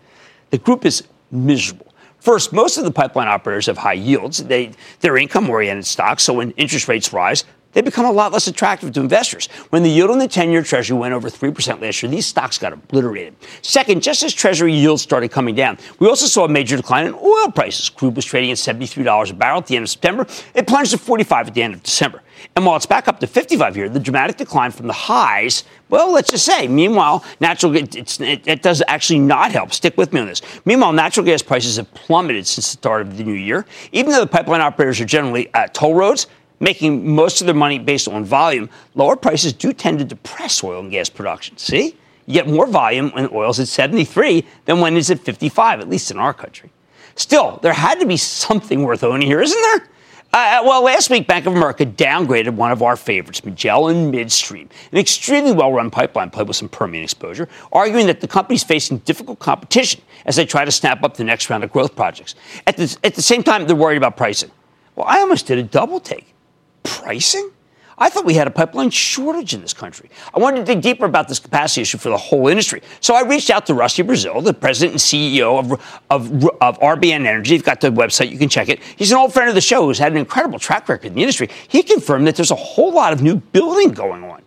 the 0.50 0.58
group 0.58 0.84
is 0.84 1.04
miserable. 1.30 1.86
First, 2.18 2.52
most 2.52 2.76
of 2.76 2.84
the 2.84 2.90
pipeline 2.90 3.28
operators 3.28 3.66
have 3.66 3.78
high 3.78 3.94
yields. 3.94 4.44
They, 4.44 4.72
they're 5.00 5.16
income 5.16 5.48
oriented 5.48 5.86
stocks, 5.86 6.22
so 6.22 6.34
when 6.34 6.50
interest 6.52 6.86
rates 6.86 7.12
rise, 7.12 7.44
they 7.72 7.82
become 7.82 8.04
a 8.04 8.12
lot 8.12 8.32
less 8.32 8.46
attractive 8.46 8.92
to 8.92 9.00
investors. 9.00 9.48
When 9.70 9.82
the 9.82 9.90
yield 9.90 10.10
on 10.10 10.18
the 10.18 10.28
10 10.28 10.50
year 10.50 10.62
Treasury 10.62 10.98
went 10.98 11.14
over 11.14 11.30
3% 11.30 11.80
last 11.80 12.02
year, 12.02 12.10
these 12.10 12.26
stocks 12.26 12.58
got 12.58 12.72
obliterated. 12.72 13.36
Second, 13.62 14.02
just 14.02 14.22
as 14.22 14.34
Treasury 14.34 14.72
yields 14.72 15.02
started 15.02 15.30
coming 15.30 15.54
down, 15.54 15.78
we 15.98 16.08
also 16.08 16.26
saw 16.26 16.44
a 16.44 16.48
major 16.48 16.76
decline 16.76 17.06
in 17.06 17.14
oil 17.14 17.50
prices. 17.50 17.88
Crude 17.88 18.16
was 18.16 18.24
trading 18.24 18.50
at 18.50 18.56
$73 18.56 19.30
a 19.30 19.34
barrel 19.34 19.58
at 19.58 19.66
the 19.66 19.76
end 19.76 19.84
of 19.84 19.90
September. 19.90 20.26
It 20.54 20.66
plunged 20.66 20.90
to 20.92 20.98
45 20.98 21.48
at 21.48 21.54
the 21.54 21.62
end 21.62 21.74
of 21.74 21.82
December. 21.82 22.22
And 22.56 22.64
while 22.64 22.76
it's 22.76 22.86
back 22.86 23.08
up 23.08 23.20
to 23.20 23.26
55 23.26 23.74
here, 23.74 23.88
the 23.88 24.00
dramatic 24.00 24.36
decline 24.36 24.70
from 24.70 24.86
the 24.86 24.92
highs, 24.92 25.64
well, 25.88 26.12
let's 26.12 26.30
just 26.30 26.44
say, 26.44 26.68
meanwhile, 26.68 27.24
natural 27.40 27.76
it, 27.76 28.20
it, 28.20 28.62
does 28.62 28.82
actually 28.86 29.18
not 29.18 29.52
help. 29.52 29.72
Stick 29.72 29.96
with 29.96 30.12
me 30.12 30.20
on 30.20 30.26
this. 30.26 30.40
Meanwhile, 30.64 30.92
natural 30.92 31.26
gas 31.26 31.42
prices 31.42 31.76
have 31.76 31.92
plummeted 31.94 32.46
since 32.46 32.68
the 32.68 32.78
start 32.78 33.02
of 33.02 33.16
the 33.18 33.24
new 33.24 33.34
year. 33.34 33.66
Even 33.92 34.12
though 34.12 34.20
the 34.20 34.26
pipeline 34.26 34.60
operators 34.60 35.00
are 35.00 35.04
generally 35.04 35.52
at 35.54 35.74
toll 35.74 35.94
roads, 35.94 36.28
making 36.60 37.14
most 37.14 37.40
of 37.40 37.46
their 37.46 37.54
money 37.54 37.78
based 37.78 38.06
on 38.06 38.24
volume, 38.24 38.70
lower 38.94 39.16
prices 39.16 39.52
do 39.52 39.72
tend 39.72 39.98
to 39.98 40.04
depress 40.04 40.62
oil 40.62 40.80
and 40.80 40.90
gas 40.90 41.08
production. 41.08 41.56
See? 41.56 41.96
You 42.26 42.34
get 42.34 42.46
more 42.46 42.66
volume 42.66 43.10
when 43.10 43.28
oil's 43.32 43.58
at 43.58 43.66
73 43.66 44.46
than 44.66 44.80
when 44.80 44.96
it's 44.96 45.10
at 45.10 45.18
55, 45.18 45.80
at 45.80 45.88
least 45.88 46.10
in 46.10 46.18
our 46.18 46.32
country. 46.32 46.70
Still, 47.16 47.58
there 47.62 47.72
had 47.72 47.98
to 47.98 48.06
be 48.06 48.16
something 48.16 48.84
worth 48.84 49.02
owning 49.02 49.26
here, 49.26 49.40
isn't 49.40 49.60
there? 49.60 49.88
Uh, 50.32 50.36
uh, 50.36 50.62
well, 50.64 50.84
last 50.84 51.10
week, 51.10 51.26
Bank 51.26 51.46
of 51.46 51.56
America 51.56 51.84
downgraded 51.84 52.50
one 52.50 52.70
of 52.70 52.82
our 52.82 52.94
favorites, 52.94 53.44
Magellan 53.44 54.12
Midstream, 54.12 54.68
an 54.92 54.98
extremely 54.98 55.50
well 55.50 55.72
run 55.72 55.90
pipeline 55.90 56.30
play 56.30 56.44
with 56.44 56.54
some 56.54 56.68
Permian 56.68 57.02
exposure, 57.02 57.48
arguing 57.72 58.06
that 58.06 58.20
the 58.20 58.28
company 58.28 58.54
is 58.54 58.62
facing 58.62 58.98
difficult 58.98 59.40
competition 59.40 60.00
as 60.26 60.36
they 60.36 60.46
try 60.46 60.64
to 60.64 60.70
snap 60.70 61.02
up 61.02 61.16
the 61.16 61.24
next 61.24 61.50
round 61.50 61.64
of 61.64 61.72
growth 61.72 61.96
projects. 61.96 62.36
At 62.68 62.76
the, 62.76 62.96
at 63.02 63.16
the 63.16 63.22
same 63.22 63.42
time, 63.42 63.66
they're 63.66 63.74
worried 63.74 63.96
about 63.96 64.16
pricing. 64.16 64.52
Well, 64.94 65.06
I 65.08 65.18
almost 65.18 65.46
did 65.46 65.58
a 65.58 65.64
double 65.64 65.98
take 65.98 66.32
pricing? 66.82 67.50
I 68.02 68.08
thought 68.08 68.24
we 68.24 68.32
had 68.32 68.46
a 68.46 68.50
pipeline 68.50 68.88
shortage 68.88 69.52
in 69.52 69.60
this 69.60 69.74
country. 69.74 70.08
I 70.34 70.38
wanted 70.38 70.64
to 70.64 70.64
dig 70.64 70.80
deeper 70.80 71.04
about 71.04 71.28
this 71.28 71.38
capacity 71.38 71.82
issue 71.82 71.98
for 71.98 72.08
the 72.08 72.16
whole 72.16 72.48
industry. 72.48 72.80
So 73.00 73.14
I 73.14 73.22
reached 73.22 73.50
out 73.50 73.66
to 73.66 73.74
Rusty 73.74 74.02
Braziel, 74.02 74.42
the 74.42 74.54
president 74.54 74.92
and 74.92 75.00
CEO 75.00 75.58
of, 75.58 75.72
of, 76.08 76.44
of 76.62 76.80
RBN 76.80 77.26
Energy. 77.26 77.52
You've 77.52 77.62
got 77.62 77.82
the 77.82 77.90
website, 77.90 78.30
you 78.30 78.38
can 78.38 78.48
check 78.48 78.70
it. 78.70 78.82
He's 78.96 79.12
an 79.12 79.18
old 79.18 79.34
friend 79.34 79.50
of 79.50 79.54
the 79.54 79.60
show 79.60 79.84
who's 79.84 79.98
had 79.98 80.12
an 80.12 80.18
incredible 80.18 80.58
track 80.58 80.88
record 80.88 81.08
in 81.08 81.14
the 81.14 81.20
industry. 81.20 81.50
He 81.68 81.82
confirmed 81.82 82.26
that 82.26 82.36
there's 82.36 82.50
a 82.50 82.56
whole 82.56 82.90
lot 82.90 83.12
of 83.12 83.20
new 83.22 83.36
building 83.36 83.90
going 83.90 84.24
on. 84.24 84.40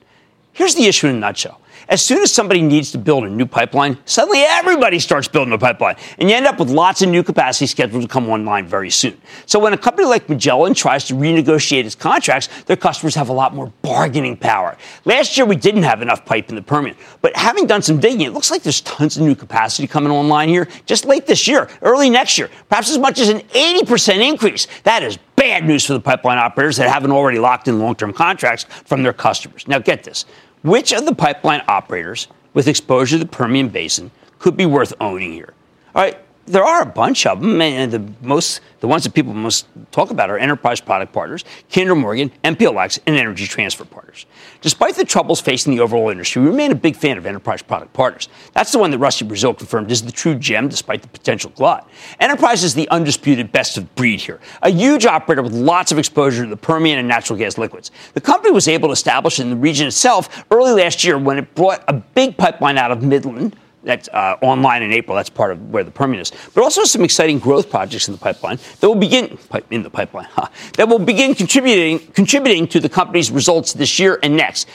Here's 0.54 0.74
the 0.74 0.86
issue 0.86 1.08
in 1.08 1.18
a 1.18 1.20
nutshell 1.20 1.60
as 1.90 2.02
soon 2.02 2.22
as 2.22 2.32
somebody 2.32 2.62
needs 2.62 2.92
to 2.92 2.98
build 2.98 3.24
a 3.26 3.30
new 3.30 3.46
pipeline, 3.46 3.98
suddenly 4.06 4.42
everybody 4.42 5.00
starts 5.00 5.28
building 5.28 5.54
a 5.54 5.58
pipeline. 5.58 5.96
And 6.18 6.30
you 6.30 6.36
end 6.36 6.46
up 6.46 6.60
with 6.60 6.70
lots 6.70 7.02
of 7.02 7.10
new 7.10 7.24
capacity 7.24 7.68
scheduled 7.68 8.04
to 8.04 8.08
come 8.08 8.30
online 8.30 8.68
very 8.68 8.90
soon. 8.90 9.20
So 9.46 9.60
when 9.60 9.74
a 9.74 9.78
company 9.78 10.08
like 10.08 10.30
Magellan 10.30 10.74
tries 10.74 11.06
to 11.06 11.14
renegotiate 11.14 11.86
its 11.86 11.96
contracts, 11.96 12.50
their 12.64 12.78
customers 12.78 13.16
have 13.16 13.30
a 13.30 13.34
lot 13.34 13.54
more 13.54 13.72
bargaining 13.82 14.38
power. 14.38 14.78
Last 15.06 15.38
year, 15.38 15.46
we 15.46 15.56
didn't 15.56 15.84
have 15.84 16.02
enough 16.02 16.26
pipe 16.26 16.50
in 16.50 16.56
the 16.56 16.62
Permian. 16.62 16.96
But 17.22 17.36
having 17.36 17.68
done 17.68 17.82
some 17.82 18.00
digging, 18.00 18.22
it 18.22 18.34
looks 18.34 18.52
like 18.52 18.64
there's 18.64 18.82
tons 18.82 19.18
of 19.18 19.24
new 19.24 19.36
capacity 19.36 19.88
coming 19.88 20.12
online 20.12 20.50
here 20.50 20.68
just 20.86 21.06
late 21.06 21.26
this 21.26 21.48
year, 21.48 21.70
early 21.82 22.10
next 22.10 22.38
year, 22.38 22.50
perhaps 22.70 22.90
as 22.90 22.98
much 22.98 23.20
as 23.20 23.30
an 23.30 23.40
80% 23.40 24.28
increase. 24.28 24.68
That 24.84 25.04
is 25.04 25.18
bad 25.36 25.66
news 25.66 25.86
for 25.86 25.94
the 25.94 26.00
pipeline 26.00 26.38
operators 26.38 26.78
that 26.78 26.90
haven't 26.90 27.12
already 27.12 27.40
locked 27.40 27.68
in 27.68 27.80
long 27.80 27.96
term 27.96 28.14
contracts 28.14 28.64
from 28.86 29.04
their 29.04 29.14
customers. 29.14 29.68
Now, 29.68 29.80
get 29.80 30.04
this 30.04 30.26
which 30.64 30.92
of 30.92 31.06
the 31.06 31.14
pipeline 31.14 31.62
operators 31.68 32.28
with 32.54 32.68
exposure 32.68 33.18
to 33.18 33.24
the 33.24 33.30
Permian 33.30 33.70
Basin 33.70 34.12
could 34.40 34.58
be 34.58 34.66
worth 34.66 34.94
owning 35.00 35.34
here? 35.34 35.54
All 35.94 36.02
right, 36.02 36.18
there 36.46 36.64
are 36.64 36.82
a 36.82 36.86
bunch 36.86 37.26
of 37.26 37.42
them, 37.42 37.62
and 37.62 37.92
the 37.92 38.04
most, 38.22 38.60
the 38.82 38.88
ones 38.88 39.04
that 39.04 39.14
people 39.14 39.34
most 39.34 39.66
talk 39.92 40.12
about 40.12 40.30
are 40.30 40.38
enterprise 40.38 40.82
product 40.82 41.14
partners, 41.14 41.46
Kinder 41.72 41.96
Morgan, 41.96 42.32
MPLX, 42.44 43.00
and 43.08 43.16
Energy 43.16 43.48
Transfer 43.48 43.86
Partners. 43.86 44.26
Despite 44.60 44.96
the 44.96 45.06
troubles 45.06 45.40
facing 45.40 45.74
the 45.74 45.82
overall 45.82 46.10
industry, 46.10 46.42
we 46.42 46.50
remain 46.50 46.72
a 46.72 46.76
big 46.76 46.98
fan 46.98 47.18
of 47.18 47.26
enterprise 47.26 47.62
product 47.62 47.94
partners. 47.94 48.28
That's 48.52 48.74
the 48.74 48.80
one 48.80 48.92
that 48.92 48.98
Rusty 48.98 49.26
Braziel 49.26 49.58
confirmed 49.58 49.90
is 49.90 50.02
the 50.02 50.12
true 50.12 50.36
gem, 50.36 50.68
despite 50.68 51.02
the 51.02 51.08
potential 51.08 51.52
glut. 51.56 51.90
Enterprise 52.20 52.64
is 52.64 52.74
the 52.74 52.90
undisputed 52.90 53.52
best 53.54 53.78
of 53.78 53.96
breed 53.96 54.20
here, 54.20 54.42
a 54.62 54.70
huge 54.70 55.06
operator 55.06 55.44
with 55.44 55.54
lots 55.54 55.94
of 55.94 55.98
exposure 55.98 56.44
to 56.44 56.50
the 56.50 56.58
Permian 56.58 57.00
and 57.00 57.08
natural 57.08 57.40
gas 57.40 57.58
liquids. 57.58 57.92
The 58.16 58.22
company 58.22 58.52
was 58.52 58.68
able 58.68 58.90
to 58.90 58.94
establish 58.94 59.40
in 59.40 59.50
the 59.50 59.56
region 59.56 59.88
itself 59.88 60.44
early 60.52 60.72
last 60.72 61.06
year 61.06 61.18
when 61.18 61.38
it 61.38 61.56
brought 61.56 61.84
a 61.88 61.94
big 61.94 62.36
pipeline 62.36 62.78
out 62.78 62.92
of 62.92 63.02
Midland 63.02 63.56
that's 63.84 64.08
uh, 64.10 64.38
online 64.42 64.84
in 64.84 64.92
April. 64.92 65.16
That's 65.16 65.30
part 65.30 65.52
of 65.52 65.70
where 65.70 65.84
the 65.84 65.92
Permian 65.92 66.22
is. 66.22 66.32
But 66.54 66.64
also 66.64 66.84
some 66.84 67.04
exciting 67.04 67.40
growth 67.40 67.70
projects 67.70 68.08
in 68.08 68.14
the 68.14 68.20
pipeline 68.20 68.58
that 68.80 68.88
will 68.88 68.96
begin 68.96 69.38
in 69.70 69.84
the 69.84 69.90
pipeline 69.90 70.28
huh, 70.32 70.48
that 70.78 70.88
will 70.88 71.00
begin 71.00 71.36
contributing 71.36 72.00
contributing 72.14 72.68
to 72.68 72.80
the 72.80 72.90
company's 72.90 73.32
results 73.32 73.74
this 73.74 74.00
year 74.00 74.20
and 74.24 74.36
next. 74.36 74.68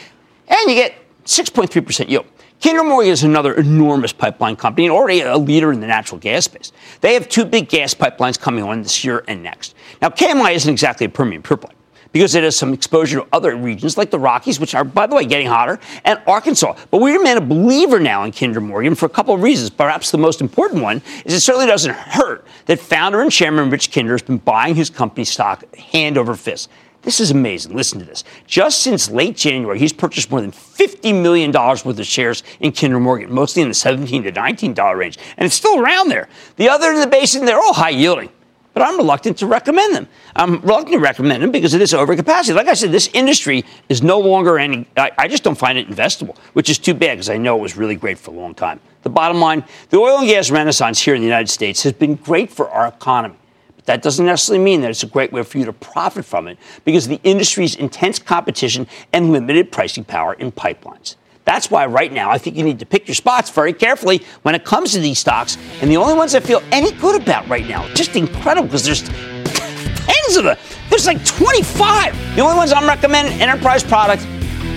And 0.48 0.70
you 0.70 0.74
get 0.74 0.94
6.3 1.24 1.84
percent 1.84 2.10
yield. 2.10 2.26
Kinder 2.62 2.82
Morgan 2.82 3.12
is 3.12 3.22
another 3.22 3.54
enormous 3.54 4.12
pipeline 4.12 4.56
company 4.56 4.86
and 4.86 4.92
already 4.92 5.20
a 5.20 5.36
leader 5.36 5.72
in 5.72 5.80
the 5.80 5.86
natural 5.86 6.18
gas 6.18 6.46
space. 6.46 6.72
They 7.00 7.14
have 7.14 7.28
two 7.28 7.44
big 7.44 7.68
gas 7.68 7.94
pipelines 7.94 8.38
coming 8.38 8.64
on 8.64 8.82
this 8.82 9.04
year 9.04 9.22
and 9.28 9.44
next. 9.44 9.76
Now, 10.02 10.08
KMI 10.08 10.54
isn't 10.54 10.70
exactly 10.70 11.06
a 11.06 11.08
Permian 11.08 11.42
play 11.42 11.70
because 12.12 12.34
it 12.34 12.42
has 12.42 12.56
some 12.56 12.72
exposure 12.72 13.20
to 13.20 13.26
other 13.32 13.54
regions 13.56 13.96
like 13.96 14.10
the 14.10 14.18
Rockies, 14.18 14.60
which 14.60 14.74
are, 14.74 14.84
by 14.84 15.06
the 15.06 15.14
way, 15.14 15.24
getting 15.24 15.46
hotter, 15.46 15.78
and 16.04 16.20
Arkansas. 16.26 16.76
But 16.90 17.00
we 17.00 17.12
remain 17.12 17.36
a 17.36 17.40
believer 17.40 18.00
now 18.00 18.24
in 18.24 18.32
Kinder 18.32 18.60
Morgan 18.60 18.94
for 18.94 19.06
a 19.06 19.10
couple 19.10 19.34
of 19.34 19.42
reasons. 19.42 19.70
Perhaps 19.70 20.10
the 20.10 20.18
most 20.18 20.40
important 20.40 20.82
one 20.82 21.02
is 21.24 21.34
it 21.34 21.40
certainly 21.40 21.66
doesn't 21.66 21.94
hurt 21.94 22.44
that 22.66 22.78
founder 22.80 23.20
and 23.20 23.30
chairman 23.30 23.70
Rich 23.70 23.92
Kinder 23.92 24.12
has 24.12 24.22
been 24.22 24.38
buying 24.38 24.74
his 24.74 24.90
company 24.90 25.24
stock 25.24 25.74
hand 25.76 26.16
over 26.16 26.34
fist. 26.34 26.70
This 27.02 27.20
is 27.20 27.30
amazing. 27.30 27.74
Listen 27.76 28.00
to 28.00 28.04
this. 28.04 28.24
Just 28.46 28.80
since 28.80 29.08
late 29.08 29.36
January, 29.36 29.78
he's 29.78 29.92
purchased 29.92 30.30
more 30.30 30.40
than 30.40 30.50
$50 30.50 31.22
million 31.22 31.52
worth 31.52 31.86
of 31.86 32.06
shares 32.06 32.42
in 32.60 32.72
Kinder 32.72 32.98
Morgan, 32.98 33.32
mostly 33.32 33.62
in 33.62 33.68
the 33.68 33.74
17 33.74 34.24
to 34.24 34.32
$19 34.32 34.96
range. 34.96 35.18
And 35.36 35.46
it's 35.46 35.54
still 35.54 35.80
around 35.80 36.08
there. 36.08 36.28
The 36.56 36.68
other 36.68 36.90
in 36.90 37.00
the 37.00 37.06
basin, 37.06 37.44
they're 37.44 37.58
all 37.58 37.72
high 37.72 37.90
yielding 37.90 38.30
but 38.78 38.86
I'm 38.86 38.96
reluctant 38.96 39.36
to 39.38 39.46
recommend 39.48 39.92
them. 39.92 40.08
I'm 40.36 40.60
reluctant 40.60 40.92
to 40.92 40.98
recommend 41.00 41.42
them 41.42 41.50
because 41.50 41.74
of 41.74 41.80
this 41.80 41.92
overcapacity. 41.92 42.54
Like 42.54 42.68
I 42.68 42.74
said, 42.74 42.92
this 42.92 43.10
industry 43.12 43.64
is 43.88 44.04
no 44.04 44.20
longer 44.20 44.56
any, 44.56 44.86
I, 44.96 45.10
I 45.18 45.26
just 45.26 45.42
don't 45.42 45.58
find 45.58 45.76
it 45.76 45.88
investable, 45.88 46.38
which 46.52 46.70
is 46.70 46.78
too 46.78 46.94
bad 46.94 47.14
because 47.14 47.28
I 47.28 47.38
know 47.38 47.58
it 47.58 47.60
was 47.60 47.76
really 47.76 47.96
great 47.96 48.18
for 48.18 48.30
a 48.30 48.34
long 48.34 48.54
time. 48.54 48.78
The 49.02 49.10
bottom 49.10 49.40
line 49.40 49.64
the 49.90 49.96
oil 49.96 50.18
and 50.18 50.28
gas 50.28 50.52
renaissance 50.52 51.00
here 51.00 51.16
in 51.16 51.20
the 51.20 51.26
United 51.26 51.48
States 51.48 51.82
has 51.82 51.92
been 51.92 52.14
great 52.14 52.52
for 52.52 52.70
our 52.70 52.86
economy. 52.86 53.34
But 53.74 53.86
that 53.86 54.00
doesn't 54.00 54.24
necessarily 54.24 54.64
mean 54.64 54.80
that 54.82 54.90
it's 54.90 55.02
a 55.02 55.08
great 55.08 55.32
way 55.32 55.42
for 55.42 55.58
you 55.58 55.64
to 55.64 55.72
profit 55.72 56.24
from 56.24 56.46
it 56.46 56.56
because 56.84 57.06
of 57.06 57.10
the 57.10 57.20
industry's 57.24 57.74
intense 57.74 58.20
competition 58.20 58.86
and 59.12 59.32
limited 59.32 59.72
pricing 59.72 60.04
power 60.04 60.34
in 60.34 60.52
pipelines. 60.52 61.16
That's 61.48 61.70
why 61.70 61.86
right 61.86 62.12
now 62.12 62.30
I 62.30 62.36
think 62.36 62.56
you 62.56 62.62
need 62.62 62.78
to 62.80 62.84
pick 62.84 63.08
your 63.08 63.14
spots 63.14 63.48
very 63.48 63.72
carefully 63.72 64.22
when 64.42 64.54
it 64.54 64.66
comes 64.66 64.92
to 64.92 65.00
these 65.00 65.18
stocks. 65.18 65.56
And 65.80 65.90
the 65.90 65.96
only 65.96 66.12
ones 66.12 66.34
I 66.34 66.40
feel 66.40 66.62
any 66.72 66.92
good 66.92 67.18
about 67.18 67.48
right 67.48 67.66
now, 67.66 67.88
just 67.94 68.16
incredible 68.16 68.68
because 68.68 68.84
there's 68.84 69.00
tens 69.00 70.36
of 70.36 70.44
them. 70.44 70.58
There's 70.90 71.06
like 71.06 71.24
25. 71.24 72.36
The 72.36 72.42
only 72.42 72.54
ones 72.54 72.70
I'm 72.70 72.86
recommending 72.86 73.40
Enterprise 73.40 73.82
Products 73.82 74.26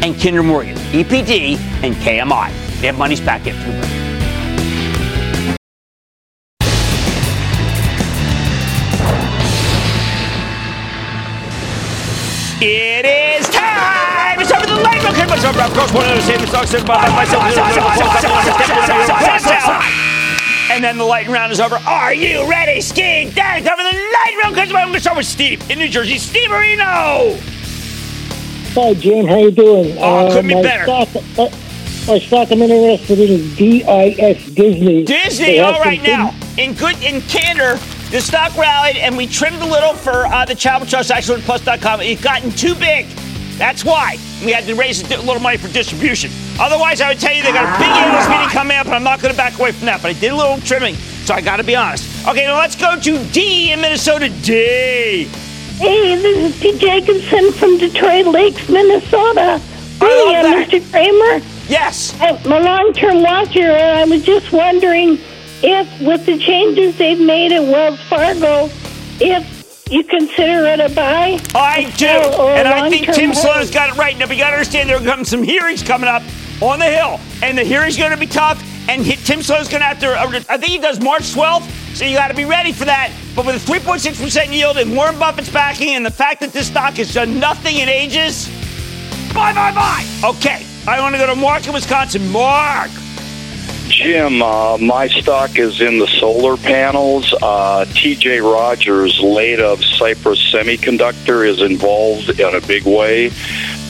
and 0.02 0.18
Kinder 0.18 0.44
Morgan, 0.44 0.78
EPD, 0.94 1.58
and 1.84 1.94
KMI. 1.96 2.80
They 2.80 2.90
money's 2.92 3.20
back 3.20 3.46
after 3.46 3.70
the. 3.70 4.02
It 12.64 13.06
is 13.06 13.31
light 15.32 15.44
round. 15.44 15.58
What's 15.58 15.78
up, 15.78 15.96
one 15.96 16.10
of 16.10 16.16
the 16.16 16.22
same 16.22 16.46
stocks 16.48 16.72
by 16.84 17.10
myself. 17.10 17.44
And 20.70 20.84
then 20.84 20.98
the 20.98 21.04
lightning 21.04 21.34
round 21.34 21.52
is 21.52 21.60
over. 21.60 21.76
Are 21.76 22.14
you 22.14 22.50
ready, 22.50 22.82
Steve? 22.82 23.36
Daddy, 23.36 23.66
time 23.66 23.78
for 23.78 23.84
the 23.84 23.92
light 23.92 24.38
round. 24.44 24.58
I'm 24.58 24.74
going 24.74 24.94
to 24.94 25.00
start 25.00 25.18
with 25.18 25.26
Steve 25.26 25.70
in 25.70 25.80
New 25.80 25.90
Jersey. 25.90 26.18
Steve 26.18 26.50
Areno. 26.50 27.40
Hi, 28.74 28.94
Jim. 28.94 29.28
How 29.28 29.38
you 29.38 29.52
doing? 29.52 29.98
Oh, 30.00 30.30
couldn't 30.32 30.48
be 30.48 30.62
better. 30.62 30.84
Stock, 30.84 31.10
uh, 31.38 31.50
my 32.08 32.20
stock 32.20 32.52
I'm 32.52 32.62
interested 32.62 33.20
in 33.20 33.30
is 33.30 33.58
DIS 33.58 34.56
Disney. 34.56 35.04
Disney, 35.04 35.60
all 35.60 35.80
right 35.80 36.02
now. 36.02 36.34
In 36.58 36.74
good 36.74 37.02
in 37.04 37.22
candor, 37.22 37.76
the 38.12 38.22
stock 38.22 38.56
rallied 38.58 38.98
and 38.98 39.18
we 39.18 39.28
trimmed 39.28 39.62
a 39.62 39.66
little 39.66 39.94
for 39.94 40.26
uh, 40.28 40.46
the 40.46 40.56
Charitable 40.56 40.88
Trust, 40.90 41.12
ActionAlertsPlus.com. 41.12 42.02
It's 42.02 42.22
gotten 42.22 42.52
too 42.52 42.76
big. 42.76 43.08
That's 43.62 43.86
why 43.86 44.18
we 44.44 44.52
had 44.52 44.66
to 44.66 44.74
raise 44.74 45.04
a 45.04 45.18
little 45.22 45.40
money 45.40 45.56
for 45.56 45.68
distribution. 45.68 46.32
Otherwise, 46.60 47.00
I 47.00 47.10
would 47.10 47.20
tell 47.20 47.32
you 47.32 47.44
they 47.44 47.52
got 47.52 47.76
a 47.76 47.78
big 47.78 47.92
analyst 47.92 48.28
meeting 48.28 48.50
coming 48.50 48.76
up, 48.76 48.88
and 48.88 48.96
I'm 48.96 49.04
not 49.04 49.22
going 49.22 49.32
to 49.32 49.38
back 49.38 49.60
away 49.60 49.72
from 49.72 49.86
that. 49.86 50.02
But 50.02 50.16
I 50.16 50.20
did 50.20 50.32
a 50.32 50.36
little 50.36 50.58
trimming, 50.62 50.96
so 50.96 51.36
I 51.36 51.42
got 51.42 51.58
to 51.58 51.64
be 51.64 51.76
honest. 51.76 52.28
Okay, 52.28 52.48
now 52.48 52.58
let's 52.58 52.76
go 52.76 53.00
to 53.00 53.24
D 53.32 53.72
in 53.72 53.80
Minnesota. 53.80 54.30
D. 54.30 55.26
Hey, 55.78 56.16
this 56.16 56.56
is 56.56 56.60
P. 56.60 56.76
Jacobson 56.80 57.52
from 57.52 57.78
Detroit 57.78 58.26
Lakes, 58.26 58.68
Minnesota. 58.68 59.62
I 60.02 60.24
love 60.26 60.38
uh, 60.38 60.42
that. 60.42 60.68
Mr. 60.68 60.90
Cramer. 60.90 61.46
Yes. 61.70 62.18
I'm 62.20 62.44
a 62.52 62.60
long-term 62.66 63.22
watcher, 63.22 63.60
and 63.60 64.00
I 64.00 64.06
was 64.06 64.24
just 64.24 64.52
wondering 64.52 65.20
if, 65.62 66.02
with 66.02 66.26
the 66.26 66.40
changes 66.40 66.98
they've 66.98 67.22
made 67.22 67.52
at 67.52 67.62
Wells 67.62 68.02
Fargo, 68.10 68.72
if 69.20 69.51
You 69.92 70.06
consider 70.06 70.66
it 70.68 70.80
a 70.80 70.88
buy? 70.96 71.38
I 71.54 71.92
do. 71.98 72.08
Or- 72.08 72.46
or 72.46 72.52
and 72.56 72.66
I 72.66 72.90
think 72.90 73.14
Tim? 73.14 73.34
Sloan's 73.34 73.70
got 73.70 73.90
it 73.90 73.98
right. 73.98 74.18
Now, 74.18 74.26
we 74.26 74.38
got 74.38 74.52
to 74.52 74.56
understand 74.56 74.90
there 74.90 74.96
are 74.96 75.04
coming 75.04 75.26
some 75.26 75.44
hearings 75.44 75.84
coming 75.84 76.08
up 76.08 76.24
on 76.62 76.80
the 76.80 76.86
Hill. 76.86 77.20
And 77.44 77.58
the 77.58 77.64
hearing's 77.64 77.98
going 77.98 78.12
to 78.12 78.18
be 78.18 78.26
tough. 78.26 78.64
And 78.88 79.04
Tim 79.06 79.42
Sloan's 79.44 79.68
going 79.68 79.82
to 79.82 79.86
have 79.88 80.00
to, 80.00 80.08
uh, 80.18 80.42
I 80.50 80.58
think 80.58 80.72
he 80.72 80.78
does 80.78 81.02
March 81.02 81.24
12th. 81.34 81.70
So 81.94 82.06
you 82.06 82.16
got 82.16 82.30
to 82.30 82.34
be 82.34 82.46
ready 82.46 82.72
for 82.72 82.86
that. 82.86 83.12
But 83.36 83.46
with 83.46 83.56
a 83.68 83.72
3.6% 83.72 84.54
yield 84.54 84.78
and 84.78 84.96
Warren 84.96 85.20
Buffett's 85.20 85.50
backing 85.50 85.90
and 85.96 86.06
the 86.06 86.12
fact 86.12 86.40
that 86.40 86.54
this 86.54 86.68
stock 86.68 86.94
has 86.94 87.14
done 87.14 87.38
nothing 87.38 87.78
in 87.80 87.90
ages, 87.90 88.48
buy, 89.34 89.54
buy, 89.54 89.74
buy. 89.74 90.06
Okay. 90.24 90.66
I 90.88 91.02
want 91.02 91.16
to 91.16 91.20
go 91.20 91.28
to 91.28 91.36
Mark 91.36 91.68
in 91.68 91.74
Wisconsin. 91.74 92.32
Mark. 92.32 92.90
Jim, 93.92 94.42
uh, 94.42 94.78
my 94.78 95.10
stock 95.10 95.60
is 95.60 95.82
in 95.82 96.00
the 96.00 96.08
solar 96.08 96.56
panels. 96.56 97.34
Uh, 97.34 97.86
TJ 97.90 98.42
Rogers, 98.42 99.20
late 99.20 99.60
of 99.60 99.84
Cypress 99.84 100.40
Semiconductor, 100.54 101.46
is 101.46 101.62
involved 101.62 102.40
in 102.40 102.56
a 102.56 102.62
big 102.62 102.86
way. 102.86 103.32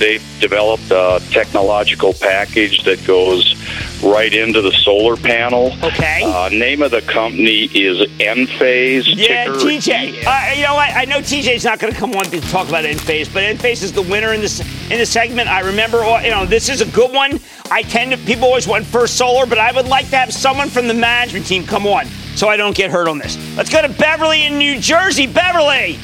They've 0.02 0.39
developed 0.39 0.89
a 0.89 1.22
technological 1.30 2.14
package 2.14 2.84
that 2.86 3.06
goes 3.06 3.54
right 4.02 4.34
into 4.34 4.60
the 4.60 4.72
solar 4.72 5.16
panel. 5.16 5.78
Okay. 5.84 6.24
Uh, 6.26 6.49
name 6.49 6.82
of 6.82 6.89
the 6.89 7.04
company 7.04 7.66
is 7.66 8.10
Enphase. 8.18 9.04
Yeah, 9.06 9.43
ticker 9.43 9.60
TJ. 9.60 10.26
Uh, 10.26 10.56
you 10.56 10.64
know 10.64 10.74
what? 10.74 10.89
I 10.95 11.06
know 11.06 11.20
TJ's 11.20 11.64
not 11.64 11.78
going 11.78 11.93
to 11.93 11.99
come 11.99 12.16
on 12.16 12.26
to 12.26 12.41
talk 12.41 12.68
about 12.68 12.84
Enphase, 12.84 13.32
but 13.32 13.43
Enphase 13.43 13.84
is 13.84 13.93
the 13.93 14.02
winner 14.02 14.34
in 14.34 14.41
this 14.41 14.62
in 14.89 14.97
the 14.97 15.06
segment. 15.06 15.47
I 15.47 15.60
remember, 15.60 15.99
you 16.24 16.32
know, 16.32 16.47
this 16.47 16.68
is 16.68 16.82
a 16.82 16.88
good 16.88 17.14
one. 17.14 17.39
I 17.70 17.84
tend 17.84 18.10
to 18.12 18.18
people 18.18 18.45
always 18.45 18.68
want 18.68 18.88
first 18.88 19.18
solar, 19.18 19.45
but 19.45 19.60
I 19.60 19.72
would 19.72 19.88
like 19.88 20.10
to 20.10 20.18
have 20.18 20.34
someone 20.34 20.70
from 20.70 20.88
the 20.88 20.95
management 20.95 21.45
team 21.45 21.64
come 21.64 21.86
on 21.86 22.08
so 22.36 22.49
I 22.49 22.58
don't 22.58 22.76
get 22.76 22.89
hurt 22.89 23.08
on 23.08 23.20
this. 23.20 23.38
Let's 23.56 23.70
go 23.70 23.84
to 23.84 23.89
Beverly 23.89 24.47
in 24.47 24.58
New 24.58 24.80
Jersey. 24.80 25.28
Beverly. 25.28 25.99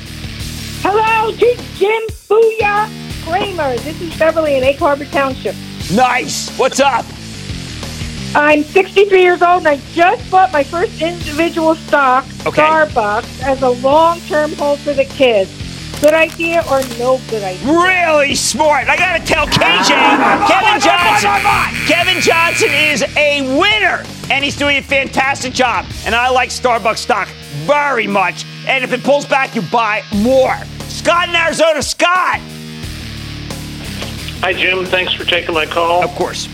Hello, 0.84 1.32
to 1.32 1.56
Jim 1.80 2.04
Booyah 2.30 3.07
Cramer. 3.28 3.76
This 3.78 4.00
is 4.02 4.18
Beverly 4.18 4.56
in 4.56 4.64
Egg 4.64 4.78
Harbor 4.78 5.06
Township. 5.06 5.56
Nice. 5.94 6.50
What's 6.58 6.80
up? 6.80 7.06
I'm 8.36 8.64
63 8.64 9.22
years 9.22 9.42
old 9.42 9.60
and 9.60 9.68
I 9.70 9.78
just 9.94 10.30
bought 10.30 10.52
my 10.52 10.64
first 10.64 11.02
individual 11.02 11.76
stock, 11.76 12.26
Okay. 12.46 12.62
Starbucks, 12.62 13.42
as 13.44 13.62
a 13.62 13.70
long-term 13.70 14.54
hold 14.54 14.80
for 14.80 14.94
the 14.94 15.06
kids. 15.06 15.52
Good 16.02 16.14
idea 16.14 16.64
or 16.70 16.82
no 17.00 17.20
good 17.30 17.44
idea? 17.44 17.66
Really 17.68 18.36
smart. 18.36 18.88
I 18.88 18.96
got 18.96 19.18
to 19.18 19.26
tell 19.26 19.48
KJ, 19.48 19.88
Kevin 20.48 20.80
Johnson. 20.80 21.88
Kevin 21.88 22.22
Johnson 22.22 22.70
is 22.72 23.02
a 23.18 23.58
winner, 23.58 24.04
and 24.30 24.46
he's 24.46 24.56
doing 24.56 24.78
a 24.78 24.82
fantastic 24.84 25.54
job. 25.54 25.86
And 26.06 26.14
I 26.14 26.30
like 26.30 26.50
Starbucks 26.50 26.98
stock 27.00 27.28
very 27.66 28.06
much. 28.06 28.46
And 28.68 28.84
if 28.84 28.94
it 28.94 29.04
pulls 29.04 29.26
back, 29.26 29.56
you 29.56 29.64
buy 29.64 30.04
more. 30.18 30.56
Scott 30.88 31.30
in 31.30 31.36
Arizona. 31.36 31.82
Scott. 31.82 32.42
Hi, 34.42 34.54
Jim. 34.54 34.86
Thanks 34.86 35.14
for 35.14 35.26
taking 35.26 35.54
my 35.54 35.66
call. 35.66 36.04
Of 36.04 36.12
course. 36.12 36.48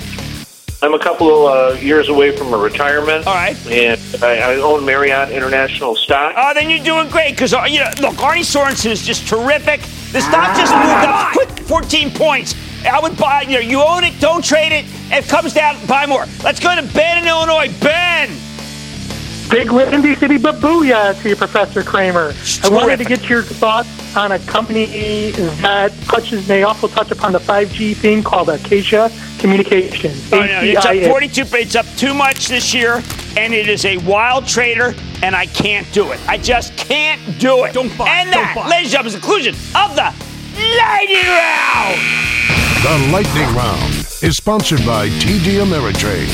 I'm 0.81 0.93
a 0.93 0.99
couple 0.99 1.47
of 1.47 1.75
uh, 1.75 1.79
years 1.79 2.09
away 2.09 2.35
from 2.35 2.53
a 2.53 2.57
retirement. 2.57 3.27
All 3.27 3.35
right. 3.35 3.55
And 3.67 3.99
I, 4.21 4.53
I 4.53 4.55
own 4.55 4.85
Marriott 4.85 5.31
International 5.31 5.95
stock. 5.95 6.33
Oh, 6.35 6.53
then 6.53 6.69
you're 6.69 6.83
doing 6.83 7.09
great 7.09 7.31
because 7.31 7.51
you 7.51 7.79
know, 7.79 7.89
look, 8.01 8.21
Arne 8.21 8.43
Sorenson 8.43 8.91
is 8.91 9.05
just 9.05 9.27
terrific. 9.27 9.81
The 10.11 10.21
stock 10.21 10.57
just 10.57 10.73
moved 10.73 11.05
up 11.07 11.31
quick 11.33 11.67
14 11.67 12.11
points. 12.11 12.55
I 12.85 12.99
would 13.01 13.17
buy. 13.17 13.41
You 13.43 13.53
know, 13.53 13.59
you 13.59 13.81
own 13.81 14.03
it, 14.03 14.19
don't 14.19 14.43
trade 14.43 14.71
it. 14.71 14.85
If 15.11 15.25
it 15.25 15.29
comes 15.29 15.53
down, 15.53 15.77
buy 15.85 16.05
more. 16.05 16.25
Let's 16.43 16.59
go 16.59 16.75
to 16.75 16.83
Ben 16.93 17.17
in 17.17 17.27
Illinois. 17.27 17.71
Ben. 17.79 18.29
Big 19.49 19.71
Windy 19.71 20.15
City 20.15 20.37
Babooyah 20.37 21.21
to 21.21 21.29
you, 21.29 21.35
Professor 21.35 21.83
Cramer. 21.83 22.33
I 22.63 22.69
wanted 22.69 22.97
to 22.97 23.05
get 23.05 23.29
your 23.29 23.41
thoughts 23.41 24.02
on 24.15 24.31
a 24.31 24.39
company 24.39 25.31
that 25.61 25.91
touches, 26.03 26.47
may 26.47 26.63
also 26.63 26.87
touch 26.87 27.11
upon 27.11 27.31
the 27.31 27.39
5G 27.39 27.95
thing 27.95 28.23
called 28.23 28.49
Acacia 28.49 29.11
Communications. 29.39 30.31
Oh, 30.31 30.39
no, 30.39 30.61
it's 30.61 30.85
up 30.85 30.93
ACIA. 30.93 31.09
42. 31.09 31.45
It's 31.53 31.75
up 31.75 31.85
too 31.97 32.13
much 32.13 32.47
this 32.47 32.73
year, 32.73 33.01
and 33.37 33.53
it 33.53 33.67
is 33.67 33.85
a 33.85 33.97
wild 33.97 34.45
trader, 34.47 34.93
and 35.21 35.35
I 35.35 35.45
can't 35.47 35.91
do 35.93 36.11
it. 36.11 36.19
I 36.27 36.37
just 36.37 36.75
can't 36.77 37.21
do 37.39 37.65
it. 37.65 37.73
Don't 37.73 37.95
buy. 37.97 38.07
And 38.09 38.31
that, 38.31 38.55
ladies 38.69 38.93
and 38.93 39.03
gentlemen, 39.03 39.07
is 39.07 39.13
the 39.13 39.19
conclusion 39.19 39.55
of 39.75 39.95
the 39.95 40.13
lightning 40.77 41.27
round. 41.27 41.99
The 42.83 43.11
Lightning 43.13 43.55
Round 43.55 43.93
is 44.21 44.35
sponsored 44.35 44.85
by 44.85 45.07
TD 45.07 45.61
Ameritrade. 45.63 46.27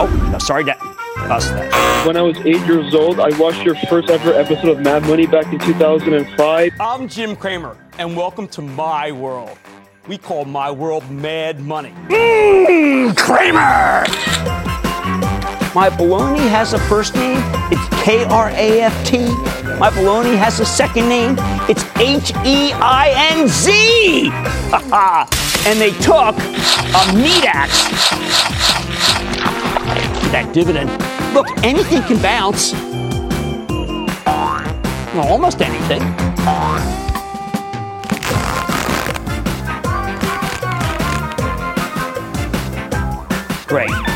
Oh, 0.00 0.28
no, 0.30 0.38
sorry, 0.38 0.64
that. 0.64 0.78
Us 1.26 1.50
that. 1.50 2.06
When 2.06 2.16
I 2.16 2.22
was 2.22 2.38
eight 2.38 2.64
years 2.66 2.94
old, 2.94 3.20
I 3.20 3.36
watched 3.38 3.62
your 3.62 3.74
first 3.74 4.08
ever 4.08 4.32
episode 4.32 4.68
of 4.68 4.80
Mad 4.80 5.02
Money 5.02 5.26
back 5.26 5.52
in 5.52 5.58
2005. 5.58 6.72
I'm 6.80 7.06
Jim 7.06 7.36
Cramer, 7.36 7.76
and 7.98 8.16
welcome 8.16 8.48
to 8.48 8.62
my 8.62 9.12
world. 9.12 9.58
We 10.06 10.16
call 10.16 10.46
my 10.46 10.70
world 10.70 11.10
Mad 11.10 11.60
Money. 11.60 11.92
Mmm, 12.08 13.14
Cramer! 13.14 14.04
My 15.74 15.90
baloney 15.90 16.48
has 16.48 16.72
a 16.72 16.78
first 16.78 17.14
name, 17.14 17.42
it's 17.70 18.02
K 18.02 18.24
R 18.24 18.48
A 18.50 18.80
F 18.80 19.06
T. 19.06 19.18
My 19.78 19.90
baloney 19.90 20.34
has 20.36 20.60
a 20.60 20.64
second 20.66 21.10
name, 21.10 21.36
it's 21.68 21.84
H 21.98 22.30
E 22.46 22.72
I 22.72 23.12
N 23.32 23.48
Z. 23.48 24.30
and 25.68 25.78
they 25.78 25.90
took 26.00 26.34
a 26.38 27.12
meat 27.14 27.44
axe, 27.44 27.84
that 30.32 30.50
dividend. 30.54 30.88
Look, 31.38 31.56
anything 31.62 32.02
can 32.02 32.20
bounce. 32.20 32.72
Well, 35.14 35.28
almost 35.28 35.62
anything. 35.62 36.02
Great. 43.68 44.07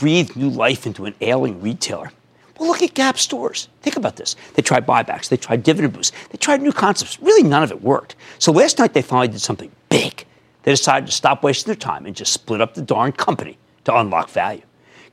Breathe 0.00 0.34
new 0.34 0.48
life 0.48 0.86
into 0.86 1.04
an 1.04 1.14
ailing 1.20 1.60
retailer? 1.60 2.10
Well, 2.58 2.70
look 2.70 2.82
at 2.82 2.94
Gap 2.94 3.18
stores. 3.18 3.68
Think 3.82 3.96
about 3.96 4.16
this. 4.16 4.34
They 4.54 4.62
tried 4.62 4.86
buybacks, 4.86 5.28
they 5.28 5.36
tried 5.36 5.62
dividend 5.62 5.92
boosts, 5.92 6.16
they 6.30 6.38
tried 6.38 6.62
new 6.62 6.72
concepts. 6.72 7.20
Really, 7.20 7.42
none 7.42 7.62
of 7.62 7.70
it 7.70 7.82
worked. 7.82 8.16
So 8.38 8.50
last 8.50 8.78
night 8.78 8.94
they 8.94 9.02
finally 9.02 9.28
did 9.28 9.42
something 9.42 9.70
big. 9.90 10.24
They 10.62 10.72
decided 10.72 11.04
to 11.04 11.12
stop 11.12 11.42
wasting 11.42 11.68
their 11.68 11.76
time 11.76 12.06
and 12.06 12.16
just 12.16 12.32
split 12.32 12.62
up 12.62 12.72
the 12.72 12.80
darn 12.80 13.12
company 13.12 13.58
to 13.84 13.94
unlock 13.94 14.30
value. 14.30 14.62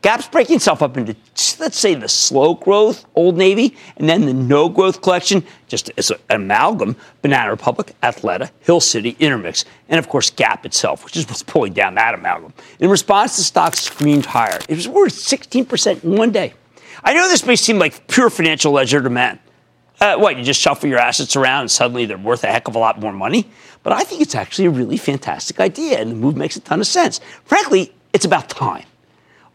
Gap's 0.03 0.27
breaking 0.27 0.57
itself 0.57 0.83
up 0.83 0.95
into, 0.95 1.15
let's 1.59 1.77
say, 1.77 1.95
the 1.95 2.07
slow 2.07 2.53
growth 2.53 3.05
Old 3.15 3.35
Navy, 3.35 3.75
and 3.97 4.07
then 4.07 4.25
the 4.25 4.33
no 4.33 4.69
growth 4.69 5.01
collection, 5.01 5.43
just 5.67 5.91
as 5.97 6.11
an 6.11 6.17
amalgam 6.29 6.95
Banana 7.23 7.49
Republic, 7.49 7.95
Athleta, 8.03 8.51
Hill 8.59 8.79
City, 8.79 9.15
Intermix, 9.19 9.65
and 9.89 9.97
of 9.97 10.07
course 10.07 10.29
Gap 10.29 10.65
itself, 10.65 11.03
which 11.03 11.17
is 11.17 11.27
what's 11.27 11.41
pulling 11.41 11.73
down 11.73 11.95
that 11.95 12.13
amalgam. 12.13 12.53
In 12.79 12.89
response, 12.89 13.37
the 13.37 13.43
stock 13.43 13.75
screamed 13.75 14.27
higher. 14.27 14.59
It 14.69 14.75
was 14.75 14.87
worth 14.87 15.13
16% 15.13 16.03
in 16.03 16.15
one 16.15 16.31
day. 16.31 16.53
I 17.03 17.13
know 17.13 17.27
this 17.27 17.45
may 17.45 17.55
seem 17.55 17.79
like 17.79 18.07
pure 18.07 18.29
financial 18.29 18.73
legerdemain. 18.73 19.39
Uh, 19.99 20.15
what, 20.17 20.37
you 20.37 20.43
just 20.43 20.61
shuffle 20.61 20.87
your 20.87 20.99
assets 20.99 21.35
around 21.35 21.61
and 21.61 21.71
suddenly 21.71 22.05
they're 22.05 22.19
worth 22.19 22.43
a 22.43 22.47
heck 22.47 22.67
of 22.67 22.75
a 22.75 22.79
lot 22.79 22.99
more 22.99 23.11
money? 23.11 23.49
But 23.81 23.93
I 23.93 24.03
think 24.03 24.21
it's 24.21 24.35
actually 24.35 24.65
a 24.65 24.69
really 24.69 24.97
fantastic 24.97 25.59
idea, 25.59 25.99
and 25.99 26.11
the 26.11 26.15
move 26.15 26.35
makes 26.35 26.55
a 26.55 26.59
ton 26.59 26.81
of 26.81 26.87
sense. 26.87 27.19
Frankly, 27.45 27.93
it's 28.13 28.25
about 28.25 28.49
time. 28.49 28.85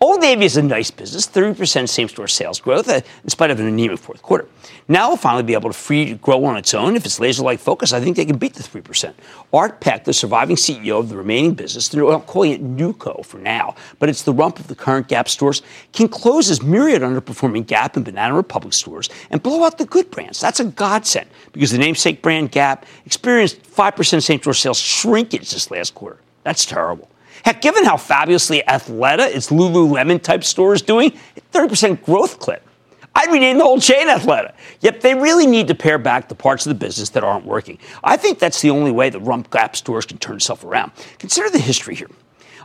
Old 0.03 0.21
Navy 0.21 0.47
is 0.47 0.57
a 0.57 0.63
nice 0.63 0.91
business, 0.91 1.29
30% 1.29 1.89
same 1.89 2.09
store 2.09 2.27
sales 2.27 2.61
growth, 2.61 2.89
uh, 2.89 3.03
in 3.23 3.31
spite 3.31 3.53
of 3.53 3.61
an 3.61 3.67
anemic 3.67 4.01
fourth 4.01 4.21
quarter. 4.21 4.49
Now 4.89 5.07
we'll 5.07 5.17
finally 5.17 5.45
be 5.45 5.53
able 5.53 5.71
to 5.71 5.79
free 5.79 6.15
grow 6.15 6.45
on 6.45 6.57
its 6.57 6.75
own. 6.75 6.97
If 6.97 7.05
it's 7.05 7.21
laser 7.21 7.45
like 7.45 7.61
focus, 7.61 7.93
I 7.93 8.01
think 8.01 8.17
they 8.17 8.25
can 8.25 8.37
beat 8.37 8.55
the 8.55 8.65
3%. 8.65 9.15
Art 9.53 9.81
Peck, 9.81 10.03
the 10.03 10.13
surviving 10.13 10.57
CEO 10.57 10.99
of 10.99 11.09
the 11.09 11.17
remaining 11.17 11.55
business, 11.55 11.89
they're 11.89 12.19
calling 12.19 12.51
it 12.51 12.77
NewCo 12.77 13.25
for 13.25 13.39
now, 13.39 13.77
but 14.01 14.09
it's 14.09 14.23
the 14.23 14.33
rump 14.33 14.59
of 14.59 14.67
the 14.67 14.75
current 14.75 15.07
Gap 15.07 15.29
stores, 15.29 15.63
can 15.93 16.09
close 16.09 16.49
his 16.49 16.65
myriad 16.65 17.03
underperforming 17.03 17.65
Gap 17.65 17.95
and 17.95 18.05
Banana 18.05 18.35
Republic 18.35 18.73
stores 18.73 19.09
and 19.31 19.41
blow 19.41 19.63
out 19.63 19.79
the 19.79 19.87
good 19.87 20.11
brands. 20.11 20.41
That's 20.41 20.59
a 20.59 20.65
godsend 20.65 21.31
because 21.53 21.71
the 21.71 21.79
namesake 21.79 22.23
brand 22.23 22.51
Gap 22.51 22.87
experienced 23.07 23.63
5% 23.63 24.21
same 24.21 24.41
store 24.41 24.53
sales 24.53 24.81
shrinkage 24.81 25.53
this 25.53 25.71
last 25.71 25.95
quarter. 25.95 26.19
That's 26.43 26.67
terrible. 26.67 27.09
Heck, 27.45 27.61
given 27.61 27.85
how 27.85 27.97
fabulously 27.97 28.63
Athleta, 28.69 29.35
its 29.35 29.51
Lululemon 29.51 30.23
type 30.23 30.45
store 30.45 30.75
is 30.75 30.83
doing, 30.83 31.13
30% 31.53 32.05
growth 32.05 32.39
clip. 32.39 32.67
I'd 33.15 33.31
rename 33.31 33.59
the 33.59 33.65
whole 33.65 33.81
chain 33.81 34.09
Athleta. 34.09 34.55
Yet 34.81 35.01
they 35.01 35.15
really 35.15 35.47
need 35.47 35.69
to 35.69 35.75
pare 35.75 35.99
back 35.99 36.29
the 36.29 36.35
parts 36.35 36.67
of 36.67 36.71
the 36.71 36.87
business 36.87 37.11
that 37.11 37.23
aren't 37.23 37.45
working. 37.45 37.79
I 38.03 38.17
think 38.17 38.39
that's 38.39 38.63
the 38.63 38.71
only 38.71 38.91
way 38.91 39.11
the 39.11 39.21
Rump 39.21 39.51
Gap 39.51 39.77
stores 39.77 40.07
can 40.07 40.19
turn 40.19 40.37
itself 40.37 40.65
around. 40.65 40.93
Consider 41.19 41.51
the 41.51 41.59
history 41.59 41.95
here. 41.95 42.09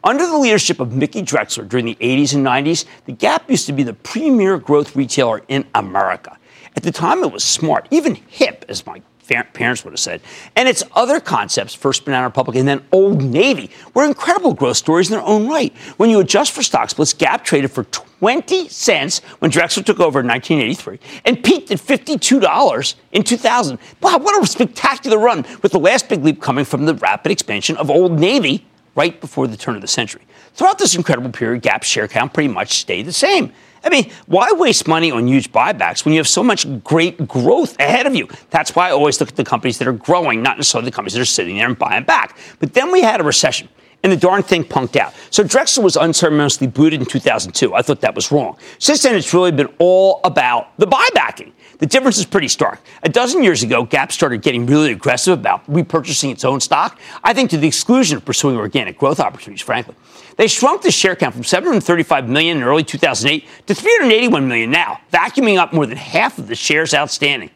Under 0.03 0.25
the 0.25 0.37
leadership 0.37 0.79
of 0.79 0.93
Mickey 0.93 1.21
Drexler 1.21 1.67
during 1.67 1.85
the 1.85 1.95
80s 1.95 2.33
and 2.35 2.45
90s, 2.45 2.85
the 3.05 3.11
Gap 3.11 3.49
used 3.49 3.65
to 3.65 3.73
be 3.73 3.83
the 3.83 3.93
premier 3.93 4.57
growth 4.57 4.95
retailer 4.95 5.41
in 5.47 5.65
America. 5.75 6.37
At 6.75 6.83
the 6.83 6.91
time, 6.91 7.23
it 7.23 7.31
was 7.31 7.43
smart, 7.43 7.87
even 7.91 8.15
hip, 8.15 8.63
as 8.69 8.85
my 8.85 9.01
parents 9.27 9.83
would 9.83 9.91
have 9.91 9.99
said. 9.99 10.21
And 10.55 10.67
its 10.67 10.83
other 10.93 11.19
concepts, 11.19 11.73
First 11.73 12.05
Banana 12.05 12.25
Republic 12.25 12.57
and 12.57 12.67
then 12.67 12.83
Old 12.91 13.21
Navy, 13.21 13.69
were 13.93 14.05
incredible 14.05 14.53
growth 14.53 14.77
stories 14.77 15.09
in 15.09 15.15
their 15.17 15.25
own 15.25 15.47
right. 15.47 15.75
When 15.97 16.09
you 16.09 16.19
adjust 16.19 16.51
for 16.51 16.63
stock 16.63 16.89
splits, 16.89 17.13
Gap 17.13 17.43
traded 17.43 17.71
for 17.71 17.83
20 17.85 18.67
cents 18.69 19.19
when 19.39 19.51
Drexler 19.51 19.85
took 19.85 19.99
over 19.99 20.19
in 20.21 20.27
1983 20.27 20.99
and 21.25 21.43
peaked 21.43 21.71
at 21.71 21.79
$52 21.79 22.95
in 23.11 23.23
2000. 23.23 23.79
Wow, 24.01 24.17
what 24.17 24.41
a 24.41 24.47
spectacular 24.47 25.19
run, 25.19 25.45
with 25.61 25.71
the 25.71 25.79
last 25.79 26.09
big 26.09 26.23
leap 26.23 26.41
coming 26.41 26.65
from 26.65 26.85
the 26.85 26.95
rapid 26.95 27.31
expansion 27.31 27.77
of 27.77 27.89
Old 27.89 28.19
Navy 28.19 28.65
right 28.95 29.19
before 29.21 29.47
the 29.47 29.57
turn 29.57 29.75
of 29.75 29.81
the 29.81 29.87
century. 29.87 30.23
Throughout 30.55 30.79
this 30.79 30.95
incredible 30.95 31.29
period, 31.29 31.61
Gap's 31.61 31.87
share 31.87 32.07
count 32.07 32.33
pretty 32.33 32.51
much 32.51 32.79
stayed 32.79 33.05
the 33.05 33.13
same. 33.13 33.53
I 33.83 33.89
mean, 33.89 34.11
why 34.25 34.51
waste 34.51 34.87
money 34.87 35.11
on 35.11 35.27
huge 35.27 35.51
buybacks 35.51 36.05
when 36.05 36.13
you 36.13 36.19
have 36.19 36.27
so 36.27 36.43
much 36.43 36.65
great 36.83 37.27
growth 37.27 37.79
ahead 37.79 38.05
of 38.05 38.15
you? 38.15 38.27
That's 38.49 38.75
why 38.75 38.89
I 38.89 38.91
always 38.91 39.19
look 39.19 39.29
at 39.29 39.35
the 39.35 39.43
companies 39.43 39.77
that 39.79 39.87
are 39.87 39.93
growing, 39.93 40.41
not 40.41 40.57
necessarily 40.57 40.89
the 40.89 40.95
companies 40.95 41.13
that 41.13 41.21
are 41.21 41.25
sitting 41.25 41.57
there 41.57 41.67
and 41.67 41.77
buying 41.77 42.03
back. 42.03 42.37
But 42.59 42.73
then 42.73 42.91
we 42.91 43.01
had 43.01 43.19
a 43.19 43.23
recession. 43.23 43.69
And 44.07 44.13
the 44.13 44.17
darn 44.17 44.41
thing 44.41 44.63
punked 44.63 44.95
out. 44.95 45.13
So 45.31 45.43
Drexler 45.43 45.83
was 45.83 45.97
unceremoniously 45.97 46.67
booted 46.67 47.01
in 47.01 47.05
2002. 47.05 47.75
I 47.75 47.81
thought 47.81 47.99
that 47.99 48.15
was 48.15 48.31
wrong. 48.31 48.57
Since 48.79 49.03
then, 49.03 49.15
it's 49.15 49.33
really 49.33 49.51
been 49.51 49.67
all 49.79 50.21
about 50.23 50.69
the 50.77 50.87
buybacking. 50.87 51.51
The 51.79 51.87
difference 51.87 52.17
is 52.17 52.25
pretty 52.25 52.47
stark. 52.47 52.79
A 53.03 53.09
dozen 53.09 53.43
years 53.43 53.63
ago, 53.63 53.83
Gap 53.83 54.13
started 54.13 54.41
getting 54.41 54.65
really 54.65 54.93
aggressive 54.93 55.37
about 55.37 55.69
repurchasing 55.69 56.31
its 56.31 56.45
own 56.45 56.61
stock, 56.61 56.97
I 57.21 57.33
think 57.33 57.49
to 57.49 57.57
the 57.57 57.67
exclusion 57.67 58.15
of 58.15 58.23
pursuing 58.23 58.55
organic 58.55 58.97
growth 58.97 59.19
opportunities, 59.19 59.61
frankly. 59.61 59.95
They 60.37 60.47
shrunk 60.47 60.83
the 60.83 60.91
share 60.91 61.17
count 61.17 61.33
from 61.33 61.43
735 61.43 62.29
million 62.29 62.59
in 62.59 62.63
early 62.63 62.85
2008 62.85 63.45
to 63.65 63.75
381 63.75 64.47
million 64.47 64.71
now, 64.71 65.01
vacuuming 65.11 65.57
up 65.57 65.73
more 65.73 65.85
than 65.85 65.97
half 65.97 66.37
of 66.37 66.47
the 66.47 66.55
shares 66.55 66.93
outstanding. 66.93 67.49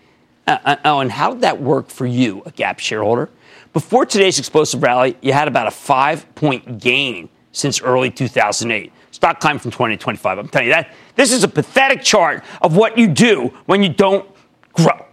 Uh, 0.46 0.58
uh, 0.66 0.76
oh, 0.84 1.00
and 1.00 1.14
how 1.14 1.32
did 1.32 1.44
that 1.44 1.62
work 1.62 1.88
for 1.88 2.06
you, 2.06 2.44
a 2.46 2.52
Gap 2.52 2.80
shareholder? 2.80 3.30
Before 3.74 4.06
today's 4.06 4.38
explosive 4.38 4.84
rally, 4.84 5.18
you 5.22 5.32
had 5.32 5.48
about 5.48 5.68
a 5.68 5.72
five 5.72 6.34
point 6.36 6.80
gain 6.80 7.30
since 7.52 7.82
early 7.82 8.12
2008. 8.12 8.92
Stock 9.12 9.40
climbed 9.40 9.62
from 9.62 9.72
20 9.72 9.98
to 9.98 10.02
25. 10.02 10.38
I'm 10.38 10.48
telling 10.48 10.68
you 10.68 10.74
that. 10.74 10.94
This 11.16 11.32
is 11.32 11.44
a 11.44 11.48
pathetic 11.48 12.02
chart 12.02 12.44
of 12.62 12.76
what 12.76 12.98
you 12.98 13.08
do 13.08 13.54
when 13.66 13.84
you 13.84 13.90
don't 13.90 14.28
grow. 14.74 15.06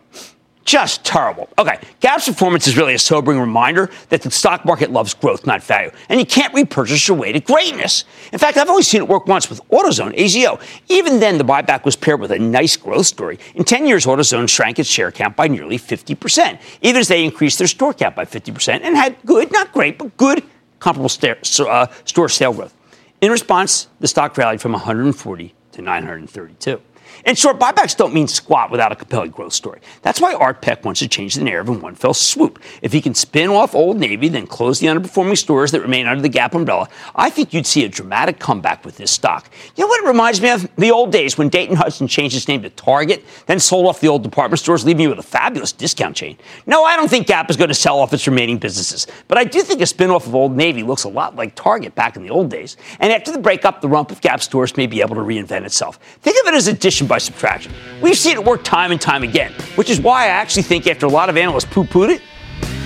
Just 0.69 1.03
terrible. 1.03 1.49
Okay, 1.59 1.79
Gap's 2.01 2.27
performance 2.27 2.67
is 2.67 2.77
really 2.77 2.93
a 2.93 2.99
sobering 2.99 3.41
reminder 3.41 3.89
that 4.11 4.21
the 4.21 4.31
stock 4.31 4.67
market 4.67 4.91
loves 4.91 5.15
growth, 5.15 5.47
not 5.47 5.63
value. 5.63 5.91
And 6.11 6.21
you 6.21 6.27
can't 6.27 6.53
repurchase 6.53 7.09
your 7.09 7.17
way 7.17 7.33
to 7.33 7.41
greatness. 7.41 8.05
In 8.35 8.39
fact, 8.39 8.59
I've 8.59 8.69
only 8.69 8.83
seen 8.83 9.01
it 9.01 9.09
work 9.09 9.27
once 9.27 9.49
with 9.49 9.67
AutoZone, 9.71 10.15
AZO. 10.15 10.61
Even 10.91 11.21
then, 11.21 11.39
the 11.39 11.45
buyback 11.45 11.87
was 11.87 11.97
paired 11.97 12.21
with 12.21 12.33
a 12.33 12.39
nice 12.39 12.77
growth 12.77 13.07
story. 13.07 13.39
In 13.55 13.65
10 13.65 13.87
years, 13.87 14.05
AutoZone 14.05 14.47
shrank 14.47 14.79
its 14.79 14.91
share 14.91 15.11
count 15.11 15.37
by 15.37 15.49
nearly 15.49 15.79
50%, 15.79 16.61
even 16.83 17.01
as 17.01 17.09
they 17.09 17.25
increased 17.25 17.57
their 17.57 17.67
store 17.67 17.95
count 17.95 18.15
by 18.15 18.27
50% 18.27 18.83
and 18.83 18.95
had 18.95 19.17
good, 19.25 19.51
not 19.51 19.73
great, 19.73 19.97
but 19.97 20.15
good 20.19 20.45
comparable 20.81 21.11
uh, 21.11 21.87
store 22.05 22.29
sale 22.29 22.53
growth. 22.53 22.75
In 23.23 23.33
response, 23.33 23.89
the 24.01 24.07
stock 24.07 24.37
rallied 24.37 24.61
from 24.61 24.73
140 24.73 25.55
to 25.73 25.81
932. 25.81 26.83
In 27.25 27.35
short, 27.35 27.59
buybacks 27.59 27.97
don't 27.97 28.15
mean 28.15 28.29
squat 28.29 28.71
without 28.71 28.93
a 28.93 28.97
compelling 28.97 29.31
growth 29.31 29.53
story. 29.53 29.81
That's 30.03 30.21
why 30.21 30.35
Art 30.35 30.63
Peck 30.63 30.85
wants 30.85 31.01
to 31.01 31.09
change 31.09 31.35
the 31.35 31.45
narrative 31.45 31.75
in 31.75 31.81
one 31.81 31.95
fell 31.95 32.15
swoop. 32.15 32.61
If 32.83 32.93
he 32.93 33.01
can 33.01 33.15
spin 33.15 33.51
off 33.51 33.75
Old 33.75 33.99
Navy, 33.99 34.29
then 34.29 34.47
close 34.47 34.79
the 34.79 34.87
underperforming 34.87 35.37
stores 35.37 35.73
that 35.73 35.81
remain 35.81 36.07
under 36.07 36.23
the 36.23 36.29
Gap 36.29 36.55
umbrella, 36.55 36.89
I 37.15 37.31
think 37.31 37.53
you'd 37.53 37.67
see 37.67 37.85
a 37.85 37.89
dramatic 37.89 38.39
comeback 38.39 38.85
with 38.85 38.97
this 38.97 39.11
stock. 39.11 39.51
You 39.77 39.85
know 39.85 39.89
what 39.89 40.05
it 40.05 40.07
reminds 40.07 40.41
me 40.41 40.51
of? 40.51 40.69
The 40.77 40.91
old 40.91 41.11
days 41.11 41.37
when 41.37 41.49
Dayton 41.49 41.77
Hudson 41.77 42.07
changed 42.07 42.37
its 42.37 42.47
name 42.47 42.63
to 42.63 42.71
Target, 42.71 43.25
then 43.47 43.59
sold 43.59 43.87
off 43.87 44.01
the 44.01 44.09
old 44.09 44.23
department 44.23 44.61
stores, 44.61 44.85
leaving 44.85 45.03
you 45.03 45.09
with 45.09 45.19
a 45.19 45.23
fabulous 45.23 45.73
discount 45.73 46.15
chain. 46.15 46.39
No, 46.67 46.85
I 46.85 46.97
don't 46.97 47.09
think 47.09 47.27
Gap 47.27 47.51
is 47.51 47.57
going 47.57 47.69
to 47.69 47.75
sell 47.75 47.99
off 47.99 48.13
its 48.13 48.27
remaining 48.27 48.59
businesses, 48.59 49.07
but 49.27 49.39
I 49.39 49.45
do 49.45 49.63
think 49.63 49.81
a 49.81 49.87
spin 49.87 50.11
off 50.11 50.27
of 50.27 50.35
Old 50.35 50.57
Navy 50.57 50.83
looks 50.83 51.05
a 51.05 51.09
lot 51.09 51.35
like 51.35 51.55
Target 51.55 51.95
back 51.95 52.17
in 52.17 52.23
the 52.23 52.31
old 52.31 52.51
days. 52.51 52.77
And 53.01 53.13
after 53.13 53.33
the 53.33 53.39
breakup, 53.39 53.81
the 53.81 53.89
rump 53.89 54.11
of 54.13 54.21
Gap 54.21 54.41
stores 54.41 54.77
may 54.77 54.87
be 54.87 55.01
able 55.01 55.17
to 55.17 55.23
reinvent 55.23 55.65
itself. 55.65 55.99
Think 56.23 56.37
of 56.43 56.53
it 56.53 56.57
as 56.57 56.69
addition 56.69 57.08
by 57.09 57.19
subtraction. 57.19 57.73
We've 58.01 58.17
seen 58.17 58.37
it 58.37 58.45
work 58.45 58.63
time 58.63 58.93
and 58.93 59.01
time 59.01 59.23
again, 59.23 59.53
which 59.75 59.91
is 59.91 60.01
why 60.01 60.25
I 60.25 60.29
actually 60.29 60.63
think, 60.63 60.87
after 60.87 61.07
a 61.07 61.11
lot 61.11 61.29
of 61.29 61.37
analysts 61.37 61.65
poo 61.65 61.85
pooed 61.85 62.11
it, 62.11 62.23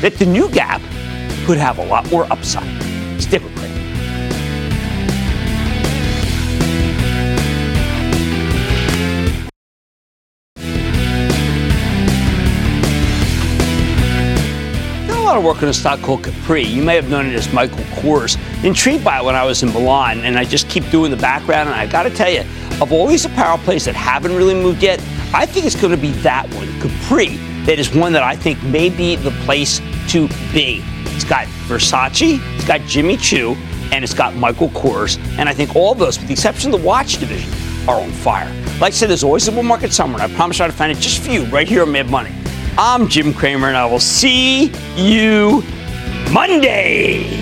that 0.00 0.14
the 0.14 0.26
new 0.26 0.48
Gap 0.50 0.80
could 1.44 1.58
have 1.58 1.78
a 1.78 1.84
lot 1.84 2.10
more 2.10 2.30
upside. 2.32 2.82
Stick 3.20 3.42
with 3.42 3.54
Craig. 3.56 3.72
lot 15.32 15.38
of 15.38 15.44
work 15.46 15.62
on 15.62 15.68
a 15.70 15.72
stock 15.72 15.98
called 16.02 16.22
Capri. 16.22 16.62
You 16.62 16.82
may 16.82 16.94
have 16.94 17.08
known 17.08 17.24
it 17.24 17.34
as 17.34 17.50
Michael 17.54 17.78
Kors. 17.96 18.36
Intrigued 18.64 19.02
by 19.02 19.18
it 19.18 19.24
when 19.24 19.34
I 19.34 19.46
was 19.46 19.62
in 19.62 19.72
Milan, 19.72 20.20
and 20.24 20.38
I 20.38 20.44
just 20.44 20.68
keep 20.68 20.90
doing 20.90 21.10
the 21.10 21.16
background. 21.16 21.70
And 21.70 21.78
I 21.78 21.86
got 21.86 22.02
to 22.02 22.10
tell 22.10 22.28
you, 22.28 22.44
of 22.80 22.92
all 22.92 23.06
these 23.06 23.24
apparel 23.24 23.58
plays 23.58 23.84
that 23.84 23.94
haven't 23.94 24.34
really 24.34 24.54
moved 24.54 24.82
yet, 24.82 25.00
I 25.34 25.46
think 25.46 25.66
it's 25.66 25.76
going 25.76 25.94
to 25.94 26.00
be 26.00 26.10
that 26.22 26.52
one, 26.54 26.68
Capri, 26.80 27.36
that 27.66 27.78
is 27.78 27.94
one 27.94 28.12
that 28.12 28.22
I 28.22 28.36
think 28.36 28.62
may 28.62 28.88
be 28.88 29.16
the 29.16 29.30
place 29.44 29.80
to 30.08 30.28
be. 30.52 30.82
It's 31.14 31.24
got 31.24 31.46
Versace, 31.66 32.40
it's 32.56 32.66
got 32.66 32.80
Jimmy 32.82 33.16
Choo, 33.16 33.54
and 33.92 34.02
it's 34.02 34.14
got 34.14 34.34
Michael 34.34 34.68
Kors. 34.70 35.18
And 35.38 35.48
I 35.48 35.54
think 35.54 35.76
all 35.76 35.94
those, 35.94 36.18
with 36.18 36.28
the 36.28 36.32
exception 36.32 36.72
of 36.74 36.80
the 36.80 36.86
watch 36.86 37.18
division, 37.18 37.52
are 37.88 38.00
on 38.00 38.10
fire. 38.10 38.48
Like 38.80 38.92
I 38.92 38.96
said, 38.96 39.10
there's 39.10 39.24
always 39.24 39.46
a 39.48 39.52
bull 39.52 39.62
market 39.62 39.92
somewhere, 39.92 40.22
and 40.22 40.32
I 40.32 40.36
promise 40.36 40.60
I'll 40.60 40.70
find 40.70 40.92
it 40.92 40.98
just 40.98 41.22
for 41.22 41.30
you 41.30 41.44
right 41.46 41.68
here 41.68 41.82
on 41.82 41.92
Mad 41.92 42.10
Money. 42.10 42.32
I'm 42.78 43.08
Jim 43.08 43.34
Cramer, 43.34 43.68
and 43.68 43.76
I 43.76 43.84
will 43.86 44.00
see 44.00 44.72
you 44.96 45.62
Monday. 46.32 47.41